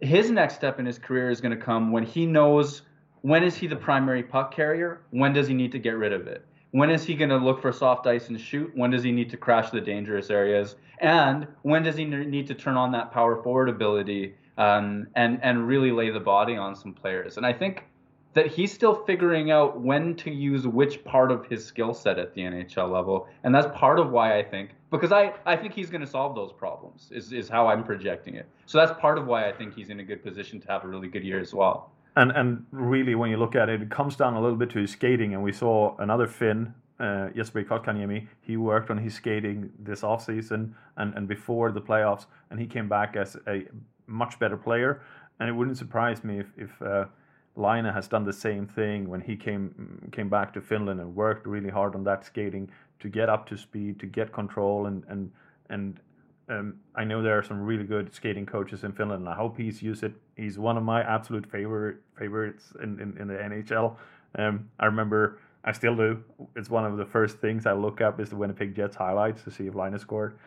his 0.00 0.30
next 0.30 0.54
step 0.54 0.78
in 0.78 0.86
his 0.86 0.98
career 0.98 1.30
is 1.30 1.40
going 1.40 1.56
to 1.56 1.64
come 1.64 1.92
when 1.92 2.04
he 2.04 2.26
knows 2.26 2.82
when 3.22 3.44
is 3.44 3.56
he 3.56 3.68
the 3.68 3.76
primary 3.76 4.22
puck 4.22 4.52
carrier, 4.52 5.02
when 5.10 5.32
does 5.32 5.46
he 5.46 5.54
need 5.54 5.70
to 5.72 5.78
get 5.78 5.96
rid 5.96 6.12
of 6.12 6.26
it, 6.26 6.44
when 6.72 6.90
is 6.90 7.04
he 7.04 7.14
going 7.14 7.30
to 7.30 7.36
look 7.36 7.62
for 7.62 7.72
soft 7.72 8.06
ice 8.06 8.28
and 8.28 8.40
shoot, 8.40 8.70
when 8.74 8.90
does 8.90 9.04
he 9.04 9.12
need 9.12 9.30
to 9.30 9.36
crash 9.36 9.70
the 9.70 9.80
dangerous 9.80 10.28
areas, 10.28 10.74
and 10.98 11.46
when 11.62 11.84
does 11.84 11.96
he 11.96 12.04
need 12.04 12.48
to 12.48 12.54
turn 12.54 12.76
on 12.76 12.90
that 12.92 13.12
power 13.12 13.40
forward 13.42 13.68
ability 13.68 14.34
um, 14.58 15.06
and 15.14 15.38
and 15.42 15.66
really 15.66 15.92
lay 15.92 16.10
the 16.10 16.20
body 16.20 16.56
on 16.56 16.74
some 16.74 16.92
players. 16.92 17.36
And 17.36 17.46
I 17.46 17.52
think 17.52 17.84
that 18.34 18.46
he's 18.46 18.72
still 18.72 18.94
figuring 19.04 19.50
out 19.50 19.80
when 19.80 20.14
to 20.16 20.30
use 20.30 20.66
which 20.66 21.04
part 21.04 21.30
of 21.30 21.46
his 21.46 21.64
skill 21.64 21.92
set 21.92 22.18
at 22.18 22.34
the 22.34 22.40
NHL 22.40 22.90
level, 22.90 23.28
and 23.44 23.54
that's 23.54 23.68
part 23.78 23.98
of 23.98 24.10
why 24.10 24.38
I 24.38 24.42
think 24.42 24.70
because 24.92 25.10
I, 25.10 25.32
I 25.46 25.56
think 25.56 25.72
he's 25.72 25.90
going 25.90 26.02
to 26.02 26.06
solve 26.06 26.34
those 26.34 26.52
problems 26.52 27.08
is 27.10 27.32
is 27.32 27.48
how 27.48 27.66
I'm 27.66 27.82
projecting 27.82 28.34
it. 28.34 28.46
So 28.66 28.78
that's 28.78 28.98
part 29.00 29.18
of 29.18 29.26
why 29.26 29.48
I 29.48 29.52
think 29.52 29.74
he's 29.74 29.90
in 29.90 30.00
a 30.00 30.04
good 30.04 30.22
position 30.22 30.60
to 30.60 30.68
have 30.68 30.84
a 30.84 30.88
really 30.88 31.08
good 31.08 31.24
year 31.24 31.40
as 31.40 31.52
well. 31.54 31.92
And 32.14 32.30
and 32.32 32.66
really, 32.70 33.14
when 33.14 33.30
you 33.30 33.38
look 33.38 33.56
at 33.56 33.68
it, 33.68 33.82
it 33.82 33.90
comes 33.90 34.16
down 34.16 34.34
a 34.34 34.40
little 34.40 34.56
bit 34.56 34.70
to 34.70 34.78
his 34.78 34.90
skating. 34.90 35.34
And 35.34 35.42
we 35.42 35.52
saw 35.52 35.96
another 35.98 36.26
Finn, 36.26 36.74
uh, 37.00 37.30
Jesper 37.30 37.64
Kotkaniemi. 37.64 38.28
He 38.42 38.56
worked 38.56 38.90
on 38.90 38.98
his 38.98 39.14
skating 39.14 39.70
this 39.78 40.02
offseason 40.02 40.74
and, 40.98 41.14
and 41.14 41.26
before 41.26 41.72
the 41.72 41.80
playoffs, 41.80 42.26
and 42.50 42.60
he 42.60 42.66
came 42.66 42.88
back 42.88 43.16
as 43.16 43.36
a 43.46 43.64
much 44.06 44.38
better 44.38 44.58
player. 44.58 45.00
And 45.40 45.48
it 45.48 45.52
wouldn't 45.52 45.78
surprise 45.78 46.22
me 46.22 46.38
if, 46.38 46.46
if 46.56 46.82
uh, 46.82 47.06
Laine 47.54 47.84
has 47.84 48.08
done 48.08 48.24
the 48.24 48.32
same 48.32 48.66
thing 48.66 49.08
when 49.08 49.20
he 49.20 49.36
came 49.36 50.08
came 50.10 50.28
back 50.28 50.52
to 50.54 50.60
Finland 50.60 51.00
and 51.00 51.14
worked 51.14 51.46
really 51.46 51.68
hard 51.68 51.94
on 51.94 52.04
that 52.04 52.24
skating 52.24 52.70
to 53.00 53.08
get 53.08 53.28
up 53.28 53.46
to 53.48 53.56
speed, 53.56 54.00
to 54.00 54.06
get 54.06 54.32
control, 54.32 54.86
and 54.86 55.04
and 55.08 55.30
and 55.68 56.00
um, 56.48 56.74
I 56.94 57.04
know 57.04 57.22
there 57.22 57.38
are 57.38 57.42
some 57.42 57.60
really 57.60 57.84
good 57.84 58.12
skating 58.12 58.46
coaches 58.46 58.84
in 58.84 58.92
Finland, 58.92 59.20
and 59.20 59.28
I 59.28 59.34
hope 59.34 59.56
he's 59.56 59.82
used 59.82 60.02
it. 60.02 60.12
He's 60.36 60.58
one 60.58 60.76
of 60.76 60.82
my 60.82 61.02
absolute 61.02 61.46
favorite 61.46 61.98
favorites 62.18 62.72
in, 62.82 63.00
in, 63.00 63.16
in 63.18 63.28
the 63.28 63.34
NHL. 63.34 63.96
Um, 64.36 64.68
I 64.78 64.86
remember, 64.86 65.38
I 65.64 65.72
still 65.72 65.94
do. 65.94 66.22
It's 66.56 66.68
one 66.68 66.84
of 66.84 66.96
the 66.96 67.04
first 67.04 67.38
things 67.38 67.66
I 67.66 67.72
look 67.72 68.00
up 68.00 68.18
is 68.18 68.30
the 68.30 68.36
Winnipeg 68.36 68.74
Jets 68.74 68.96
highlights 68.96 69.42
to 69.44 69.50
see 69.50 69.66
if 69.66 69.74
Linus 69.74 70.02
scored, 70.02 70.38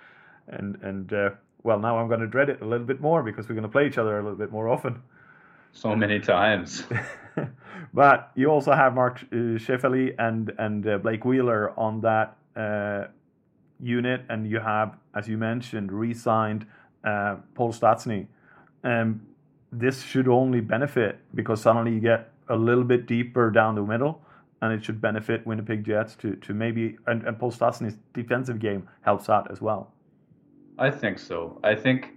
and 0.48 0.76
and 0.82 1.14
uh, 1.14 1.30
well 1.64 1.80
now 1.80 1.98
I'm 1.98 2.08
going 2.08 2.20
to 2.20 2.28
dread 2.28 2.50
it 2.50 2.62
a 2.62 2.66
little 2.66 2.86
bit 2.86 3.00
more 3.00 3.24
because 3.24 3.48
we're 3.48 3.56
going 3.56 3.64
to 3.64 3.70
play 3.70 3.88
each 3.88 3.98
other 3.98 4.20
a 4.20 4.24
little 4.24 4.38
bit 4.38 4.52
more 4.52 4.68
often. 4.68 5.02
So 5.76 5.94
many 5.94 6.20
times. 6.22 6.84
but 7.94 8.32
you 8.34 8.48
also 8.48 8.72
have 8.72 8.96
Mark 8.96 9.22
uh, 9.32 9.60
Scheifele 9.60 10.16
and 10.18 10.52
and 10.58 10.88
uh, 10.88 10.98
Blake 10.98 11.26
Wheeler 11.26 11.78
on 11.78 12.02
that 12.02 12.38
uh, 12.56 13.08
unit, 13.80 14.22
and 14.30 14.50
you 14.50 14.60
have, 14.60 14.98
as 15.14 15.28
you 15.28 15.38
mentioned, 15.38 15.92
re-signed 15.92 16.66
uh, 17.04 17.36
Paul 17.54 17.74
Stastny. 17.74 18.28
Um, 18.86 19.22
this 19.72 20.02
should 20.02 20.30
only 20.30 20.62
benefit 20.62 21.20
because 21.36 21.62
suddenly 21.62 21.92
you 21.92 22.00
get 22.00 22.32
a 22.48 22.56
little 22.56 22.86
bit 22.86 23.06
deeper 23.06 23.52
down 23.52 23.76
the 23.76 23.84
middle, 23.84 24.22
and 24.62 24.72
it 24.72 24.82
should 24.82 25.02
benefit 25.02 25.46
Winnipeg 25.46 25.84
Jets 25.84 26.16
to 26.16 26.38
to 26.38 26.54
maybe 26.54 26.98
and, 27.06 27.24
and 27.28 27.38
Paul 27.38 27.52
Stastny's 27.52 27.98
defensive 28.14 28.60
game 28.60 28.88
helps 29.02 29.28
out 29.28 29.52
as 29.52 29.60
well. 29.60 29.92
I 30.80 30.90
think 30.90 31.20
so. 31.20 31.60
I 31.66 31.76
think 31.76 32.14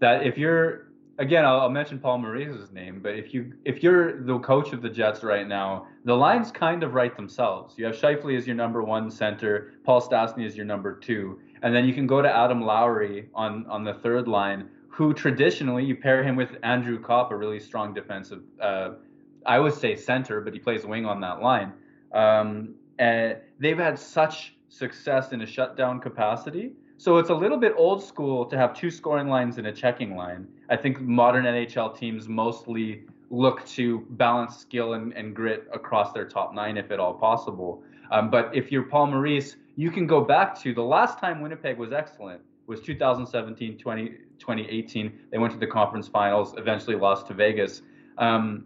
that 0.00 0.26
if 0.26 0.38
you're 0.38 0.91
again, 1.22 1.44
I'll, 1.44 1.60
I'll 1.60 1.70
mention 1.70 1.98
Paul 1.98 2.18
Maurice's 2.18 2.72
name, 2.72 3.00
but 3.00 3.14
if 3.14 3.32
you 3.32 3.52
if 3.64 3.82
you're 3.82 4.22
the 4.24 4.38
coach 4.40 4.72
of 4.72 4.82
the 4.82 4.90
Jets 4.90 5.22
right 5.22 5.46
now, 5.46 5.86
the 6.04 6.14
lines 6.14 6.50
kind 6.50 6.82
of 6.82 6.94
write 6.94 7.16
themselves. 7.16 7.74
You 7.78 7.86
have 7.86 7.94
Scheifele 7.94 8.36
as 8.36 8.46
your 8.46 8.56
number 8.56 8.82
one 8.82 9.10
center, 9.10 9.72
Paul 9.84 10.02
Stastny 10.02 10.44
as 10.44 10.56
your 10.56 10.66
number 10.66 10.98
two, 10.98 11.40
and 11.62 11.74
then 11.74 11.84
you 11.86 11.94
can 11.94 12.06
go 12.06 12.20
to 12.20 12.30
Adam 12.30 12.60
Lowry 12.60 13.28
on 13.34 13.64
on 13.68 13.84
the 13.84 13.94
third 13.94 14.26
line, 14.28 14.68
who 14.88 15.14
traditionally 15.14 15.84
you 15.84 15.96
pair 15.96 16.22
him 16.22 16.36
with 16.36 16.50
Andrew 16.64 17.00
Copp, 17.00 17.30
a 17.30 17.36
really 17.36 17.60
strong 17.60 17.94
defensive. 17.94 18.42
Uh, 18.60 18.90
I 19.46 19.58
would 19.58 19.74
say 19.74 19.96
center, 19.96 20.40
but 20.40 20.52
he 20.52 20.58
plays 20.58 20.84
wing 20.84 21.06
on 21.06 21.20
that 21.20 21.40
line. 21.40 21.72
Um, 22.12 22.74
and 22.98 23.38
they've 23.58 23.78
had 23.78 23.98
such 23.98 24.54
success 24.68 25.32
in 25.32 25.42
a 25.42 25.46
shutdown 25.46 26.00
capacity. 26.00 26.72
So 26.98 27.18
it's 27.18 27.30
a 27.30 27.34
little 27.34 27.58
bit 27.58 27.72
old 27.76 28.02
school 28.02 28.46
to 28.46 28.56
have 28.56 28.74
two 28.74 28.90
scoring 28.90 29.28
lines 29.28 29.58
and 29.58 29.66
a 29.66 29.72
checking 29.72 30.16
line. 30.16 30.46
I 30.70 30.76
think 30.76 31.00
modern 31.00 31.44
NHL 31.44 31.96
teams 31.98 32.28
mostly 32.28 33.04
look 33.30 33.66
to 33.66 34.06
balance 34.10 34.56
skill 34.56 34.92
and, 34.94 35.12
and 35.14 35.34
grit 35.34 35.66
across 35.72 36.12
their 36.12 36.28
top 36.28 36.54
nine 36.54 36.76
if 36.76 36.90
at 36.90 37.00
all 37.00 37.14
possible. 37.14 37.82
Um, 38.10 38.30
but 38.30 38.54
if 38.54 38.70
you're 38.70 38.84
Paul 38.84 39.08
Maurice, 39.08 39.56
you 39.74 39.90
can 39.90 40.06
go 40.06 40.20
back 40.20 40.60
to 40.62 40.74
the 40.74 40.82
last 40.82 41.18
time 41.18 41.40
Winnipeg 41.40 41.78
was 41.78 41.92
excellent 41.92 42.42
was 42.66 42.80
2017, 42.80 43.78
20, 43.78 44.08
2018. 44.38 45.12
They 45.30 45.38
went 45.38 45.52
to 45.52 45.58
the 45.58 45.66
conference 45.66 46.08
finals, 46.08 46.54
eventually 46.56 46.96
lost 46.96 47.26
to 47.28 47.34
Vegas. 47.34 47.82
Um, 48.18 48.64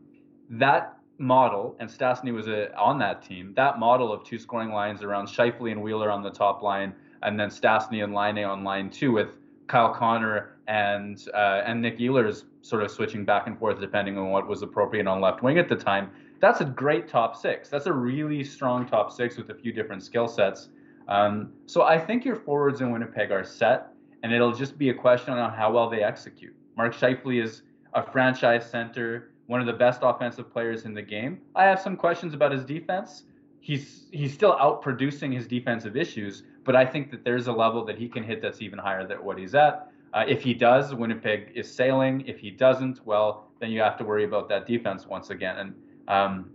that 0.50 0.98
model, 1.18 1.76
and 1.80 1.88
Stastny 1.88 2.32
was 2.32 2.46
a, 2.46 2.74
on 2.76 2.98
that 2.98 3.22
team, 3.22 3.52
that 3.56 3.78
model 3.78 4.12
of 4.12 4.24
two 4.24 4.38
scoring 4.38 4.70
lines 4.70 5.02
around 5.02 5.26
Scheifele 5.26 5.72
and 5.72 5.82
Wheeler 5.82 6.10
on 6.10 6.22
the 6.22 6.30
top 6.30 6.62
line, 6.62 6.94
and 7.22 7.38
then 7.38 7.48
Stastny 7.48 8.02
and 8.04 8.14
Laine 8.14 8.44
on 8.44 8.64
line 8.64 8.90
two 8.90 9.12
with 9.12 9.28
Kyle 9.66 9.92
Connor 9.92 10.56
and 10.68 11.22
uh, 11.34 11.62
and 11.64 11.82
Nick 11.82 11.98
Ehlers 11.98 12.44
sort 12.62 12.82
of 12.82 12.90
switching 12.90 13.24
back 13.24 13.46
and 13.46 13.58
forth 13.58 13.80
depending 13.80 14.18
on 14.18 14.30
what 14.30 14.46
was 14.48 14.62
appropriate 14.62 15.06
on 15.06 15.20
left 15.20 15.42
wing 15.42 15.58
at 15.58 15.68
the 15.68 15.76
time. 15.76 16.10
That's 16.40 16.60
a 16.60 16.64
great 16.64 17.08
top 17.08 17.36
six. 17.36 17.68
That's 17.68 17.86
a 17.86 17.92
really 17.92 18.44
strong 18.44 18.86
top 18.86 19.10
six 19.10 19.36
with 19.36 19.50
a 19.50 19.54
few 19.54 19.72
different 19.72 20.02
skill 20.02 20.28
sets. 20.28 20.68
Um, 21.08 21.52
so 21.66 21.82
I 21.82 21.98
think 21.98 22.24
your 22.24 22.36
forwards 22.36 22.80
in 22.80 22.90
Winnipeg 22.90 23.30
are 23.30 23.44
set, 23.44 23.88
and 24.22 24.32
it'll 24.32 24.52
just 24.52 24.76
be 24.76 24.90
a 24.90 24.94
question 24.94 25.34
on 25.34 25.52
how 25.52 25.72
well 25.72 25.88
they 25.88 26.02
execute. 26.02 26.54
Mark 26.76 26.94
Scheifele 26.94 27.42
is 27.42 27.62
a 27.94 28.02
franchise 28.02 28.68
center, 28.68 29.30
one 29.46 29.60
of 29.60 29.66
the 29.66 29.72
best 29.72 30.00
offensive 30.02 30.52
players 30.52 30.84
in 30.84 30.92
the 30.92 31.02
game. 31.02 31.38
I 31.54 31.64
have 31.64 31.80
some 31.80 31.96
questions 31.96 32.34
about 32.34 32.52
his 32.52 32.64
defense, 32.64 33.22
he's 33.66 34.06
he's 34.12 34.32
still 34.32 34.56
out 34.60 34.80
producing 34.80 35.32
his 35.32 35.48
defensive 35.48 35.96
issues, 35.96 36.44
but 36.66 36.76
I 36.76 36.84
think 36.84 37.10
that 37.12 37.24
there's 37.24 37.46
a 37.46 37.52
level 37.52 37.84
that 37.86 37.96
he 37.96 38.08
can 38.08 38.24
hit 38.24 38.42
that's 38.42 38.60
even 38.60 38.78
higher 38.78 39.06
than 39.06 39.24
what 39.24 39.38
he's 39.38 39.54
at. 39.54 39.90
Uh, 40.12 40.24
if 40.26 40.42
he 40.42 40.52
does, 40.52 40.94
Winnipeg 40.94 41.52
is 41.54 41.72
sailing. 41.72 42.26
If 42.26 42.38
he 42.38 42.50
doesn't, 42.50 43.06
well, 43.06 43.48
then 43.60 43.70
you 43.70 43.80
have 43.80 43.96
to 43.98 44.04
worry 44.04 44.24
about 44.24 44.48
that 44.48 44.66
defense 44.66 45.06
once 45.06 45.30
again. 45.30 45.56
And 45.58 45.74
um, 46.08 46.50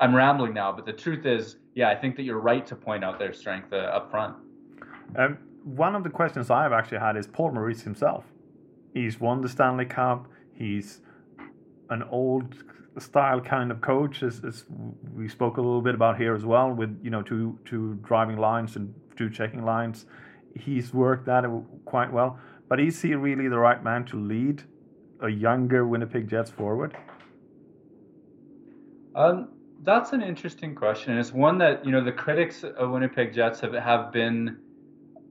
I'm 0.00 0.14
rambling 0.14 0.52
now, 0.52 0.70
but 0.70 0.84
the 0.84 0.92
truth 0.92 1.24
is, 1.24 1.56
yeah, 1.74 1.88
I 1.88 1.96
think 1.96 2.16
that 2.16 2.22
you're 2.22 2.40
right 2.40 2.66
to 2.66 2.76
point 2.76 3.02
out 3.02 3.18
their 3.18 3.32
strength 3.32 3.72
uh, 3.72 3.76
up 3.76 4.10
front. 4.10 4.36
Um, 5.16 5.38
one 5.64 5.94
of 5.94 6.04
the 6.04 6.10
questions 6.10 6.50
I've 6.50 6.72
actually 6.72 6.98
had 6.98 7.16
is 7.16 7.26
Paul 7.26 7.52
Maurice 7.52 7.82
himself. 7.82 8.24
He's 8.92 9.18
won 9.18 9.40
the 9.40 9.48
Stanley 9.48 9.86
Cup. 9.86 10.28
He's 10.52 11.00
an 11.90 12.02
old 12.04 12.54
style 12.98 13.40
kind 13.40 13.70
of 13.70 13.80
coach, 13.80 14.22
as, 14.22 14.44
as 14.44 14.64
we 15.14 15.28
spoke 15.28 15.56
a 15.56 15.60
little 15.60 15.82
bit 15.82 15.94
about 15.94 16.16
here 16.16 16.34
as 16.34 16.44
well, 16.44 16.70
with 16.70 16.98
you 17.02 17.10
know 17.10 17.22
two 17.22 17.58
two 17.64 17.98
driving 18.02 18.36
lines 18.36 18.76
and 18.76 18.94
two 19.16 19.30
checking 19.30 19.64
lines. 19.64 20.06
He's 20.54 20.94
worked 20.94 21.26
that 21.26 21.44
quite 21.84 22.12
well, 22.12 22.38
but 22.68 22.80
is 22.80 23.00
he 23.02 23.14
really 23.14 23.48
the 23.48 23.58
right 23.58 23.82
man 23.82 24.04
to 24.06 24.16
lead 24.16 24.62
a 25.20 25.28
younger 25.28 25.86
Winnipeg 25.86 26.28
Jets 26.28 26.50
forward? 26.50 26.96
Um, 29.14 29.48
that's 29.82 30.12
an 30.12 30.22
interesting 30.22 30.74
question, 30.74 31.18
it's 31.18 31.32
one 31.32 31.58
that 31.58 31.84
you 31.84 31.92
know 31.92 32.02
the 32.02 32.12
critics 32.12 32.64
of 32.64 32.90
Winnipeg 32.90 33.34
Jets 33.34 33.60
have 33.60 33.74
have 33.74 34.12
been 34.12 34.58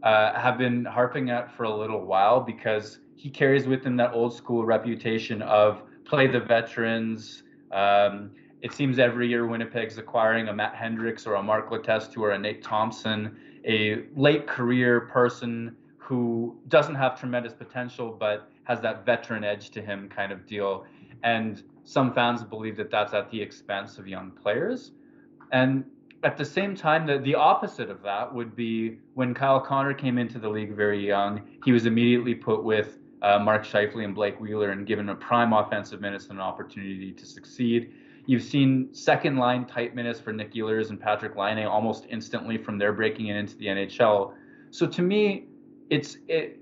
uh, 0.03 0.39
have 0.39 0.57
been 0.57 0.85
harping 0.85 1.29
at 1.29 1.51
for 1.55 1.63
a 1.63 1.75
little 1.75 2.05
while 2.05 2.39
because 2.39 2.99
he 3.15 3.29
carries 3.29 3.67
with 3.67 3.83
him 3.83 3.95
that 3.97 4.13
old 4.13 4.35
school 4.35 4.65
reputation 4.65 5.41
of 5.41 5.81
play 6.05 6.27
the 6.27 6.39
veterans. 6.39 7.43
Um, 7.71 8.31
it 8.61 8.73
seems 8.73 8.99
every 8.99 9.27
year 9.27 9.47
Winnipeg's 9.47 9.97
acquiring 9.97 10.47
a 10.47 10.53
Matt 10.53 10.75
Hendricks 10.75 11.25
or 11.25 11.35
a 11.35 11.43
Mark 11.43 11.69
Letestu 11.69 12.17
or 12.17 12.31
a 12.31 12.37
Nate 12.37 12.63
Thompson, 12.63 13.35
a 13.65 14.03
late 14.15 14.47
career 14.47 15.01
person 15.01 15.75
who 15.97 16.57
doesn't 16.67 16.95
have 16.95 17.19
tremendous 17.19 17.53
potential 17.53 18.15
but 18.19 18.49
has 18.65 18.81
that 18.81 19.05
veteran 19.05 19.43
edge 19.43 19.69
to 19.71 19.81
him 19.81 20.09
kind 20.09 20.31
of 20.31 20.45
deal. 20.45 20.85
And 21.23 21.63
some 21.83 22.13
fans 22.13 22.43
believe 22.43 22.77
that 22.77 22.91
that's 22.91 23.13
at 23.13 23.29
the 23.31 23.41
expense 23.41 23.97
of 23.97 24.07
young 24.07 24.31
players. 24.31 24.91
And 25.51 25.85
at 26.23 26.37
the 26.37 26.45
same 26.45 26.75
time, 26.75 27.05
the, 27.05 27.19
the 27.19 27.35
opposite 27.35 27.89
of 27.89 28.01
that 28.03 28.33
would 28.33 28.55
be 28.55 28.97
when 29.13 29.33
Kyle 29.33 29.59
Connor 29.59 29.93
came 29.93 30.17
into 30.17 30.39
the 30.39 30.49
league 30.49 30.75
very 30.75 31.05
young, 31.05 31.41
he 31.65 31.71
was 31.71 31.85
immediately 31.85 32.33
put 32.33 32.63
with 32.63 32.97
uh, 33.21 33.39
Mark 33.39 33.65
Scheifele 33.65 34.03
and 34.03 34.15
Blake 34.15 34.39
Wheeler 34.39 34.71
and 34.71 34.85
given 34.85 35.09
a 35.09 35.15
prime 35.15 35.53
offensive 35.53 36.01
minutes 36.01 36.25
and 36.25 36.33
an 36.33 36.41
opportunity 36.41 37.11
to 37.11 37.25
succeed. 37.25 37.93
You've 38.25 38.43
seen 38.43 38.93
second 38.93 39.37
line 39.37 39.65
type 39.65 39.93
minutes 39.93 40.19
for 40.19 40.31
Nick 40.31 40.53
Ehlers 40.53 40.89
and 40.89 40.99
Patrik 40.99 41.35
Laine 41.35 41.65
almost 41.65 42.05
instantly 42.09 42.57
from 42.57 42.77
their 42.77 42.93
breaking 42.93 43.27
it 43.27 43.35
into 43.35 43.55
the 43.57 43.65
NHL. 43.65 44.33
So 44.71 44.87
to 44.87 45.01
me, 45.01 45.45
it's 45.89 46.17
it 46.27 46.59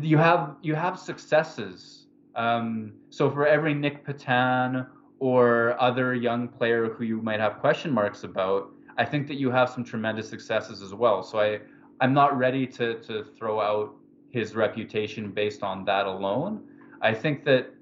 you 0.00 0.16
have 0.18 0.56
you 0.62 0.74
have 0.74 0.98
successes. 0.98 2.06
Um, 2.36 2.92
so 3.10 3.30
for 3.30 3.46
every 3.46 3.74
Nic 3.74 4.06
Petan 4.06 4.86
or 5.18 5.80
other 5.80 6.14
young 6.14 6.48
player 6.48 6.90
who 6.90 7.04
you 7.04 7.22
might 7.22 7.40
have 7.40 7.58
question 7.58 7.90
marks 7.90 8.24
about, 8.24 8.70
I 8.98 9.04
think 9.04 9.26
that 9.28 9.36
you 9.36 9.50
have 9.50 9.70
some 9.70 9.82
tremendous 9.82 10.28
successes 10.28 10.82
as 10.82 10.94
well. 10.94 11.22
So 11.22 11.40
I 11.40 11.60
I'm 12.00 12.14
not 12.14 12.38
ready 12.38 12.66
to 12.68 13.00
to 13.00 13.24
throw 13.36 13.60
out 13.60 13.94
his 14.30 14.54
reputation 14.54 15.32
based 15.32 15.62
on 15.64 15.84
that 15.86 16.06
alone. 16.06 16.62
I 17.00 17.12
think 17.12 17.44
that 17.44 17.74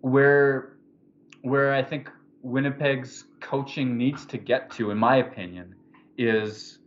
where 0.00 0.76
where 1.42 1.74
I 1.74 1.82
think 1.82 2.10
Winnipeg's 2.42 3.24
coaching 3.40 3.96
needs 3.96 4.24
to 4.26 4.38
get 4.38 4.70
to, 4.72 4.90
in 4.90 4.98
my 4.98 5.16
opinion, 5.16 5.74
is 6.16 6.78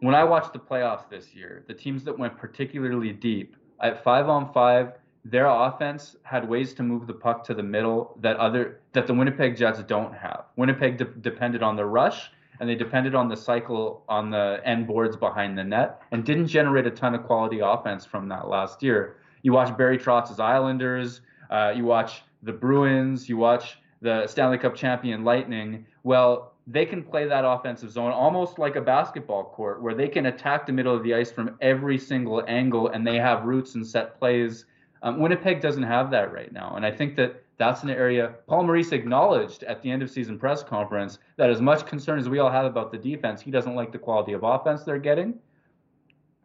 when 0.00 0.14
I 0.14 0.24
watched 0.24 0.52
the 0.52 0.58
playoffs 0.58 1.08
this 1.08 1.34
year, 1.34 1.64
the 1.66 1.74
teams 1.74 2.04
that 2.04 2.16
went 2.18 2.38
particularly 2.38 3.12
deep 3.12 3.56
at 3.80 4.02
five 4.04 4.28
on 4.28 4.52
five, 4.52 4.92
their 5.24 5.46
offense 5.46 6.16
had 6.22 6.48
ways 6.48 6.72
to 6.74 6.82
move 6.82 7.06
the 7.06 7.12
puck 7.12 7.44
to 7.44 7.54
the 7.54 7.62
middle 7.62 8.16
that 8.20 8.36
other 8.36 8.80
that 8.92 9.06
the 9.06 9.14
Winnipeg 9.14 9.56
Jets 9.56 9.82
don't 9.82 10.14
have. 10.14 10.44
Winnipeg 10.56 10.96
de- 10.96 11.04
depended 11.04 11.62
on 11.62 11.76
the 11.76 11.84
rush 11.84 12.30
and 12.60 12.68
they 12.68 12.74
depended 12.74 13.14
on 13.14 13.28
the 13.28 13.36
cycle 13.36 14.04
on 14.08 14.30
the 14.30 14.60
end 14.64 14.86
boards 14.86 15.16
behind 15.16 15.58
the 15.58 15.64
net 15.64 16.00
and 16.12 16.24
didn't 16.24 16.46
generate 16.46 16.86
a 16.86 16.90
ton 16.90 17.14
of 17.14 17.24
quality 17.24 17.60
offense 17.60 18.04
from 18.04 18.28
that 18.28 18.48
last 18.48 18.82
year. 18.82 19.16
You 19.42 19.52
watch 19.52 19.76
Barry 19.76 19.98
Trotz's 19.98 20.40
Islanders, 20.40 21.20
uh, 21.50 21.72
you 21.74 21.84
watch 21.84 22.22
the 22.42 22.52
Bruins, 22.52 23.28
you 23.28 23.36
watch 23.36 23.78
the 24.00 24.26
Stanley 24.26 24.58
Cup 24.58 24.74
champion 24.74 25.24
Lightning. 25.24 25.86
Well, 26.02 26.54
they 26.66 26.84
can 26.84 27.02
play 27.02 27.26
that 27.26 27.44
offensive 27.44 27.90
zone 27.90 28.12
almost 28.12 28.58
like 28.58 28.76
a 28.76 28.80
basketball 28.80 29.44
court 29.44 29.82
where 29.82 29.94
they 29.94 30.08
can 30.08 30.26
attack 30.26 30.66
the 30.66 30.72
middle 30.72 30.94
of 30.94 31.02
the 31.02 31.14
ice 31.14 31.30
from 31.30 31.56
every 31.60 31.98
single 31.98 32.44
angle 32.46 32.88
and 32.88 33.06
they 33.06 33.16
have 33.16 33.44
routes 33.44 33.74
and 33.74 33.86
set 33.86 34.18
plays. 34.18 34.66
Um, 35.02 35.18
Winnipeg 35.18 35.62
doesn't 35.62 35.82
have 35.82 36.10
that 36.10 36.32
right 36.32 36.52
now. 36.52 36.74
And 36.76 36.84
I 36.84 36.90
think 36.90 37.16
that 37.16 37.42
that's 37.56 37.82
an 37.82 37.90
area 37.90 38.34
Paul 38.46 38.64
Maurice 38.64 38.92
acknowledged 38.92 39.64
at 39.64 39.82
the 39.82 39.90
end 39.90 40.02
of 40.02 40.10
season 40.10 40.38
press 40.38 40.62
conference 40.62 41.18
that 41.36 41.50
as 41.50 41.60
much 41.60 41.86
concern 41.86 42.18
as 42.18 42.28
we 42.28 42.38
all 42.38 42.50
have 42.50 42.66
about 42.66 42.92
the 42.92 42.98
defense, 42.98 43.40
he 43.40 43.50
doesn't 43.50 43.74
like 43.74 43.90
the 43.90 43.98
quality 43.98 44.32
of 44.32 44.44
offense 44.44 44.84
they're 44.84 44.98
getting. 44.98 45.38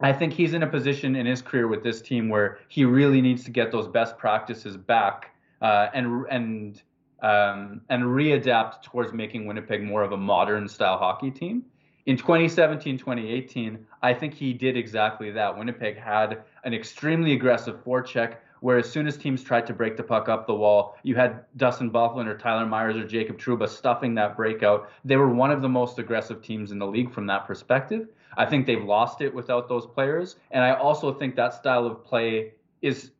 I 0.00 0.12
think 0.12 0.32
he's 0.32 0.54
in 0.54 0.62
a 0.64 0.66
position 0.66 1.14
in 1.14 1.24
his 1.24 1.40
career 1.40 1.68
with 1.68 1.84
this 1.84 2.02
team 2.02 2.28
where 2.28 2.58
he 2.68 2.84
really 2.84 3.20
needs 3.20 3.44
to 3.44 3.50
get 3.50 3.70
those 3.70 3.86
best 3.86 4.18
practices 4.18 4.76
back 4.76 5.34
uh, 5.62 5.88
and 5.94 6.26
and 6.30 6.82
um, 7.24 7.80
and 7.88 8.02
readapt 8.02 8.82
towards 8.82 9.14
making 9.14 9.46
Winnipeg 9.46 9.82
more 9.82 10.02
of 10.02 10.12
a 10.12 10.16
modern 10.16 10.68
style 10.68 10.98
hockey 10.98 11.30
team. 11.30 11.64
In 12.04 12.18
2017, 12.18 12.98
2018, 12.98 13.86
I 14.02 14.12
think 14.12 14.34
he 14.34 14.52
did 14.52 14.76
exactly 14.76 15.30
that. 15.30 15.56
Winnipeg 15.56 15.96
had 15.96 16.42
an 16.64 16.74
extremely 16.74 17.32
aggressive 17.32 17.82
forecheck 17.82 18.36
where 18.60 18.76
as 18.76 18.90
soon 18.90 19.06
as 19.06 19.16
teams 19.16 19.42
tried 19.42 19.66
to 19.66 19.72
break 19.72 19.96
the 19.96 20.02
puck 20.02 20.28
up 20.28 20.46
the 20.46 20.54
wall, 20.54 20.98
you 21.02 21.14
had 21.14 21.44
Dustin 21.56 21.90
Byfuglien 21.90 22.26
or 22.26 22.36
Tyler 22.36 22.66
Myers 22.66 22.96
or 22.96 23.06
Jacob 23.06 23.38
Trouba 23.38 23.70
stuffing 23.70 24.14
that 24.16 24.36
breakout. 24.36 24.90
They 25.02 25.16
were 25.16 25.30
one 25.30 25.50
of 25.50 25.62
the 25.62 25.68
most 25.68 25.98
aggressive 25.98 26.42
teams 26.42 26.72
in 26.72 26.78
the 26.78 26.86
league 26.86 27.10
from 27.10 27.26
that 27.28 27.46
perspective. 27.46 28.08
I 28.36 28.44
think 28.44 28.66
they've 28.66 28.84
lost 28.84 29.22
it 29.22 29.32
without 29.32 29.66
those 29.66 29.86
players, 29.86 30.36
and 30.50 30.62
I 30.62 30.74
also 30.74 31.12
think 31.14 31.36
that 31.36 31.54
style 31.54 31.86
of 31.86 32.04
play 32.04 32.52
is 32.82 33.12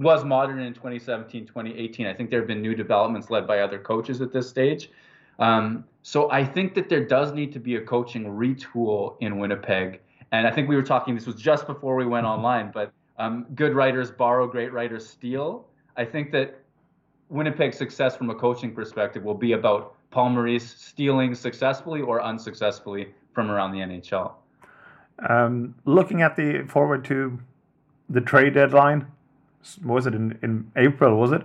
was 0.00 0.24
modern 0.24 0.60
in 0.60 0.72
2017, 0.72 1.46
2018. 1.46 2.06
I 2.06 2.14
think 2.14 2.30
there 2.30 2.40
have 2.40 2.48
been 2.48 2.62
new 2.62 2.74
developments 2.74 3.28
led 3.28 3.46
by 3.46 3.60
other 3.60 3.78
coaches 3.78 4.22
at 4.22 4.32
this 4.32 4.48
stage. 4.48 4.90
Um, 5.38 5.84
so 6.02 6.30
I 6.30 6.42
think 6.42 6.74
that 6.74 6.88
there 6.88 7.04
does 7.04 7.32
need 7.32 7.52
to 7.52 7.58
be 7.58 7.76
a 7.76 7.80
coaching 7.82 8.24
retool 8.24 9.16
in 9.20 9.38
Winnipeg. 9.38 10.00
And 10.32 10.46
I 10.46 10.50
think 10.50 10.70
we 10.70 10.76
were 10.76 10.82
talking, 10.82 11.14
this 11.14 11.26
was 11.26 11.36
just 11.36 11.66
before 11.66 11.96
we 11.96 12.06
went 12.06 12.24
online, 12.34 12.70
but 12.72 12.92
um, 13.18 13.46
good 13.54 13.74
writers 13.74 14.10
borrow, 14.10 14.46
great 14.46 14.72
writers 14.72 15.06
steal. 15.06 15.66
I 15.98 16.06
think 16.06 16.32
that 16.32 16.58
Winnipeg's 17.28 17.76
success 17.76 18.16
from 18.16 18.30
a 18.30 18.34
coaching 18.34 18.74
perspective 18.74 19.22
will 19.22 19.34
be 19.34 19.52
about 19.52 19.96
Paul 20.10 20.30
Maurice 20.30 20.74
stealing 20.78 21.34
successfully 21.34 22.00
or 22.00 22.22
unsuccessfully 22.22 23.12
from 23.34 23.50
around 23.50 23.72
the 23.72 23.78
NHL. 23.78 24.32
Um, 25.28 25.74
looking 25.84 26.22
at 26.22 26.36
the 26.36 26.64
forward 26.66 27.04
to 27.04 27.38
the 28.08 28.22
trade 28.22 28.54
deadline, 28.54 29.06
was 29.84 30.06
it 30.06 30.14
in, 30.14 30.38
in 30.42 30.70
April? 30.76 31.18
Was 31.18 31.32
it? 31.32 31.42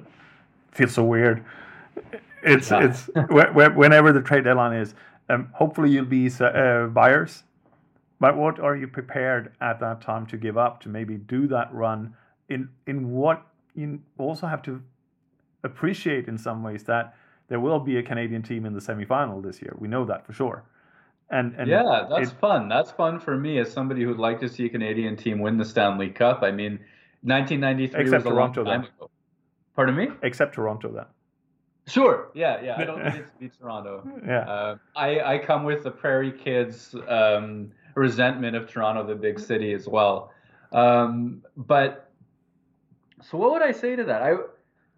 Feels 0.72 0.94
so 0.94 1.04
weird. 1.04 1.44
It's 2.44 2.72
yeah. 2.72 2.86
it's 2.86 3.10
whenever 3.76 4.12
the 4.12 4.22
trade 4.22 4.44
deadline 4.44 4.74
is. 4.78 4.94
Um, 5.28 5.50
hopefully 5.54 5.90
you'll 5.90 6.06
be 6.06 6.30
uh, 6.40 6.86
buyers 6.88 7.44
but 8.20 8.38
what 8.38 8.60
are 8.60 8.76
you 8.76 8.88
prepared 8.88 9.54
at 9.62 9.80
that 9.80 10.02
time 10.02 10.26
to 10.28 10.38
give 10.38 10.58
up 10.58 10.82
to 10.82 10.90
maybe 10.90 11.16
do 11.16 11.48
that 11.48 11.74
run 11.74 12.16
in 12.50 12.70
in 12.88 13.12
what 13.12 13.46
you 13.76 14.00
also 14.18 14.48
have 14.48 14.62
to 14.64 14.82
appreciate 15.64 16.28
in 16.28 16.38
some 16.38 16.64
ways 16.64 16.84
that 16.84 17.16
there 17.50 17.60
will 17.60 17.80
be 17.80 17.98
a 17.98 18.04
Canadian 18.04 18.42
team 18.42 18.66
in 18.66 18.74
the 18.74 18.80
semifinal 18.80 19.44
this 19.44 19.62
year. 19.62 19.76
We 19.78 19.88
know 19.88 20.06
that 20.06 20.26
for 20.26 20.34
sure. 20.34 20.64
And, 21.30 21.56
and 21.58 21.68
yeah, 21.70 22.08
that's 22.10 22.32
it, 22.32 22.40
fun. 22.40 22.70
That's 22.70 22.92
fun 22.92 23.20
for 23.20 23.36
me 23.36 23.58
as 23.60 23.72
somebody 23.72 24.04
who'd 24.04 24.18
like 24.18 24.40
to 24.40 24.50
see 24.50 24.66
a 24.66 24.70
Canadian 24.70 25.18
team 25.18 25.40
win 25.40 25.58
the 25.58 25.66
Stanley 25.66 26.10
Cup. 26.10 26.44
I 26.44 26.52
mean, 26.52 26.80
1993 27.26 28.04
was 28.04 28.14
a 28.14 28.20
Toronto, 28.30 28.64
long 28.64 28.66
time 28.72 28.82
then. 28.82 28.92
ago. 28.98 29.10
Pardon 29.76 29.96
me? 29.96 30.08
Except 30.24 30.56
Toronto 30.56 30.92
then. 30.92 31.06
Sure. 31.88 32.30
Yeah, 32.34 32.62
yeah. 32.64 32.78
I 32.78 32.86
don't 32.86 33.04
need 33.04 33.16
it 33.16 33.28
to 33.28 33.40
be 33.40 33.50
Toronto. 33.50 34.08
Yeah. 34.26 34.40
Uh, 34.40 34.78
I 34.96 35.20
I 35.20 35.38
come 35.38 35.64
with 35.64 35.84
the 35.84 35.92
Prairie 35.92 36.32
Kids. 36.32 36.96
Um, 37.08 37.72
resentment 37.96 38.56
of 38.56 38.70
Toronto, 38.70 39.06
the 39.06 39.16
big 39.16 39.40
city, 39.40 39.74
as 39.74 39.88
well. 39.88 40.32
Um, 40.72 41.42
but 41.58 42.12
so, 43.22 43.38
what 43.38 43.52
would 43.52 43.62
I 43.62 43.72
say 43.72 43.96
to 43.96 44.04
that? 44.04 44.22
I 44.22 44.36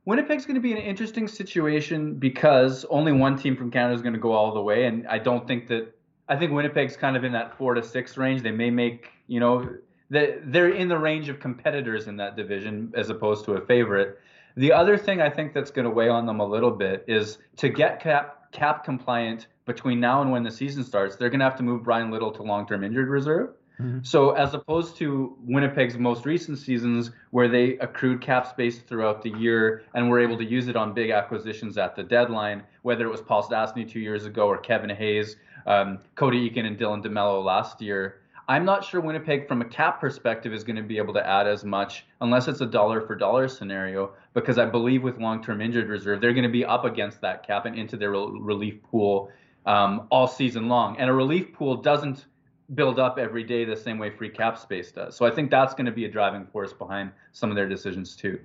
Winnipeg's 0.06 0.46
going 0.46 0.56
to 0.56 0.62
be 0.62 0.72
an 0.72 0.78
interesting 0.78 1.28
situation 1.28 2.16
because 2.16 2.86
only 2.90 3.12
one 3.12 3.38
team 3.38 3.56
from 3.56 3.72
Canada 3.72 3.94
is 3.94 4.02
going 4.02 4.14
to 4.14 4.20
go 4.20 4.32
all 4.32 4.54
the 4.54 4.62
way, 4.62 4.86
and 4.86 5.08
I 5.08 5.20
don't 5.20 5.48
think 5.48 5.68
that. 5.70 5.94
I 6.30 6.36
think 6.36 6.52
Winnipeg's 6.52 6.98
kind 6.98 7.16
of 7.16 7.24
in 7.24 7.32
that 7.32 7.58
four 7.58 7.74
to 7.74 7.82
six 7.82 8.18
range. 8.18 8.42
They 8.42 8.52
may 8.52 8.70
make, 8.70 9.12
you 9.28 9.40
know, 9.40 9.70
they're 10.10 10.70
in 10.70 10.88
the 10.88 10.98
range 10.98 11.30
of 11.30 11.40
competitors 11.40 12.08
in 12.08 12.18
that 12.18 12.36
division 12.36 12.94
as 12.96 13.10
opposed 13.10 13.46
to 13.46 13.54
a 13.54 13.66
favorite. 13.66 14.20
The 14.56 14.72
other 14.72 14.98
thing 14.98 15.22
I 15.22 15.30
think 15.30 15.54
that's 15.54 15.70
going 15.70 15.86
to 15.86 15.92
weigh 15.92 16.10
on 16.10 16.26
them 16.26 16.40
a 16.40 16.46
little 16.46 16.72
bit 16.72 17.06
is 17.08 17.38
to 17.58 17.70
get 17.70 18.00
cap 18.00 18.52
cap 18.52 18.84
compliant 18.84 19.48
between 19.66 20.00
now 20.00 20.22
and 20.22 20.32
when 20.32 20.44
the 20.44 20.52
season 20.52 20.84
starts, 20.84 21.16
they're 21.16 21.30
going 21.30 21.40
to 21.40 21.46
have 21.46 21.58
to 21.58 21.64
move 21.64 21.84
Bryan 21.84 22.10
Little 22.10 22.32
to 22.32 22.42
long-term 22.42 22.84
injured 22.84 23.10
reserve. 23.10 23.50
Mm-hmm. 23.80 24.00
So 24.02 24.32
as 24.32 24.54
opposed 24.54 24.98
to 24.98 25.38
Winnipeg's 25.44 25.98
most 25.98 26.26
recent 26.26 26.58
seasons 26.58 27.12
where 27.30 27.48
they 27.48 27.78
accrued 27.78 28.22
cap 28.22 28.48
space 28.48 28.80
throughout 28.80 29.22
the 29.22 29.30
year 29.32 29.84
and 29.94 30.10
were 30.10 30.20
able 30.20 30.38
to 30.38 30.46
use 30.46 30.68
it 30.68 30.76
on 30.76 30.94
big 30.94 31.12
acquisitions 31.12 31.78
at 31.78 31.96
the 31.96 32.04
deadline, 32.04 32.64
whether 32.82 33.06
it 33.06 33.12
was 33.12 33.22
Paul 33.22 33.44
Stastny 33.44 33.88
two 33.88 34.00
years 34.00 34.26
ago 34.26 34.48
or 34.48 34.58
Kevin 34.58 34.90
Hayes, 34.90 35.36
um, 35.68 36.00
Cody 36.16 36.50
Eakin 36.50 36.66
and 36.66 36.80
Dylan 36.80 37.06
DeMelo 37.06 37.44
last 37.44 37.82
year, 37.82 38.22
I'm 38.50 38.64
not 38.64 38.86
sure 38.86 39.02
Winnipeg, 39.02 39.48
from 39.48 39.62
a 39.62 39.66
cap 39.66 40.00
perspective, 40.00 40.54
is 40.54 40.64
going 40.64 40.78
to 40.78 40.82
be 40.82 40.98
able 40.98 41.14
to 41.16 41.28
add 41.28 41.48
as 41.48 41.66
much 41.66 42.06
unless 42.22 42.48
it's 42.48 42.62
a 42.62 42.66
dollar 42.66 43.02
for 43.02 43.16
dollar 43.16 43.48
scenario. 43.50 44.14
Because 44.34 44.58
I 44.58 44.66
believe 44.66 45.04
with 45.04 45.20
long-term 45.20 45.60
injured 45.60 45.90
reserve, 45.90 46.22
they're 46.22 46.34
going 46.34 46.44
to 46.44 46.50
be 46.50 46.64
up 46.64 46.86
against 46.86 47.20
that 47.22 47.46
cap 47.46 47.66
and 47.66 47.78
into 47.78 47.98
their 47.98 48.12
relief 48.12 48.82
pool 48.84 49.30
um, 49.66 50.08
all 50.12 50.28
season 50.28 50.70
long. 50.70 50.98
And 50.98 51.10
a 51.10 51.14
relief 51.14 51.52
pool 51.54 51.76
doesn't 51.76 52.26
build 52.74 53.00
up 53.00 53.18
every 53.18 53.44
day 53.44 53.66
the 53.66 53.76
same 53.76 53.98
way 53.98 54.10
free 54.10 54.30
cap 54.30 54.58
space 54.58 54.92
does. 54.92 55.16
So 55.16 55.26
I 55.26 55.32
think 55.32 55.52
that's 55.52 55.74
going 55.74 55.86
to 55.86 55.92
be 55.92 56.06
a 56.06 56.10
driving 56.10 56.46
force 56.46 56.72
behind 56.72 57.12
some 57.34 57.50
of 57.50 57.56
their 57.56 57.68
decisions 57.68 58.16
too. 58.16 58.40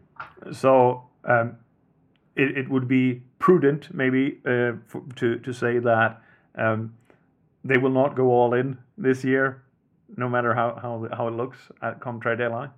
So 0.50 1.04
um, 1.24 1.56
it, 2.34 2.56
it 2.58 2.68
would 2.68 2.88
be 2.88 3.22
prudent 3.38 3.94
maybe 3.94 4.38
uh, 4.46 4.72
for, 4.86 5.02
to 5.16 5.38
to 5.38 5.52
say 5.52 5.78
that 5.78 6.20
um, 6.56 6.94
they 7.64 7.78
will 7.78 7.90
not 7.90 8.16
go 8.16 8.30
all 8.30 8.54
in 8.54 8.78
this 8.96 9.24
year 9.24 9.62
no 10.16 10.28
matter 10.28 10.54
how 10.54 10.78
how 10.80 11.08
how 11.16 11.28
it 11.28 11.32
looks 11.32 11.58
at 11.82 12.00
come 12.00 12.20
trade 12.20 12.38
deadline? 12.38 12.70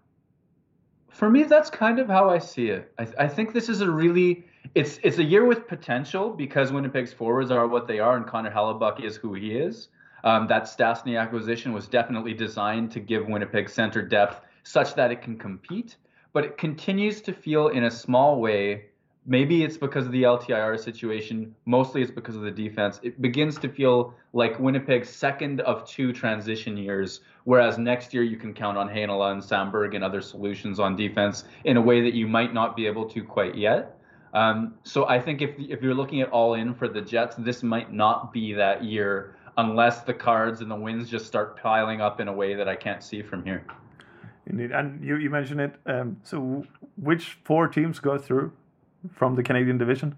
For 1.11 1.31
me, 1.31 1.45
that's 1.45 1.71
kind 1.71 2.01
of 2.01 2.09
how 2.09 2.29
I 2.29 2.39
see 2.39 2.71
it. 2.71 2.93
I, 2.99 3.07
I 3.19 3.29
think 3.29 3.53
this 3.53 3.69
is 3.69 3.81
a 3.81 3.91
really 3.91 4.45
it's 4.75 4.99
it's 5.03 5.19
a 5.19 5.25
year 5.25 5.45
with 5.45 5.69
potential 5.69 6.31
because 6.31 6.73
Winnipeg's 6.73 7.13
forwards 7.13 7.51
are 7.51 7.67
what 7.67 7.87
they 7.87 8.01
are, 8.01 8.17
and 8.17 8.27
Connor 8.27 8.51
Hellebuyck 8.51 9.05
is 9.05 9.17
who 9.17 9.35
he 9.35 9.53
is. 9.53 9.89
Um, 10.25 10.47
that 10.49 10.65
Stastny 10.65 11.21
acquisition 11.21 11.73
was 11.73 11.87
definitely 11.87 12.33
designed 12.33 12.91
to 12.93 13.01
give 13.01 13.27
Winnipeg 13.27 13.69
center 13.69 14.01
depth 14.01 14.41
such 14.63 14.95
that 14.95 15.13
it 15.13 15.21
can 15.21 15.37
compete, 15.37 15.97
but 16.33 16.45
it 16.45 16.57
continues 16.57 17.21
to 17.21 17.33
feel 17.35 17.69
in 17.69 17.85
a 17.85 17.91
small 17.91 18.41
way 18.41 18.87
maybe 19.27 19.65
it's 19.65 19.77
because 19.77 20.07
of 20.07 20.13
the 20.13 20.23
LTIR 20.23 20.79
situation. 20.79 21.55
Mostly 21.65 22.03
it's 22.03 22.11
because 22.11 22.37
of 22.37 22.43
the 22.43 22.51
defense. 22.51 23.01
It 23.03 23.21
begins 23.21 23.59
to 23.59 23.69
feel 23.69 24.15
like 24.33 24.59
Winnipeg's 24.59 25.09
second 25.09 25.61
of 25.63 25.89
two 25.89 26.13
transition 26.13 26.77
years, 26.77 27.21
whereas 27.45 27.79
next 27.79 28.13
year 28.13 28.23
you 28.23 28.37
can 28.37 28.53
count 28.53 28.77
on 28.77 28.89
Heinola 28.89 29.33
and 29.33 29.43
Samberg 29.43 29.95
and 29.95 30.05
other 30.05 30.21
solutions 30.21 30.79
on 30.79 30.97
defense 30.97 31.45
in 31.65 31.77
a 31.77 31.81
way 31.81 32.03
that 32.03 32.15
you 32.15 32.27
might 32.27 32.53
not 32.53 32.77
be 32.77 32.87
able 32.87 33.09
to 33.11 33.23
quite 33.23 33.55
yet. 33.55 33.99
Um, 34.35 34.75
so 34.83 35.07
I 35.07 35.21
think 35.21 35.43
if 35.43 35.51
if 35.59 35.81
you're 35.81 35.95
looking 35.95 36.21
at 36.21 36.29
all 36.31 36.55
in 36.55 36.75
for 36.75 36.89
the 36.89 37.01
Jets, 37.01 37.37
this 37.39 37.63
might 37.63 37.93
not 37.93 38.33
be 38.33 38.53
that 38.55 38.83
year 38.83 39.37
unless 39.57 40.01
the 40.03 40.13
cards 40.13 40.61
and 40.61 40.69
the 40.69 40.75
wins 40.75 41.09
just 41.09 41.27
start 41.27 41.57
piling 41.57 42.01
up 42.01 42.21
in 42.21 42.27
a 42.27 42.33
way 42.33 42.55
that 42.55 42.69
I 42.69 42.75
can't 42.75 43.03
see 43.03 43.23
from 43.23 43.45
here. 43.45 43.65
Indeed, 44.47 44.73
and 44.73 45.03
you, 45.03 45.17
you 45.17 45.31
mentioned 45.31 45.61
it. 45.61 45.75
Um, 45.87 46.17
so 46.25 46.65
which 46.97 47.39
four 47.45 47.69
teams 47.69 48.01
go 48.01 48.19
through? 48.19 48.53
From 49.13 49.35
the 49.35 49.43
Canadian 49.43 49.79
division? 49.79 50.17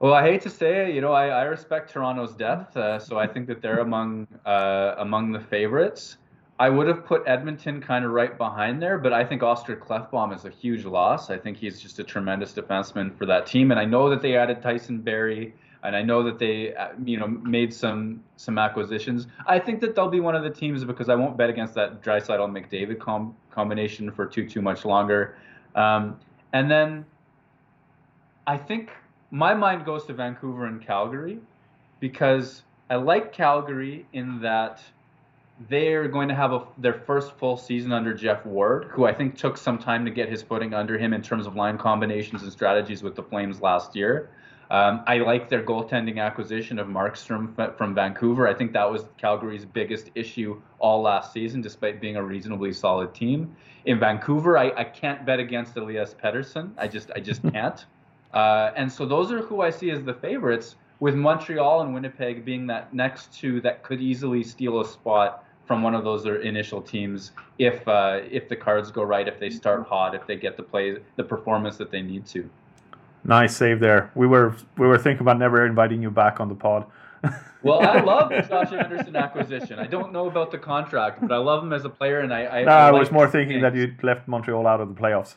Well, 0.00 0.12
I 0.12 0.22
hate 0.22 0.42
to 0.42 0.50
say 0.50 0.88
it, 0.88 0.94
you 0.94 1.00
know, 1.00 1.12
I, 1.12 1.28
I 1.28 1.42
respect 1.44 1.90
Toronto's 1.90 2.34
depth, 2.34 2.76
uh, 2.76 2.98
so 2.98 3.16
I 3.18 3.26
think 3.26 3.46
that 3.46 3.62
they're 3.62 3.78
among 3.78 4.26
uh, 4.44 4.96
among 4.98 5.32
the 5.32 5.40
favorites. 5.40 6.18
I 6.58 6.68
would 6.68 6.86
have 6.86 7.04
put 7.04 7.22
Edmonton 7.26 7.80
kind 7.80 8.04
of 8.04 8.12
right 8.12 8.36
behind 8.36 8.80
there, 8.80 8.98
but 8.98 9.12
I 9.12 9.24
think 9.24 9.42
Oscar 9.42 9.76
Klefbom 9.76 10.34
is 10.34 10.44
a 10.44 10.50
huge 10.50 10.84
loss. 10.84 11.30
I 11.30 11.36
think 11.36 11.56
he's 11.56 11.80
just 11.80 11.98
a 11.98 12.04
tremendous 12.04 12.52
defenseman 12.52 13.16
for 13.16 13.26
that 13.26 13.46
team, 13.46 13.70
and 13.70 13.80
I 13.80 13.84
know 13.84 14.08
that 14.10 14.22
they 14.22 14.36
added 14.36 14.62
Tyson 14.62 15.00
Barrie, 15.00 15.54
and 15.82 15.96
I 15.96 16.02
know 16.02 16.22
that 16.22 16.38
they, 16.38 16.74
uh, 16.74 16.88
you 17.04 17.18
know, 17.18 17.26
made 17.26 17.72
some 17.72 18.22
some 18.36 18.58
acquisitions. 18.58 19.26
I 19.46 19.58
think 19.58 19.80
that 19.80 19.94
they'll 19.94 20.10
be 20.10 20.20
one 20.20 20.34
of 20.34 20.42
the 20.42 20.50
teams 20.50 20.84
because 20.84 21.08
I 21.08 21.14
won't 21.14 21.36
bet 21.36 21.50
against 21.50 21.74
that 21.74 22.02
Draisaitl 22.02 22.50
McDavid 22.50 23.00
com- 23.00 23.34
combination 23.50 24.10
for 24.10 24.26
too 24.26 24.48
too 24.48 24.62
much 24.62 24.84
longer. 24.84 25.36
Um, 25.74 26.18
and 26.52 26.70
then 26.70 27.04
I 28.46 28.56
think 28.56 28.90
my 29.30 29.54
mind 29.54 29.84
goes 29.84 30.04
to 30.06 30.12
Vancouver 30.12 30.66
and 30.66 30.84
Calgary 30.84 31.38
because 32.00 32.62
I 32.90 32.96
like 32.96 33.32
Calgary 33.32 34.06
in 34.12 34.40
that 34.40 34.82
they're 35.68 36.08
going 36.08 36.28
to 36.28 36.34
have 36.34 36.52
a, 36.52 36.66
their 36.78 36.92
first 36.92 37.32
full 37.38 37.56
season 37.56 37.92
under 37.92 38.12
Geoff 38.12 38.44
Ward, 38.44 38.86
who 38.90 39.06
I 39.06 39.14
think 39.14 39.36
took 39.36 39.56
some 39.56 39.78
time 39.78 40.04
to 40.04 40.10
get 40.10 40.28
his 40.28 40.42
footing 40.42 40.74
under 40.74 40.98
him 40.98 41.14
in 41.14 41.22
terms 41.22 41.46
of 41.46 41.56
line 41.56 41.78
combinations 41.78 42.42
and 42.42 42.52
strategies 42.52 43.02
with 43.02 43.14
the 43.14 43.22
Flames 43.22 43.60
last 43.60 43.94
year. 43.94 44.30
Um, 44.70 45.04
I 45.06 45.18
like 45.18 45.48
their 45.48 45.62
goaltending 45.62 46.18
acquisition 46.18 46.78
of 46.78 46.88
Markstrom 46.88 47.76
from 47.76 47.94
Vancouver. 47.94 48.48
I 48.48 48.54
think 48.54 48.72
that 48.72 48.90
was 48.90 49.04
Calgary's 49.18 49.64
biggest 49.64 50.10
issue 50.14 50.60
all 50.78 51.02
last 51.02 51.32
season, 51.32 51.60
despite 51.60 52.00
being 52.00 52.16
a 52.16 52.22
reasonably 52.22 52.72
solid 52.72 53.14
team. 53.14 53.54
In 53.84 54.00
Vancouver, 54.00 54.58
I, 54.58 54.72
I 54.76 54.84
can't 54.84 55.24
bet 55.24 55.38
against 55.38 55.76
Elias 55.76 56.14
Pettersson. 56.20 56.70
I 56.78 56.88
just 56.88 57.10
I 57.14 57.20
just 57.20 57.42
can't. 57.52 57.84
Uh, 58.34 58.72
and 58.76 58.90
so 58.90 59.06
those 59.06 59.32
are 59.32 59.38
who 59.38 59.62
I 59.62 59.70
see 59.70 59.90
as 59.90 60.02
the 60.02 60.14
favorites, 60.14 60.76
with 61.00 61.14
Montreal 61.14 61.82
and 61.82 61.94
Winnipeg 61.94 62.44
being 62.44 62.66
that 62.66 62.92
next 62.92 63.32
two 63.32 63.60
that 63.62 63.82
could 63.82 64.00
easily 64.00 64.42
steal 64.42 64.80
a 64.80 64.84
spot 64.84 65.44
from 65.66 65.82
one 65.82 65.94
of 65.94 66.04
those 66.04 66.26
initial 66.26 66.82
teams 66.82 67.32
if 67.58 67.86
uh, 67.88 68.20
if 68.30 68.48
the 68.48 68.56
cards 68.56 68.90
go 68.90 69.02
right, 69.02 69.26
if 69.26 69.38
they 69.38 69.50
start 69.50 69.86
hot, 69.86 70.14
if 70.14 70.26
they 70.26 70.36
get 70.36 70.56
the 70.56 70.62
play, 70.62 70.98
the 71.16 71.24
performance 71.24 71.76
that 71.76 71.90
they 71.90 72.02
need 72.02 72.26
to. 72.26 72.48
Nice 73.24 73.56
save 73.56 73.80
there. 73.80 74.10
We 74.14 74.26
were 74.26 74.54
we 74.76 74.86
were 74.86 74.98
thinking 74.98 75.22
about 75.22 75.38
never 75.38 75.64
inviting 75.64 76.02
you 76.02 76.10
back 76.10 76.40
on 76.40 76.48
the 76.48 76.54
pod. 76.54 76.86
well, 77.62 77.80
I 77.80 78.00
love 78.00 78.28
the 78.28 78.42
Josh 78.42 78.72
Anderson 78.72 79.16
acquisition. 79.16 79.78
I 79.78 79.86
don't 79.86 80.12
know 80.12 80.28
about 80.28 80.50
the 80.50 80.58
contract, 80.58 81.22
but 81.22 81.32
I 81.32 81.38
love 81.38 81.62
him 81.62 81.72
as 81.72 81.86
a 81.86 81.88
player, 81.88 82.20
and 82.20 82.34
I. 82.34 82.44
I 82.44 82.64
no, 82.64 82.72
I, 82.72 82.88
I 82.88 82.90
was 82.92 83.10
more 83.10 83.28
thinking 83.28 83.62
that 83.62 83.74
you 83.74 83.94
left 84.02 84.28
Montreal 84.28 84.66
out 84.66 84.80
of 84.80 84.94
the 84.94 85.00
playoffs. 85.00 85.36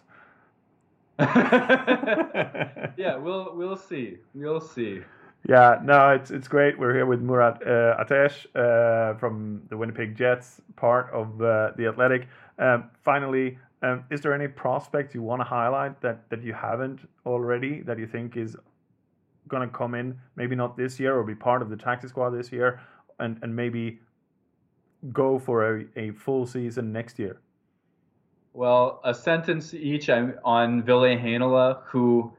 yeah, 2.95 3.15
we'll 3.17 3.55
we'll 3.55 3.75
see. 3.75 4.17
We'll 4.35 4.61
see. 4.61 5.01
Yeah, 5.49 5.79
no, 5.83 6.11
it's 6.11 6.29
it's 6.29 6.47
great. 6.47 6.77
We're 6.77 6.93
here 6.93 7.07
with 7.07 7.21
Murat 7.21 7.65
uh, 7.65 7.95
Ates 8.03 8.45
uh, 8.55 9.15
from 9.15 9.63
the 9.69 9.77
Winnipeg 9.77 10.15
Jets, 10.15 10.61
part 10.75 11.09
of 11.11 11.41
uh, 11.41 11.71
the 11.75 11.87
Athletic. 11.87 12.27
Um, 12.59 12.91
finally, 13.03 13.57
um, 13.81 14.03
is 14.11 14.21
there 14.21 14.33
any 14.33 14.47
prospect 14.47 15.15
you 15.15 15.23
want 15.23 15.39
to 15.39 15.45
highlight 15.45 16.01
that 16.01 16.29
that 16.29 16.43
you 16.43 16.53
haven't 16.53 16.99
already 17.25 17.81
that 17.81 17.97
you 17.97 18.05
think 18.05 18.37
is 18.37 18.55
going 19.47 19.67
to 19.67 19.75
come 19.75 19.95
in? 19.95 20.19
Maybe 20.35 20.55
not 20.55 20.77
this 20.77 20.99
year 20.99 21.17
or 21.17 21.23
be 21.23 21.35
part 21.35 21.63
of 21.63 21.69
the 21.69 21.77
taxi 21.77 22.07
squad 22.07 22.31
this 22.31 22.51
year, 22.51 22.79
and 23.19 23.39
and 23.41 23.55
maybe 23.55 23.99
go 25.13 25.39
for 25.39 25.77
a, 25.77 25.85
a 25.95 26.11
full 26.11 26.45
season 26.45 26.91
next 26.91 27.17
year. 27.17 27.39
Well, 28.57 29.01
a 29.03 29.13
sentence 29.13 29.75
each 29.75 30.09
on 30.09 30.81
Ville 30.81 31.15
Heinola, 31.15 31.83
who, 31.85 32.33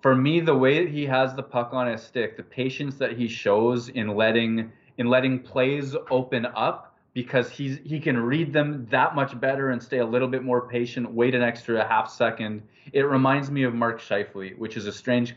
for 0.00 0.16
me, 0.16 0.40
the 0.40 0.54
way 0.54 0.82
that 0.82 0.90
he 0.90 1.04
has 1.04 1.34
the 1.34 1.42
puck 1.42 1.74
on 1.74 1.86
his 1.88 2.02
stick, 2.02 2.38
the 2.38 2.42
patience 2.42 2.96
that 2.96 3.18
he 3.18 3.28
shows 3.28 3.90
in 3.90 4.16
letting 4.16 4.72
in 4.96 5.08
letting 5.08 5.40
plays 5.40 5.94
open 6.10 6.46
up 6.56 6.96
because 7.12 7.50
he's 7.50 7.80
he 7.84 8.00
can 8.00 8.16
read 8.18 8.50
them 8.50 8.86
that 8.90 9.14
much 9.14 9.38
better 9.38 9.68
and 9.68 9.82
stay 9.82 9.98
a 9.98 10.06
little 10.06 10.26
bit 10.26 10.42
more 10.42 10.66
patient, 10.66 11.12
wait 11.12 11.34
an 11.34 11.42
extra 11.42 11.86
half 11.86 12.10
second. 12.10 12.62
It 12.94 13.02
reminds 13.02 13.50
me 13.50 13.64
of 13.64 13.74
Mark 13.74 14.00
Scheifele, 14.00 14.56
which 14.56 14.78
is 14.78 14.86
a 14.86 14.92
strange 14.92 15.34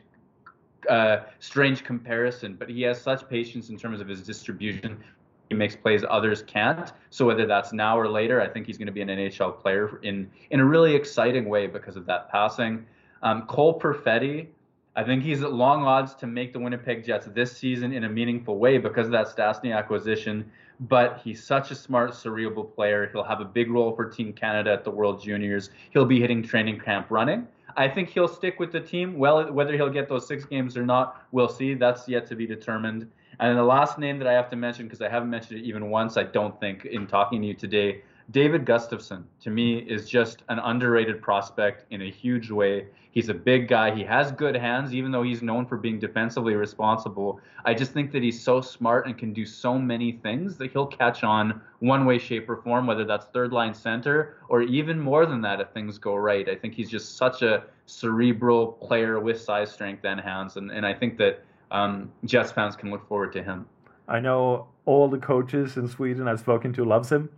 uh, 0.88 1.24
strange 1.40 1.84
comparison, 1.84 2.56
but 2.56 2.70
he 2.70 2.84
has 2.84 3.02
such 3.02 3.28
patience 3.28 3.68
in 3.68 3.78
terms 3.78 4.00
of 4.00 4.08
his 4.08 4.22
distribution 4.26 5.04
he 5.52 5.56
makes 5.56 5.76
plays 5.76 6.06
others 6.10 6.42
can't. 6.44 6.94
So 7.10 7.26
whether 7.26 7.46
that's 7.46 7.74
now 7.74 8.00
or 8.00 8.08
later, 8.08 8.40
I 8.40 8.48
think 8.48 8.68
he's 8.68 8.78
going 8.78 8.86
to 8.86 8.94
be 8.94 9.02
an 9.02 9.10
NHL 9.10 9.60
player 9.60 10.00
in 10.02 10.32
in 10.50 10.62
a 10.62 10.66
really 10.66 10.96
exciting 10.96 11.50
way 11.50 11.68
because 11.68 11.98
of 11.98 12.06
that 12.06 12.32
passing. 12.32 12.86
Um, 13.22 13.42
Cole 13.48 13.78
Perfetti, 13.78 14.48
I 14.96 15.04
think 15.04 15.24
he's 15.24 15.44
at 15.44 15.52
long 15.52 15.84
odds 15.84 16.16
to 16.16 16.26
make 16.26 16.54
the 16.54 16.60
Winnipeg 16.60 17.06
Jets 17.06 17.28
this 17.28 17.52
season 17.52 17.92
in 17.92 18.06
a 18.06 18.10
meaningful 18.10 18.60
way 18.60 18.78
because 18.78 19.08
of 19.08 19.12
that 19.12 19.28
Stastny 19.28 19.76
acquisition. 19.78 20.50
But 20.80 21.20
he's 21.22 21.44
such 21.44 21.70
a 21.70 21.76
smart, 21.76 22.16
cerebral 22.16 22.64
player. 22.64 23.10
He'll 23.12 23.26
have 23.26 23.42
a 23.42 23.46
big 23.46 23.70
role 23.70 23.94
for 23.94 24.10
Team 24.10 24.32
Canada 24.32 24.72
at 24.72 24.86
the 24.86 24.90
World 24.90 25.22
Juniors. 25.22 25.70
He'll 25.90 26.06
be 26.06 26.22
hitting 26.22 26.42
training 26.42 26.80
camp 26.80 27.08
running. 27.10 27.46
I 27.76 27.90
think 27.90 28.08
he'll 28.08 28.30
stick 28.30 28.58
with 28.58 28.72
the 28.72 28.80
team. 28.80 29.18
Well, 29.18 29.52
whether 29.52 29.74
he'll 29.74 29.90
get 29.90 30.08
those 30.08 30.26
six 30.26 30.46
games 30.46 30.78
or 30.78 30.86
not, 30.86 31.26
we'll 31.34 31.50
see. 31.50 31.74
That's 31.74 32.08
yet 32.08 32.26
to 32.28 32.36
be 32.38 32.48
determined. 32.48 33.12
And 33.42 33.58
the 33.58 33.64
last 33.64 33.98
name 33.98 34.20
that 34.20 34.28
I 34.28 34.34
have 34.34 34.52
to 34.52 34.56
mention, 34.56 34.86
because 34.86 35.02
I 35.02 35.10
haven't 35.10 35.32
mentioned 35.32 35.60
it 35.60 35.64
even 35.66 35.90
once, 35.90 36.16
I 36.16 36.24
don't 36.24 36.58
think, 36.60 36.86
in 36.86 37.08
talking 37.08 37.42
to 37.42 37.48
you 37.48 37.56
today, 37.56 38.04
David 38.30 38.66
Gustafsson, 38.66 39.24
to 39.42 39.50
me, 39.50 39.80
is 39.80 40.08
just 40.08 40.44
an 40.50 40.60
underrated 40.60 41.24
prospect 41.24 41.86
in 41.90 42.04
a 42.04 42.12
huge 42.12 42.52
way. 42.52 42.86
He's 43.10 43.30
a 43.30 43.34
big 43.34 43.68
guy. 43.68 43.94
He 43.94 44.04
has 44.04 44.32
good 44.32 44.56
hands, 44.56 44.94
even 44.94 45.12
though 45.12 45.24
he's 45.24 45.42
known 45.42 45.66
for 45.66 45.76
being 45.76 46.00
defensively 46.00 46.54
responsible. 46.54 47.42
I 47.66 47.74
just 47.74 47.94
think 47.94 48.12
that 48.12 48.22
he's 48.22 48.42
so 48.42 48.62
smart 48.62 49.08
and 49.08 49.18
can 49.18 49.34
do 49.34 49.46
so 49.46 49.78
many 49.78 50.14
things 50.14 50.56
that 50.58 50.72
he'll 50.72 50.86
catch 50.86 51.24
on 51.24 51.60
one 51.80 52.06
way, 52.06 52.20
shape, 52.20 52.48
or 52.48 52.58
form, 52.58 52.86
whether 52.86 53.04
that's 53.06 53.26
third 53.34 53.52
line 53.52 53.74
center 53.74 54.38
or 54.50 54.62
even 54.62 55.00
more 55.00 55.26
than 55.26 55.42
that 55.42 55.60
if 55.60 55.72
things 55.72 55.98
go 55.98 56.16
right. 56.16 56.48
I 56.48 56.56
think 56.56 56.76
he's 56.76 56.92
just 56.92 57.18
such 57.18 57.42
a 57.42 57.64
cerebral 57.88 58.68
player 58.68 59.20
with 59.20 59.42
size, 59.42 59.72
strength, 59.72 60.06
and 60.06 60.22
hands. 60.22 60.58
And, 60.58 60.72
and 60.72 60.86
I 60.86 60.94
think 60.94 61.18
that 61.18 61.44
um, 61.72 62.12
Jets 62.26 62.52
fans 62.52 62.76
can 62.76 62.92
look 62.92 63.08
forward 63.08 63.34
to 63.34 63.44
him. 63.44 63.66
I 64.08 64.20
know 64.20 64.68
all 64.86 65.08
the 65.08 65.18
coaches 65.18 65.78
in 65.78 65.88
Sweden 65.88 66.28
I've 66.28 66.40
spoken 66.40 66.74
to 66.74 66.84
loves 66.84 67.12
him, 67.12 67.30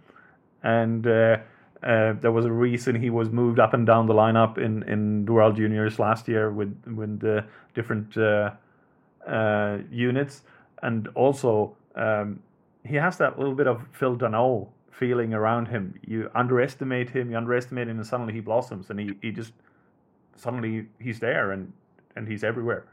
and 0.64 1.06
uh, 1.06 1.38
uh, 1.84 2.14
there 2.14 2.32
was 2.32 2.46
a 2.46 2.52
reason 2.52 2.96
he 2.96 3.10
was 3.10 3.30
moved 3.30 3.60
up 3.60 3.74
and 3.74 3.86
down 3.86 4.08
the 4.08 4.14
lineup 4.14 4.58
in, 4.58 4.84
in 4.84 5.26
World 5.26 5.56
Juniors 5.56 6.00
last 6.00 6.28
year 6.28 6.52
with 6.52 6.76
with 6.88 7.20
the 7.20 7.46
different 7.76 8.18
uh, 8.18 8.52
uh 9.28 9.78
units, 9.92 10.42
and 10.82 11.08
also 11.10 11.76
um, 11.96 12.42
he 12.86 12.96
has 12.96 13.18
that 13.18 13.38
little 13.38 13.56
bit 13.56 13.68
of 13.68 13.86
Phil 13.92 14.18
Danault 14.18 14.68
feeling 14.92 15.34
around 15.34 15.68
him. 15.68 16.00
You 16.06 16.30
underestimate 16.36 17.10
him, 17.10 17.32
you 17.32 17.38
underestimate 17.38 17.88
him, 17.88 17.98
and 17.98 18.08
suddenly 18.08 18.34
he 18.34 18.40
blossoms, 18.40 18.90
and 18.90 19.00
he, 19.00 19.14
he 19.22 19.32
just 19.32 19.54
suddenly 20.36 20.88
he's 21.00 21.20
there 21.20 21.52
and 21.52 21.72
and 22.16 22.28
he's 22.28 22.44
everywhere. 22.44 22.86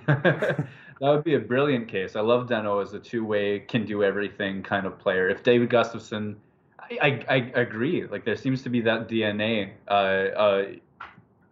that 0.06 0.68
would 1.00 1.24
be 1.24 1.34
a 1.34 1.40
brilliant 1.40 1.88
case. 1.88 2.16
I 2.16 2.20
love 2.20 2.48
Danault 2.48 2.82
as 2.82 2.92
a 2.94 2.98
two-way, 2.98 3.60
can 3.60 3.84
do 3.84 4.02
everything 4.02 4.62
kind 4.62 4.86
of 4.86 4.98
player. 4.98 5.28
If 5.28 5.42
David 5.42 5.70
Gustafsson, 5.70 6.36
I, 6.78 7.24
I, 7.28 7.34
I 7.54 7.60
agree. 7.60 8.06
Like 8.06 8.24
there 8.24 8.36
seems 8.36 8.62
to 8.62 8.68
be 8.68 8.80
that 8.82 9.08
DNA 9.08 9.72
uh, 9.88 9.90
uh, 9.90 10.64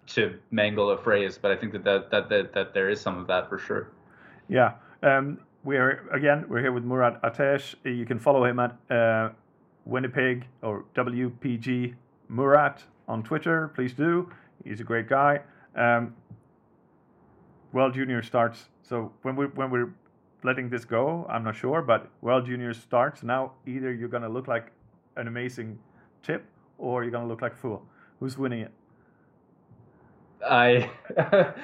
to 0.08 0.38
mangle 0.50 0.90
a 0.90 0.98
phrase, 0.98 1.38
but 1.40 1.50
I 1.50 1.56
think 1.56 1.72
that 1.72 1.84
that, 1.84 2.10
that 2.10 2.28
that 2.28 2.52
that 2.52 2.74
there 2.74 2.88
is 2.90 3.00
some 3.00 3.18
of 3.18 3.26
that 3.26 3.48
for 3.48 3.58
sure. 3.58 3.88
Yeah. 4.48 4.74
Um, 5.02 5.38
we're 5.64 6.06
again 6.12 6.44
we're 6.48 6.60
here 6.60 6.72
with 6.72 6.84
Murat 6.84 7.20
Ates. 7.24 7.74
You 7.84 8.04
can 8.04 8.18
follow 8.18 8.44
him 8.44 8.60
at 8.60 8.76
uh, 8.90 9.30
Winnipeg 9.86 10.46
or 10.62 10.84
WPG 10.94 11.94
Murat 12.28 12.82
on 13.08 13.22
Twitter. 13.22 13.68
Please 13.74 13.92
do. 13.94 14.30
He's 14.64 14.80
a 14.80 14.84
great 14.84 15.08
guy. 15.08 15.40
Um, 15.74 16.14
World 17.74 17.92
Junior 17.92 18.22
starts. 18.22 18.68
So 18.82 19.12
when 19.22 19.34
we 19.34 19.46
when 19.46 19.68
we're 19.68 19.92
letting 20.44 20.70
this 20.70 20.84
go, 20.84 21.26
I'm 21.28 21.42
not 21.42 21.56
sure, 21.56 21.82
but 21.82 22.08
World 22.22 22.46
Junior 22.46 22.72
starts 22.72 23.22
now. 23.24 23.52
Either 23.66 23.92
you're 23.92 24.08
gonna 24.08 24.28
look 24.28 24.46
like 24.46 24.70
an 25.16 25.26
amazing 25.26 25.78
tip, 26.22 26.44
or 26.78 27.02
you're 27.02 27.10
gonna 27.10 27.26
look 27.26 27.42
like 27.42 27.54
a 27.54 27.56
fool. 27.56 27.82
Who's 28.20 28.38
winning 28.38 28.60
it? 28.60 28.72
I 30.46 30.88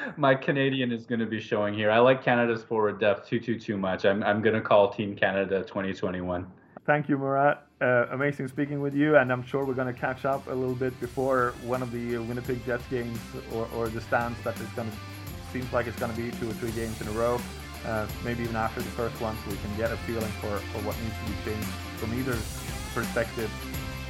my 0.16 0.34
Canadian 0.34 0.90
is 0.90 1.06
going 1.06 1.20
to 1.20 1.26
be 1.26 1.38
showing 1.38 1.74
here. 1.74 1.90
I 1.90 1.98
like 1.98 2.24
Canada's 2.24 2.64
forward 2.64 2.98
depth 2.98 3.28
too 3.28 3.38
too 3.38 3.58
too 3.58 3.76
much. 3.76 4.04
I'm 4.04 4.22
I'm 4.22 4.40
going 4.42 4.54
to 4.54 4.62
call 4.62 4.90
Team 4.90 5.14
Canada 5.14 5.62
2021. 5.62 6.46
Thank 6.86 7.08
you, 7.08 7.18
Murat. 7.18 7.66
Uh, 7.80 8.06
amazing 8.10 8.48
speaking 8.48 8.80
with 8.80 8.94
you, 8.94 9.16
and 9.16 9.30
I'm 9.30 9.44
sure 9.44 9.64
we're 9.64 9.74
going 9.74 9.92
to 9.94 10.00
catch 10.00 10.24
up 10.24 10.46
a 10.48 10.54
little 10.54 10.74
bit 10.74 10.98
before 10.98 11.52
one 11.62 11.82
of 11.82 11.92
the 11.92 12.18
Winnipeg 12.18 12.64
Jets 12.64 12.86
games 12.90 13.18
or, 13.52 13.68
or 13.76 13.88
the 13.88 14.00
stands 14.00 14.42
that 14.44 14.58
is 14.60 14.68
going 14.68 14.90
to 14.90 14.96
seems 15.52 15.72
like 15.72 15.86
it's 15.86 15.98
going 15.98 16.12
to 16.12 16.20
be 16.20 16.30
two 16.38 16.48
or 16.48 16.54
three 16.54 16.70
games 16.72 17.00
in 17.00 17.08
a 17.08 17.12
row. 17.12 17.40
Uh, 17.86 18.06
maybe 18.24 18.42
even 18.42 18.56
after 18.56 18.80
the 18.80 18.90
first 18.90 19.18
one, 19.22 19.34
so 19.42 19.50
we 19.50 19.56
can 19.56 19.74
get 19.76 19.90
a 19.90 19.96
feeling 19.98 20.30
for, 20.32 20.58
for 20.58 20.78
what 20.84 20.94
needs 21.00 21.14
to 21.24 21.32
be 21.32 21.50
changed 21.50 21.68
from 21.96 22.12
either 22.18 22.36
perspective 22.94 23.50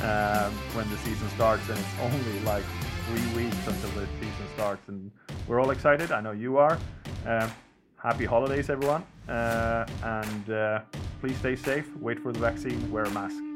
um, 0.03 0.53
when 0.74 0.88
the 0.91 0.97
season 0.99 1.28
starts, 1.30 1.68
and 1.68 1.78
it's 1.78 2.01
only 2.03 2.41
like 2.41 2.64
three 3.07 3.45
weeks 3.45 3.57
until 3.68 3.91
the 3.91 4.07
season 4.18 4.47
starts, 4.55 4.88
and 4.88 5.11
we're 5.47 5.61
all 5.61 5.70
excited. 5.70 6.11
I 6.11 6.20
know 6.20 6.32
you 6.32 6.59
are. 6.59 6.78
Um, 7.26 7.51
happy 7.97 8.24
holidays, 8.24 8.70
everyone, 8.70 9.05
uh, 9.28 9.86
and 10.03 10.51
uh, 10.51 10.80
please 11.20 11.36
stay 11.38 11.55
safe. 11.55 11.95
Wait 11.97 12.18
for 12.18 12.32
the 12.32 12.41
vaccine. 12.41 12.91
Wear 12.91 13.05
a 13.05 13.11
mask. 13.11 13.49